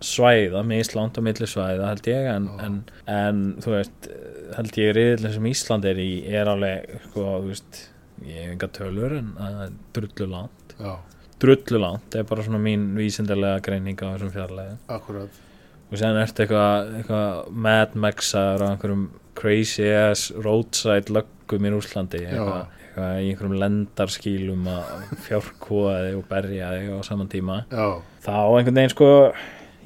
svæða, 0.05 0.61
mist 0.67 0.93
langt 0.93 1.17
á 1.17 1.21
milli 1.25 1.49
svæða 1.49 1.89
held 1.89 2.09
ég 2.11 2.27
en, 2.29 2.47
Já. 2.51 2.57
en, 2.67 2.75
en 3.09 3.43
þú 3.65 3.73
veist 3.73 4.09
held 4.53 4.77
ég 4.77 4.93
riðlinn 4.93 5.33
sem 5.33 5.47
Ísland 5.49 5.87
er 5.89 6.01
í 6.01 6.11
er 6.29 6.51
alveg 6.51 6.99
sko 7.07 7.25
þú 7.41 7.49
veist 7.49 7.81
ég 8.27 8.43
hef 8.43 8.53
enga 8.53 8.69
tölur 8.77 9.17
en 9.17 9.33
það 9.39 9.63
er 9.65 9.73
drullu 9.97 10.29
langt. 10.35 10.77
Já, 10.77 10.93
drullu 11.41 11.81
langt, 11.81 12.07
það 12.13 12.21
er 12.21 12.29
bara 12.29 12.45
svona 12.45 12.61
mín 12.61 12.87
vísindarlega 12.97 13.65
greining 13.65 13.97
á 13.97 14.13
þessum 14.13 14.33
fjarlæði 14.37 14.77
akkurat 14.93 15.43
og 15.87 15.99
sen 16.01 16.19
ertu 16.19 16.43
eitthvað 16.43 16.89
eitthvað 16.99 17.51
Mad 17.65 17.95
Maxar 17.95 18.63
á 18.63 18.67
einhverjum 18.73 19.05
crazy 19.37 19.87
ass 19.93 20.31
roadside 20.35 21.13
löggum 21.13 21.67
í 21.67 21.71
Rúslandi 21.71 22.23
eitthvað, 22.25 22.73
eitthvað 22.81 23.19
í 23.21 23.29
einhverjum 23.31 23.57
lendarskýlum 23.63 24.69
að 24.73 25.13
fjárkóa 25.27 25.97
þig 26.07 26.17
og 26.19 26.25
berja 26.31 26.71
þig 26.75 26.89
á 26.91 26.99
saman 27.07 27.31
tíma. 27.31 27.59
Já, 27.71 27.87
þá 28.25 28.35
einhvern 28.41 28.81
veginn 28.81 28.95
sko 28.95 29.11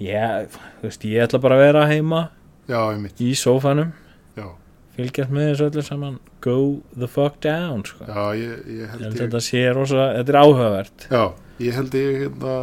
ég, 0.01 0.57
þú 0.79 0.87
veist, 0.87 1.09
ég 1.11 1.27
ætla 1.27 1.41
bara 1.43 1.59
að 1.59 1.65
vera 1.67 1.89
heima 1.91 2.23
já, 2.71 2.81
í 3.21 3.33
sófanum. 3.37 3.93
Fylgjast 4.91 5.31
með 5.31 5.45
þessu 5.53 5.65
öllu 5.69 5.83
saman. 5.87 6.15
Go 6.43 6.55
the 6.99 7.07
fuck 7.07 7.37
down 7.43 7.85
sko. 7.87 8.03
já, 8.03 8.23
ég, 8.35 8.57
ég 8.67 8.89
held 8.91 9.05
held 9.05 9.13
ég 9.15 9.21
þetta 9.21 9.39
sé 9.45 9.61
rosa, 9.71 10.07
þetta 10.17 10.33
er 10.33 10.39
áhugavert. 10.41 11.05
Já, 11.07 11.21
ég 11.63 11.77
held 11.79 11.95
ég 11.95 12.17
hérna 12.25 12.55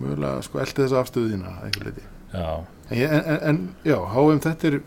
mögulega 0.00 0.40
sko 0.46 0.62
eldi 0.64 0.82
þessa 0.82 1.04
afstöðu 1.04 1.34
þína 1.34 1.52
að 1.52 1.68
einhver 1.68 1.86
leiti 1.90 2.09
já, 2.32 2.50
en, 2.90 3.14
en, 3.20 3.40
en, 3.50 3.62
já, 3.86 3.96
HM 4.14 4.42
þetta 4.44 4.70
er 4.70 4.78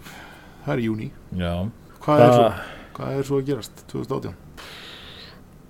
það 0.66 0.74
er 0.76 0.84
júni, 0.86 1.10
hvað 2.04 2.24
hvað 2.94 3.18
er 3.18 3.28
svo 3.28 3.40
að 3.42 3.48
gerast 3.50 3.84
2018, 3.90 4.36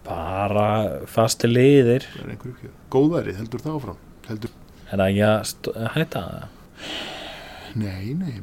bara 0.04 0.68
fasti 1.08 1.48
liðir. 1.48 2.06
Góðærið, 2.94 3.40
heldur 3.40 3.64
það 3.64 3.78
áfram? 3.80 4.02
Heldur, 4.28 4.54
er 4.90 5.04
það 5.04 5.08
ekki 5.08 5.26
að 5.30 5.90
hætta 5.96 6.24
það? 6.28 6.60
nei, 7.74 8.14
nei, 8.14 8.36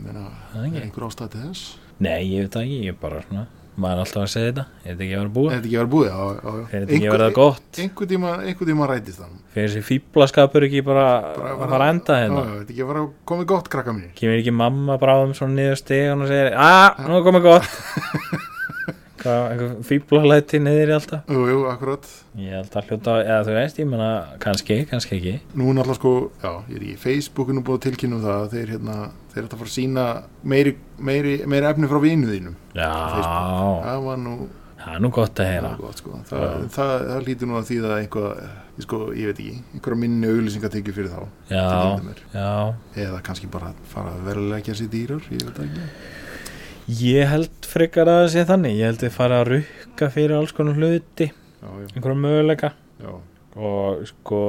ekki. 0.64 0.82
einhver 0.82 1.06
ástæð 1.06 1.34
til 1.34 1.42
þess? 1.44 1.66
Nei, 2.00 2.20
ég 2.32 2.46
veit 2.46 2.56
ekki, 2.64 2.78
ég 2.88 2.94
er 2.96 3.02
bara 3.02 3.20
svona 3.28 3.46
maður 3.76 4.00
er 4.00 4.02
alltaf 4.04 4.22
að 4.24 4.30
segja 4.32 4.50
þetta, 4.50 4.64
er 4.80 4.90
þetta 4.90 5.04
ekki 5.04 5.14
að 5.14 5.20
vera 5.20 5.28
er 5.28 5.32
búið 5.36 5.54
þetta 5.54 5.68
ekki 5.68 5.76
að 5.76 5.80
vera 5.80 5.92
búið, 5.94 6.08
já, 6.10 6.18
já, 6.20 6.50
já. 6.50 6.60
er 6.60 6.84
þetta 6.84 6.96
ekki 6.96 7.08
að 7.10 7.16
vera 7.16 7.30
gott? 7.38 7.80
einhver 7.84 8.10
tíma, 8.10 8.34
einhver 8.44 8.70
tíma 8.70 8.90
rætist 8.90 9.22
það 9.22 9.32
fyrir 9.54 9.70
þessi 9.70 9.86
fýblaskapur 9.86 10.66
ekki 10.68 10.84
bara, 10.90 11.06
Bara 11.38 11.54
að 11.54 11.64
fara 11.64 11.80
að 11.88 11.94
enda 11.94 12.18
já, 12.18 12.24
hérna? 12.24 12.44
Já, 12.44 12.52
þetta 12.60 12.74
ekki 12.74 12.84
að 12.84 12.92
vera 12.92 13.06
komið 13.32 13.50
gott 13.54 13.72
krakka 13.72 13.96
mínir 13.96 14.14
kemur 14.18 14.38
ekki 14.42 14.56
mamma 14.60 15.00
bráðum 15.00 15.34
svona 15.38 15.58
niður 15.60 15.82
stegan 15.84 16.26
og 16.26 16.32
segir 16.32 16.52
að, 16.54 17.02
nú 17.06 17.18
er 17.20 17.26
komið 17.30 17.46
gott 17.46 18.46
hvað, 19.20 19.40
einhver 19.52 19.72
fýblalæti 19.88 20.60
niður 20.62 20.92
í 20.92 20.94
alltaf? 20.96 21.30
Jú, 21.30 21.42
jú, 21.50 21.58
akkurat. 21.70 22.06
Ég 22.40 22.54
held 22.56 22.76
að 22.80 22.90
hljóta, 22.90 23.16
eða 23.24 23.40
þú 23.48 23.56
veist, 23.56 23.80
ég 23.80 23.90
menna 23.90 24.10
kannski, 24.42 24.78
kannski 24.90 25.16
ekki. 25.18 25.34
Nú 25.60 25.74
náttúrulega 25.76 25.98
sko, 25.98 26.14
já, 26.42 26.52
ég 26.70 26.78
er 26.78 26.86
í 26.90 26.94
Facebookinu 27.00 27.64
búið 27.66 27.80
að 27.80 27.84
tilkynna 27.88 28.18
um 28.18 28.24
það 28.24 28.38
að 28.38 28.54
þeir 28.54 28.72
hérna, 28.76 28.96
þeir 29.34 29.42
ætla 29.44 29.50
að 29.50 29.60
fara 29.64 29.70
að 29.70 29.76
sína 29.76 30.06
meiri, 30.54 30.76
meiri, 31.10 31.36
meiri 31.50 31.70
efni 31.72 31.90
frá 31.90 32.00
vinu 32.04 32.32
þínum. 32.32 32.56
Já, 32.78 32.90
það 33.20 34.08
var 34.08 34.24
nú, 34.24 34.38
það 34.80 34.96
er 34.96 35.04
nú 35.04 35.12
gott 35.18 35.30
að 35.30 35.44
það 35.44 35.54
heyra 35.54 35.76
gott 35.80 36.02
sko. 36.02 36.24
Það, 36.30 36.48
það, 36.78 36.96
það, 37.10 37.22
lítur 37.28 37.50
nú 37.50 37.60
að 37.60 37.70
þýða 37.70 38.00
eitthvað 38.00 38.44
ég 38.80 38.86
sko, 38.86 39.00
ég 39.16 39.30
veit 39.30 39.42
ekki, 39.42 39.58
einhverja 39.74 40.00
minni 40.00 40.30
auglýsingatekju 40.30 40.94
fyrir 40.96 41.10
þá 41.12 41.20
já, 41.50 41.64
já. 42.32 42.48
Eða 43.04 43.20
kannski 43.26 43.50
bara 43.52 43.74
fara 43.90 44.14
að 44.14 44.24
verulegja 44.30 44.76
sér 44.78 44.90
dýrar 44.92 45.26
ég 45.28 45.44
veit 45.44 45.58
það 45.58 45.66
ekki 45.68 46.19
ég 46.98 47.28
held 47.30 47.68
frekar 47.70 48.08
að 48.10 48.20
það 48.24 48.30
sé 48.34 48.44
þannig. 48.48 48.76
Ég 48.80 48.90
held 48.90 49.04
að 49.06 49.14
fara 49.16 49.40
að 49.42 49.50
rukka 49.54 50.10
fyrir 50.14 50.36
alls 50.38 50.54
konar 50.56 50.78
hluti 50.78 51.30
já, 51.30 51.68
já, 51.68 51.86
einhverja 51.94 52.20
möguleika. 52.24 52.72
Já, 53.00 53.12
og 53.60 54.02
sko 54.10 54.40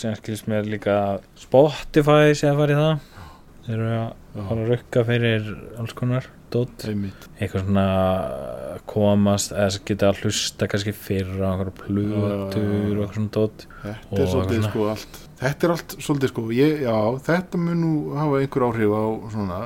sem 0.00 0.14
skilst 0.18 0.48
mér 0.50 0.66
líka 0.68 0.96
Spotify 1.40 2.32
sé 2.36 2.50
að 2.52 2.62
fara 2.62 2.76
í 2.76 2.80
það. 2.80 3.12
Þeir 3.66 3.76
eru 3.82 3.92
að 3.98 4.46
fara 4.46 4.62
að 4.62 4.68
rukka 4.72 5.04
fyrir 5.08 5.46
alls 5.82 5.94
konar 5.98 6.28
dót. 6.54 6.84
Eitthvað 6.86 7.64
svona 7.64 7.86
komast 8.86 9.50
eða 9.56 9.80
geta 9.88 10.10
að 10.12 10.20
hlusta 10.22 10.68
kannski 10.70 10.92
fyrir 10.94 11.40
á 11.42 11.50
einhverja 11.50 11.74
plötur 11.80 12.68
og 12.70 13.02
eitthvað 13.02 13.16
svona 13.18 13.32
dót. 13.34 13.66
Þetta 13.82 14.22
er 14.22 14.30
svolítið 14.30 14.60
svona- 14.60 14.70
sko 14.70 14.86
allt. 14.92 15.18
Þetta 15.40 15.66
er 15.66 15.74
allt 15.74 15.96
svolítið 15.98 16.32
sko 16.32 16.46
ég, 16.54 16.80
Já, 16.86 16.96
þetta 17.26 17.58
mun 17.58 17.80
nú 17.82 17.92
hafa 18.16 18.40
einhver 18.40 18.66
áhrif 18.68 18.94
á 18.94 19.04
svona 19.34 19.58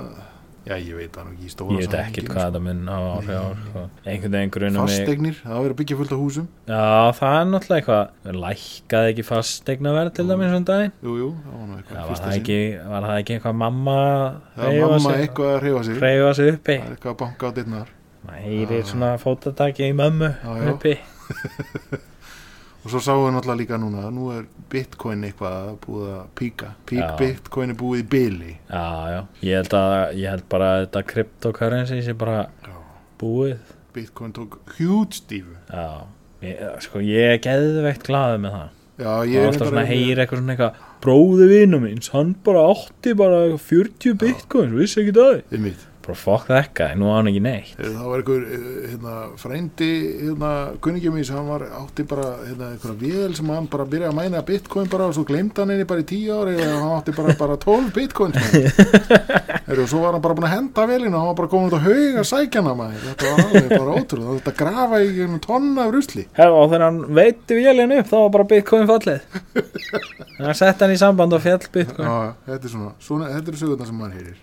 Já, 0.71 0.77
ég 0.79 0.95
veit 1.01 1.16
það 1.16 1.31
ekki 1.33 1.47
í 1.49 1.51
stóra 1.51 1.75
ég 1.75 1.81
veit 1.81 1.91
samhenginu, 1.91 2.11
ekkert 2.14 2.29
hvað 2.31 2.45
þetta 2.47 2.61
mun 2.66 2.81
hafa 2.87 3.09
áhrif 3.16 3.31
á 3.35 3.47
sko. 3.61 3.81
einhvern 4.07 4.35
veginn 4.37 4.51
sko. 4.51 4.57
grunum 4.57 4.77
mig 4.81 4.93
Fasteignir, 4.93 5.39
það 5.43 5.57
á 5.59 5.73
að 5.75 5.79
byggja 5.81 5.97
fullt 6.01 6.12
af 6.14 6.21
húsum. 6.23 6.47
Já 6.71 6.85
það 7.18 7.35
er 7.41 7.49
náttúrulega 7.51 7.79
eitthvað 7.81 8.39
lækkaði 8.45 9.11
ekki 9.14 9.25
fastegna 9.31 9.95
verð 9.97 10.12
til 10.21 10.27
dæmis 10.31 10.55
um 10.61 10.66
daginn? 10.71 10.93
Jú, 11.03 11.14
jú, 11.18 11.31
það 11.43 11.57
var 11.59 11.66
nú 11.66 11.79
eitthvað 11.81 12.11
var, 12.11 12.21
það 12.23 12.37
ekki, 12.39 12.61
var 12.95 13.09
það 13.11 13.23
ekki 13.25 13.37
eitthvað 13.39 13.57
mamma 13.64 13.97
Það 14.55 14.62
var 14.62 14.71
hreyfa 14.71 14.91
mamma 14.95 15.11
sig- 15.11 15.25
eitthvað 15.27 15.51
að 15.57 15.62
reyfa 15.66 15.83
sig. 15.89 15.95
Það 15.95 16.07
hreyfa 16.07 16.35
sig 16.41 16.53
uppi. 16.55 16.77
Er 16.79 16.95
eitthvað 16.95 17.14
að 17.14 17.18
banka 17.25 17.51
á 17.51 17.51
dittnar 17.59 17.89
maður 18.21 18.45
heyrir 18.47 18.85
svona 18.85 19.11
fótataki 19.18 19.91
í 19.91 19.97
já. 20.61 20.71
uppi 20.75 20.95
Og 22.81 22.89
svo 22.89 23.01
sáum 23.05 23.26
við 23.26 23.35
náttúrulega 23.35 23.61
líka 23.61 23.78
núna 23.81 24.07
Nú 24.14 24.31
er 24.33 24.47
bitcoin 24.72 25.26
eitthvað 25.28 25.74
búið 25.85 26.12
að 26.14 26.22
píka. 26.41 26.70
Pík 26.89 27.03
Já. 27.03 27.11
bitcoin 27.20 27.74
er 27.74 27.78
búið 27.81 28.01
í 28.01 28.07
byli 28.14 28.55
já, 28.70 28.85
já, 29.12 29.20
ég 29.45 29.59
held, 29.61 29.76
að, 29.76 29.97
ég 30.16 30.33
held 30.35 30.47
bara 30.55 30.70
að 30.72 30.81
þetta 30.87 31.03
cryptocurrency 31.12 32.01
sé 32.07 32.14
bara 32.16 32.39
Já. 32.64 32.76
búið. 33.20 33.59
Bitcoin 33.95 34.33
tók 34.33 34.59
huge 34.78 35.18
stífu. 35.18 35.57
Já, 35.68 36.07
ég, 36.47 36.61
sko 36.87 37.03
ég 37.05 37.35
er 37.35 37.43
geðveikt 37.45 38.07
glaðið 38.07 38.45
með 38.47 38.57
það. 38.57 38.68
Já, 39.01 39.12
ég 39.24 39.37
er 39.41 39.47
alltaf 39.49 39.70
svona 39.70 39.83
að 39.85 39.93
heyra 39.95 40.24
eitthvað 40.24 40.41
svona 40.43 40.55
eitthvað. 40.55 40.81
Bróði 41.01 41.47
vinnu 41.49 41.78
míns, 41.81 42.11
hann 42.12 42.35
bara 42.45 42.64
átti 42.68 43.14
bara 43.16 43.39
40 43.57 44.16
bitcoin, 44.20 44.74
vissi 44.76 45.01
ekki 45.03 45.14
það. 45.16 45.39
Einmitt. 45.57 45.87
Bara 46.11 46.19
fokk 46.19 46.49
þekka, 46.51 46.89
nú 46.99 47.11
á 47.11 47.19
hann 47.19 47.31
ekki 47.31 47.43
neitt. 47.45 47.75
Það 47.79 48.07
var 48.11 48.23
einhver 48.23 48.47
eh, 48.47 48.65
hérna, 48.91 49.15
frændi 49.39 49.91
hérna, 50.25 50.51
kunningjum 50.83 51.19
í 51.21 51.25
hann 51.31 51.49
var 51.51 51.65
átti 51.81 52.07
bara 52.11 52.27
hérna, 52.43 52.71
einhverja 52.75 52.97
vél 53.01 53.37
sem 53.39 53.53
hann 53.53 53.69
bara 53.71 53.87
byrjaði 53.91 54.11
að 54.11 54.19
mæna 54.19 54.43
bitcoin 54.47 54.91
bara 54.91 55.07
og 55.11 55.15
svo 55.17 55.25
glemdi 55.29 55.63
hann 55.63 55.73
henni 55.75 55.87
bara 55.89 56.03
í 56.03 56.09
tíu 56.11 56.35
ári 56.35 56.57
og 56.59 56.73
hann 56.73 56.97
átti 56.97 57.15
bara, 57.15 57.37
bara 57.39 57.59
12 57.63 57.93
bitcoin 57.95 58.35
og 59.81 59.87
svo 59.87 60.03
var 60.03 60.17
hann 60.17 60.25
bara 60.25 60.37
búin 60.37 60.49
að 60.49 60.55
henda 60.57 60.87
vélina 60.91 61.15
og 61.15 61.21
hann 61.21 61.31
var 61.31 61.39
bara 61.41 61.53
komin 61.53 61.71
út 61.71 61.79
á 61.79 61.87
haug 61.87 62.21
að 62.21 62.29
sækja 62.33 62.65
hana 62.65 62.77
maður. 62.81 63.07
þetta 63.07 63.31
var 63.31 63.45
alveg 63.47 63.71
bara 63.77 63.97
ótrúð 64.01 64.29
þetta 64.41 64.57
grafa 64.59 65.03
í 65.05 65.31
tonna 65.47 65.87
af 65.87 65.95
rusli. 65.95 66.27
Og 66.51 66.67
þegar 66.67 66.87
hann 66.89 67.01
veiti 67.21 67.61
vélinn 67.61 67.97
upp 68.01 68.11
þá 68.11 68.17
var 68.19 68.37
bara 68.39 68.51
bitcoin 68.55 68.91
fallið. 68.91 69.35
Hann 70.41 70.59
sett 70.59 70.83
hann 70.83 70.95
í 70.95 71.01
samband 71.01 71.37
og 71.37 71.45
fjall 71.45 71.63
bitcoin. 71.71 72.07
Já, 72.07 72.39
þetta 72.51 72.65
er 72.65 72.77
svona, 72.77 72.95
svona 73.03 73.35
þetta 73.37 73.53
eru 73.53 73.61
sögurnar 73.63 73.91
sem 73.91 74.01
maður 74.01 74.21
heyrir 74.21 74.39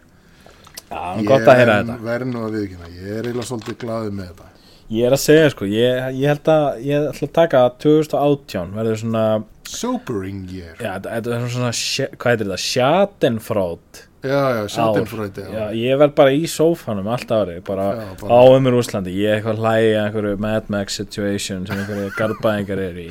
Já, 0.88 1.24
gott 1.28 1.48
að 1.48 1.60
heyra 1.60 1.80
þetta. 1.82 1.98
verð 2.08 2.30
nú 2.32 2.44
að 2.48 2.58
viðkynna, 2.58 2.92
ég 2.96 3.10
er 3.12 3.28
eiginlega 3.28 3.48
svolítið 3.50 3.80
glaðið 3.84 4.14
með 4.18 4.30
þetta. 4.32 4.52
Ég 4.88 5.04
er 5.10 5.16
að 5.18 5.20
segja 5.20 5.48
sko, 5.52 5.68
ég, 5.68 6.06
ég 6.16 6.32
held 6.32 6.52
að 6.54 6.66
ég 6.88 7.08
ætla 7.10 7.28
að 7.28 7.34
taka 7.36 7.64
2018 7.84 8.76
verður 8.78 9.02
svona, 9.02 9.24
sobering 9.68 10.46
year. 10.48 10.78
Já, 10.80 10.94
þetta 11.04 11.34
er 11.36 11.50
svona 11.52 11.72
hvað 11.76 12.32
heitir 12.32 12.48
þetta, 12.48 12.62
schadenfrót 12.64 14.07
já, 14.28 14.42
já, 14.58 14.64
já, 15.54 15.66
ég 15.78 15.98
verð 16.02 16.14
bara 16.18 16.34
í 16.36 16.44
sófanum 16.52 17.08
allt 17.14 17.32
árið, 17.34 17.62
bara, 17.68 17.88
bara- 18.22 18.38
á 18.38 18.40
um 18.54 18.68
í 18.68 18.74
Úslandi 18.78 19.14
ég 19.16 19.30
er 19.32 19.40
eitthvað 19.40 19.62
hlægi 19.64 19.90
að 19.96 20.04
einhverju 20.06 20.40
Mad 20.46 20.70
Max 20.74 20.98
situation 21.02 21.66
sem 21.68 21.78
einhverju 21.82 22.12
garbaðingar 22.18 22.82
er 22.88 23.00
í. 23.04 23.08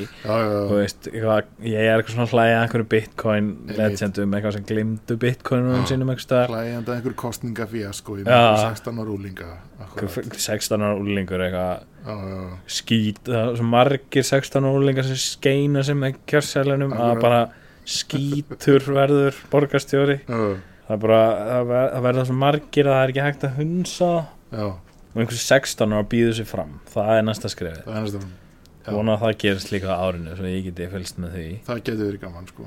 Veist, 0.70 1.08
eitthvað, 1.12 1.50
ég 1.64 1.80
er 1.80 1.96
eitthvað 1.98 2.14
svona 2.16 2.28
hlægi 2.32 2.54
að 2.56 2.62
einhverju 2.66 2.88
bitcoin 2.94 3.50
legendum, 3.76 4.36
eitthvað 4.38 4.56
sem 4.58 4.66
glimdu 4.70 5.18
bitcoinum 5.26 5.86
sínum 5.90 6.12
eitthvað 6.14 6.26
staðar. 6.28 6.54
hlægjandi 6.54 6.96
einhver 6.96 7.16
kostningafíasko 7.24 8.18
í 8.20 8.24
Já. 8.24 8.30
mjög 8.30 8.64
16 8.70 8.98
ára 9.02 9.14
úlinga 9.18 9.50
Einhver 9.76 10.40
16 10.40 10.82
ára 10.82 10.96
úlingur 11.00 11.42
eitthvað 11.46 11.84
er 12.06 13.56
svo 13.56 13.64
margir 13.66 14.22
16 14.24 14.64
ára 14.64 14.78
úlingar 14.78 15.04
sem 15.08 15.16
skeina 15.20 15.82
sem 15.84 15.98
með 16.00 16.18
kjörsælunum 16.30 16.92
að 16.94 17.10
Akkurat. 17.10 17.22
bara 17.22 17.40
skítur 17.86 18.82
verður 18.82 19.34
borgarstjóri. 19.52 20.20
Já, 20.26 20.56
það 20.86 20.96
er 20.96 21.02
bara, 21.04 21.20
það 21.50 21.66
ver- 21.70 21.92
það 21.96 22.04
verða 22.08 22.24
svo 22.30 22.36
margir 22.40 22.86
að 22.90 22.94
það 22.96 23.04
er 23.04 23.12
ekki 23.14 23.24
hægt 23.26 23.46
að 23.48 23.56
hunsa. 23.60 24.10
Já, 24.52 24.66
og 24.66 25.20
einhversu 25.22 25.44
16 25.46 25.92
ára 25.96 26.06
býður 26.12 26.34
sér 26.40 26.48
fram. 26.50 26.74
Það 26.92 27.12
er 27.18 27.22
næsta 27.26 27.50
skrefið, 27.52 27.84
það 27.86 27.96
er 27.96 28.04
næsta 28.06 28.24
vona 28.94 29.16
að 29.16 29.22
það 29.24 29.38
gerist 29.42 29.72
líka 29.74 29.96
árinu 29.98 30.36
svo 30.38 30.46
ég 30.46 30.66
geti 30.68 30.86
fylgst 30.92 31.16
með 31.18 31.32
því. 31.34 31.46
Það 31.66 31.80
getur 31.82 32.04
verið 32.06 32.20
gaman 32.22 32.46
sko. 32.46 32.66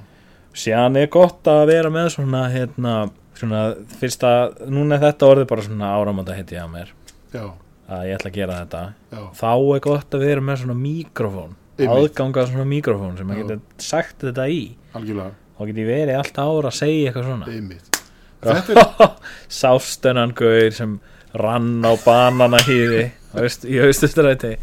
Síðan 0.59 0.97
er 0.99 1.07
gott 1.13 1.47
að 1.47 1.61
vera 1.69 1.89
með 1.93 2.09
svona 2.17 2.41
hérna, 2.51 2.93
svona 3.39 3.61
fyrst 4.01 4.25
að 4.27 4.57
núna 4.67 4.97
er 4.97 5.03
þetta 5.05 5.29
orðið 5.29 5.47
bara 5.53 5.61
svona 5.69 5.91
áramönda 5.95 6.35
heiti 6.35 6.57
á 6.59 6.67
mér. 6.67 6.91
Já, 7.31 7.45
að 7.87 8.03
ég 8.09 8.17
ætla 8.17 8.31
að 8.33 8.35
gera 8.39 8.57
þetta. 8.65 8.81
Já, 9.13 9.21
þá 9.39 9.51
er 9.77 9.83
gott 9.85 10.17
að 10.17 10.25
vera 10.25 10.41
með 10.49 10.61
svona 10.65 10.77
mikrofón. 10.81 11.55
Einmitt. 11.79 11.95
aðganga 11.95 12.43
svona 12.49 12.65
mikrofón 12.67 13.15
sem 13.17 13.29
að 13.31 13.37
Já. 13.37 13.43
geta 13.47 13.85
sagt 13.85 14.19
þetta 14.25 14.49
í. 14.51 14.59
Algjörlega. 14.99 15.31
Þá 15.55 15.61
get 15.69 15.77
ég 15.79 15.87
verið 15.87 16.17
allt 16.19 16.39
ára 16.43 16.67
að 16.73 16.75
segja 16.81 17.05
eitthvað 17.13 17.29
svona. 17.29 17.47
Einmitt 17.47 17.98
gauður 20.39 20.75
sem 20.75 20.99
rann 21.39 21.83
á 21.85 21.93
banana 22.05 22.61
hýði 22.65 23.09
í 23.73 23.79
haustustræti 23.83 24.55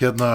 hérna 0.00 0.30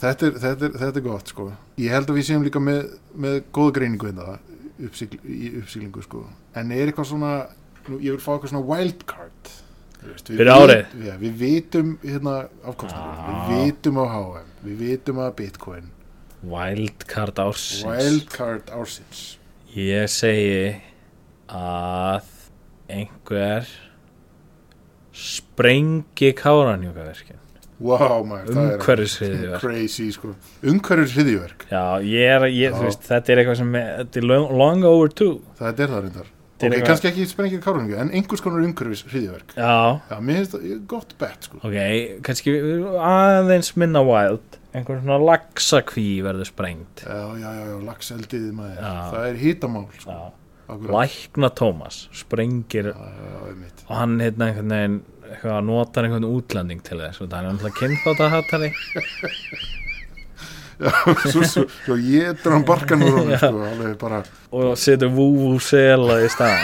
þetta 0.00 0.26
er, 0.28 0.36
þetta, 0.40 0.66
er, 0.68 0.76
þetta 0.80 1.00
er 1.00 1.04
gott 1.04 1.32
sko. 1.32 1.48
Ég 1.80 1.92
held 1.92 2.08
að 2.08 2.18
við 2.18 2.28
séum 2.28 2.44
líka 2.46 2.60
með, 2.62 2.94
með 3.12 3.40
góða 3.54 3.74
greiningu 3.78 4.08
hérna 4.08 4.38
uppsigl, 4.82 5.18
í 5.28 5.50
uppsiglingu 5.60 6.04
sko. 6.04 6.22
En 6.58 6.72
er 6.72 6.88
eitthvað 6.88 7.10
svona, 7.12 7.32
nú, 7.88 7.98
ég 8.00 8.16
vil 8.16 8.22
fá 8.22 8.32
eitthvað 8.34 8.54
svona 8.54 8.64
wildcard 8.70 9.52
við 10.32 10.48
árið? 10.50 10.94
já, 11.06 11.12
við 11.20 11.34
vitum 11.38 11.92
hérna 12.02 12.38
afkostnum, 12.66 13.02
Ah. 13.12 13.44
við 13.50 13.60
vitum 13.66 14.00
á 14.02 14.04
HM 14.10 14.48
við 14.66 14.80
vitum 14.82 15.20
að 15.22 15.34
Bitcoin. 15.38 15.90
Wildcard 16.42 17.38
ársins. 17.38 17.84
Wildcard 17.86 18.72
ársins. 18.74 19.20
Ég 19.76 20.08
segi 20.10 20.82
að 21.52 22.28
einhver 22.92 23.68
sprengi 25.12 26.32
káranjúkaverkin 26.36 27.40
wow 27.82 28.22
er 28.36 28.50
umhverfisriðiverk 28.52 29.60
crazy 29.64 30.10
sko. 30.14 30.34
Umhverfis 30.62 31.16
er, 31.18 32.46
veist, 32.78 33.02
þetta 33.08 33.34
er 33.34 33.42
eitthvað 33.42 33.58
sem 33.62 33.74
er, 33.80 34.06
long, 34.22 34.86
overdue. 34.86 35.40
Það 35.58 35.82
er 35.84 35.92
það 35.94 36.06
reyndar. 36.06 36.30
Ok, 36.62 36.76
kannski 36.86 37.08
ekki 37.10 37.24
sprengir 37.26 37.62
kárunningu 37.62 37.96
en 37.98 38.12
einhvers 38.14 38.42
konar 38.44 38.62
umhverfis 38.62 39.00
hriðjuverk 39.10 39.56
já, 39.56 39.98
já, 40.12 40.16
mér 40.22 40.36
finnst 40.38 40.52
það 40.54 40.76
gott 40.92 41.14
bett 41.18 41.48
sko. 41.48 41.58
Ok, 41.66 41.78
kannski 42.28 42.54
aðeins 43.02 43.72
minna 43.82 44.04
wild. 44.06 44.60
Einhver 44.72 45.02
svona 45.02 45.18
laxakví 45.20 46.06
verður 46.24 46.48
sprengt. 46.48 47.02
Já, 47.04 47.18
já, 47.36 47.48
já, 47.58 47.74
lagseldið 47.88 48.46
maður. 48.56 48.78
Já. 48.78 48.94
það 49.10 49.26
er 49.26 49.42
hitamál 49.42 49.82
sko. 49.98 50.14
Já. 50.14 50.41
Lækna 50.68 51.48
Tómas 51.52 52.08
sprengir 52.16 52.92
og 52.94 53.92
hann 53.92 54.20
hérna 54.22 54.46
einhvern 54.48 54.72
veginn 54.72 55.02
eitthvað, 55.32 55.64
notar 55.66 56.04
einhvern 56.06 56.26
útlending 56.28 56.80
til 56.86 56.98
þess 57.02 57.18
það 57.22 57.38
er 57.38 57.44
náttúrulega 57.48 57.78
kynþátt 57.80 58.20
að 58.22 58.32
hattari 58.36 58.70
svo, 61.32 61.42
svo, 61.42 61.62
svo 61.84 61.94
ég 61.98 62.28
drar 62.42 62.54
hann 62.56 62.68
barkan 62.68 63.04
úr 63.06 63.14
honum 63.20 63.38
sko, 63.38 63.50
bara. 64.00 64.18
Og 64.54 64.66
setur 64.80 65.10
vúvú 65.14 65.50
sela 65.62 66.14
í 66.22 66.24
stað 66.32 66.60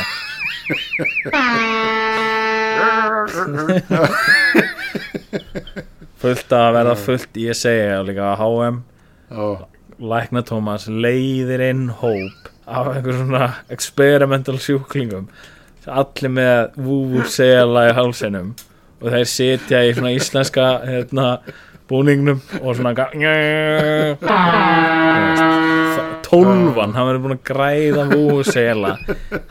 fullt 6.18 6.52
að 6.52 6.74
verða 6.76 6.94
fullt 6.98 7.32
ég 7.40 7.54
segja 7.56 8.02
líka 8.04 8.22
að 8.32 8.38
HM 8.42 8.76
Lækna 9.98 10.42
Tómas 10.46 10.84
leiðir 10.88 11.60
inn 11.70 11.88
hóp 12.00 12.47
af 12.68 12.90
einhver 12.92 13.16
svona 13.16 13.46
experimental 13.72 14.58
sjúklingum. 14.60 15.30
Allir 15.88 16.32
með 16.36 16.74
vúvú 16.84 17.22
sela 17.32 17.86
í 17.88 17.94
hálsinum 17.96 18.50
og 18.98 19.06
þeir 19.14 19.28
sitja 19.30 19.78
í 19.86 19.94
svona 19.96 20.10
íslenska 20.12 20.66
hérna, 20.84 21.26
búningnum 21.88 22.42
og 22.60 22.76
svona 22.76 22.92
tólfan, 26.28 26.92
hann 26.92 27.08
verður 27.08 27.24
búin 27.24 27.38
að 27.38 27.46
græða 27.48 28.04
vúvú 28.12 28.44
sela 28.44 29.00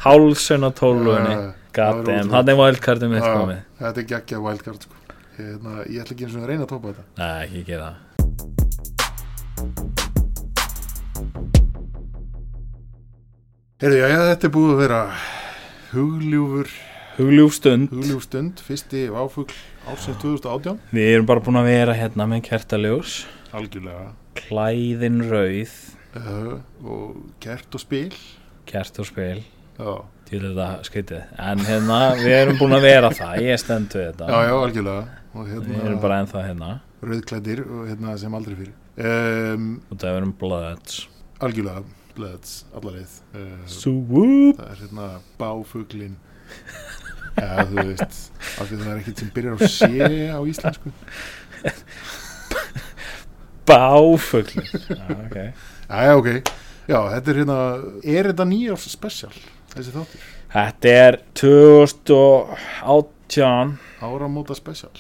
hálsun 0.04 0.68
á 0.68 0.70
það 0.70 1.08
er 1.18 1.30
goddamn, 1.74 2.30
hann 2.34 2.50
er 2.52 2.56
wildcardið 2.60 3.10
mitt 3.14 3.26
já, 3.26 3.34
komið. 3.34 3.60
þetta 3.82 4.00
er 4.04 4.08
geggja 4.14 4.38
wildcard 4.44 4.82
sko. 4.86 4.96
hérna, 5.38 5.72
ég 5.86 6.00
ætla 6.04 6.14
ekki 6.18 6.26
eins 6.28 6.38
og 6.38 6.50
reyna 6.50 6.64
að 6.66 6.72
topa 6.74 6.86
þetta. 6.94 7.04
Nei, 7.22 7.40
ekki 7.48 7.62
gera 7.72 7.88
það 7.90 7.96
Heyrðu, 13.78 13.98
já, 14.00 14.08
já, 14.10 14.20
þetta 14.32 14.48
er 14.48 14.52
búið 14.56 14.72
að 14.72 14.80
vera 14.82 15.00
hugljúfur 15.92 16.70
hugljúf 17.14 17.52
stund, 17.54 17.92
hugljúf 17.94 18.24
stund, 18.26 18.62
fyrsti 18.66 19.04
áfugl 19.14 19.54
ársins 19.86 20.16
2018 20.24 20.80
við 20.98 21.10
erum 21.12 21.28
bara 21.30 21.44
búin 21.46 21.60
að 21.60 21.68
vera 21.70 21.94
hérna 21.94 22.26
með 22.32 22.40
kertaljós. 22.48 23.20
Algjörlega. 23.54 24.08
Klæðin 24.40 25.20
rauð. 25.30 25.76
Uh, 26.18 26.56
og 26.82 27.20
kert 27.46 27.78
og 27.78 27.84
spil. 27.84 28.18
Kert 28.66 28.98
og 28.98 29.10
spil. 29.12 29.44
Já, 29.78 29.92
til 30.32 30.40
þetta 30.48 30.70
skytið 30.90 31.38
en 31.52 31.62
hérna, 31.68 32.00
við 32.24 32.36
erum 32.40 32.58
búin 32.58 32.74
að 32.80 32.88
vera 32.88 33.12
það. 33.14 33.44
Ég 33.46 33.62
stend 33.62 33.94
við 33.94 34.08
þetta. 34.08 34.32
Já, 34.34 34.40
já, 34.50 34.56
algjörlega. 34.56 35.20
Og 35.36 35.46
við 35.52 35.60
erum 35.60 35.76
hérna 35.84 36.00
bara 36.08 36.18
ennþá 36.24 36.48
hérna. 36.48 36.72
Rauðklæddir 37.06 37.62
og 37.68 37.86
hérna 37.92 38.18
sem 38.18 38.40
aldrei 38.42 38.58
fyrir 38.58 38.74
um, 39.06 39.70
og 39.92 40.02
það 40.02 40.18
erum 40.24 40.34
bloods 40.42 40.98
algjörlega, 41.44 41.84
blöðs, 42.18 42.52
allarleið 42.76 43.14
uh, 43.38 43.62
Swoop 43.70 44.58
það 44.60 44.70
er 44.74 44.78
hérna 44.84 45.08
báfuglin 45.40 46.16
já, 47.38 47.52
þú 47.70 47.76
veist 47.92 48.14
af 48.58 48.66
því 48.70 48.76
það 48.82 48.92
er 48.92 48.98
ekkert 49.02 49.20
sem 49.22 49.32
byrjar 49.36 49.54
á 49.54 49.56
sé 49.70 49.94
á 50.34 50.40
íslensku. 50.50 50.90
Báfugl 53.68 54.64
Já, 54.64 54.72
ok. 55.12 55.36
Já, 55.88 56.16
ok, 56.16 56.28
já, 56.88 57.00
þetta 57.12 57.30
er 57.34 57.38
hérna 57.42 57.58
er 58.04 58.24
þetta 58.32 58.46
nýjárs 58.48 58.88
special 58.92 59.34
þessi 59.76 59.92
þáttur, 59.96 60.22
Þetta 60.48 60.88
er 61.04 61.14
2018 61.36 63.76
áramóta 64.08 64.56
special 64.56 64.96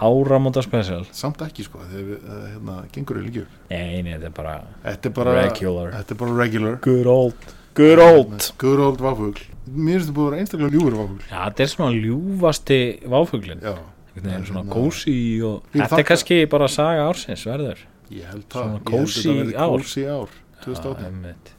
áramóta 0.00 0.62
special 0.62 1.04
samt 1.12 1.40
ekki 1.46 1.64
sko, 1.66 1.78
þegar 1.90 2.18
uh, 2.20 2.40
hérna, 2.52 2.74
gengur 2.92 3.16
við 3.20 3.28
líka 3.30 3.44
upp 3.46 3.70
Nei, 3.70 4.02
nei, 4.02 4.12
þetta 4.16 4.26
er 4.30 4.34
bara 4.36 4.56
þetta 4.84 5.08
er 5.08 5.14
bara 5.20 5.36
Regular. 5.42 5.92
þetta 5.96 6.14
er 6.14 6.18
bara 6.24 6.36
regular. 6.42 6.76
Good 6.84 7.06
old 7.06 7.52
Good 7.76 8.00
old. 8.00 8.40
Good 8.56 8.80
old 8.80 9.00
váfugl. 9.04 9.42
Mér 9.68 9.98
finnst 9.98 10.06
þetta 10.08 10.14
búið 10.16 10.26
að 10.26 10.30
vera 10.30 10.40
einstaklega 10.40 10.72
ljúfur 10.72 10.94
váfugl. 10.96 11.24
Já, 11.28 11.40
þetta 11.44 11.64
er 11.66 11.68
svona 11.74 11.98
ljúfasti 12.00 12.78
váfuglin 13.12 13.60
já, 13.60 13.74
Þetta 14.14 14.30
er 14.32 14.46
svona 14.48 14.62
Hérna- 14.62 14.72
kósi 14.72 15.16
og 15.44 15.66
Þetta 15.74 15.98
er 16.00 16.06
kannski 16.08 16.38
bara 16.54 16.68
saga 16.72 17.02
ársins 17.10 17.44
verður. 17.44 17.82
Ég 18.08 18.24
held 18.30 18.46
það. 18.48 18.70
Ég 18.72 18.96
held 18.96 19.12
þetta 19.12 19.34
verði 19.36 19.58
ár. 19.60 19.74
kósí 19.76 20.06
ár 20.08 20.32
2018 20.64 20.96
Já, 20.96 21.06
einmitt. 21.10 21.52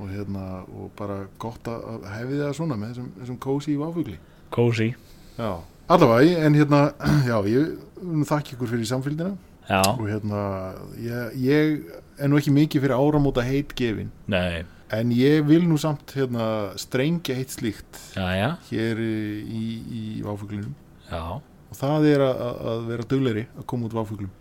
og 0.00 0.08
hérna 0.10 0.46
og 0.74 0.90
bara 0.98 1.20
gott 1.38 1.70
að 1.70 2.08
hefði 2.16 2.40
það 2.42 2.52
svona 2.58 2.76
með 2.80 2.90
þessum, 2.90 3.08
þessum 3.20 3.38
kósi 3.46 3.76
váfugli. 3.78 4.16
Kósi 4.50 4.88
já, 5.38 5.52
allavega, 5.90 6.44
en 6.46 6.54
hérna 6.58 6.80
já, 7.30 7.36
ég 7.50 7.72
vil 8.00 8.26
þakka 8.28 8.54
ykkur 8.56 8.70
fyrir 8.74 8.88
samfélgina 8.90 9.32
Já, 9.70 9.82
og 9.92 10.02
hérna 10.08 10.40
ég, 10.98 11.34
ég 11.46 11.90
er 12.18 12.30
nú 12.30 12.38
ekki 12.40 12.50
mikið 12.54 12.82
fyrir 12.86 12.96
áramóta 12.96 13.44
heit 13.46 13.70
gefin. 13.78 14.08
Nei, 14.26 14.64
en 14.90 15.12
ég 15.14 15.44
vil 15.46 15.62
nú 15.70 15.76
samt 15.78 16.10
hérna 16.16 16.72
strengja 16.80 17.36
heitt 17.38 17.52
slíkt 17.54 18.00
já, 18.34 18.48
hér 18.72 18.98
í, 18.98 19.12
í, 19.46 19.60
Já, 21.10 21.22
og 21.38 21.78
það 21.78 22.08
er 22.10 22.24
að, 22.26 22.42
að- 22.72 22.84
vera 22.90 23.06
dugleiri 23.12 23.46
að 23.60 23.66
koma 23.70 23.86
út 23.86 23.94
váfuglum 23.94 24.32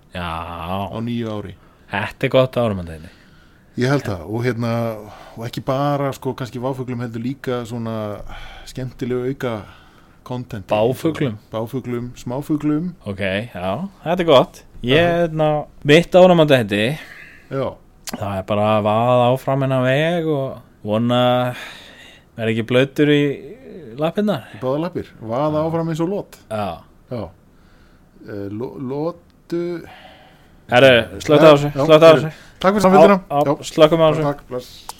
á 0.89 0.97
nýju 1.06 1.30
ári. 1.36 1.54
Þetta 1.93 2.26
er 2.26 2.34
gott 2.34 2.58
áramöndaðinni 2.58 3.14
ég 3.80 3.88
held 3.93 4.04
það. 4.10 4.24
Og 4.34 4.41
hérna 4.43 4.72
og 5.38 5.45
ekki 5.45 5.62
bara 5.64 6.10
sko 6.18 6.34
kannski 6.36 6.60
váfuglum 6.60 7.00
heldur 7.06 7.22
líka 7.24 7.62
svona 7.70 7.93
skemmtilegu 8.68 9.30
auka 9.30 9.54
content. 10.30 10.65
Báfuglum? 10.69 11.38
báfuglum, 11.51 12.11
smáfuglum. 12.19 12.91
Ok, 13.09 13.21
já, 13.49 13.69
þetta 14.05 14.23
er 14.23 14.27
gott. 14.30 14.61
Ég, 14.86 15.34
ná, 15.36 15.65
mitt 15.84 16.15
áramöndaðindi 16.15 16.84
já, 17.49 17.65
Það 18.13 18.36
er 18.38 18.45
bara 18.47 18.67
að 18.77 18.86
vaða 18.88 19.25
áfram 19.34 19.65
hennar 19.65 19.84
veg 19.86 20.30
og 20.32 20.86
vona 20.88 21.23
verð 22.38 22.53
ekki 22.53 22.65
blöytur 22.69 23.11
í 23.13 23.23
lappinnar 23.99 24.47
báða 24.61 24.86
lappir. 24.86 25.09
Vaða 25.19 25.65
áfram 25.65 25.91
eins 25.91 26.03
og 26.05 26.13
lot. 26.13 26.39
Já, 26.47 26.80
já. 27.11 27.25
Lo, 28.53 28.71
lotu. 28.80 29.63
Herru, 30.69 30.93
slögt 31.23 31.43
á 31.43 31.49
þessu 31.49 31.73
Slögt 31.73 32.05
á 32.05 32.09
þessu. 32.13 32.32
Takk 32.59 32.77
fyrir 32.77 32.86
samfélgina 32.86 33.59
Slökkum 33.73 34.05
á 34.05 34.07
þessu. 34.09 34.25
Takk, 34.30 34.47
bless 34.49 34.99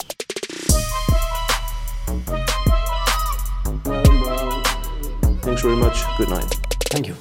Thanks 5.42 5.62
very 5.62 5.76
much. 5.76 5.96
Good 6.18 6.28
night. 6.28 6.50
Thank 6.90 7.08
you. 7.08 7.16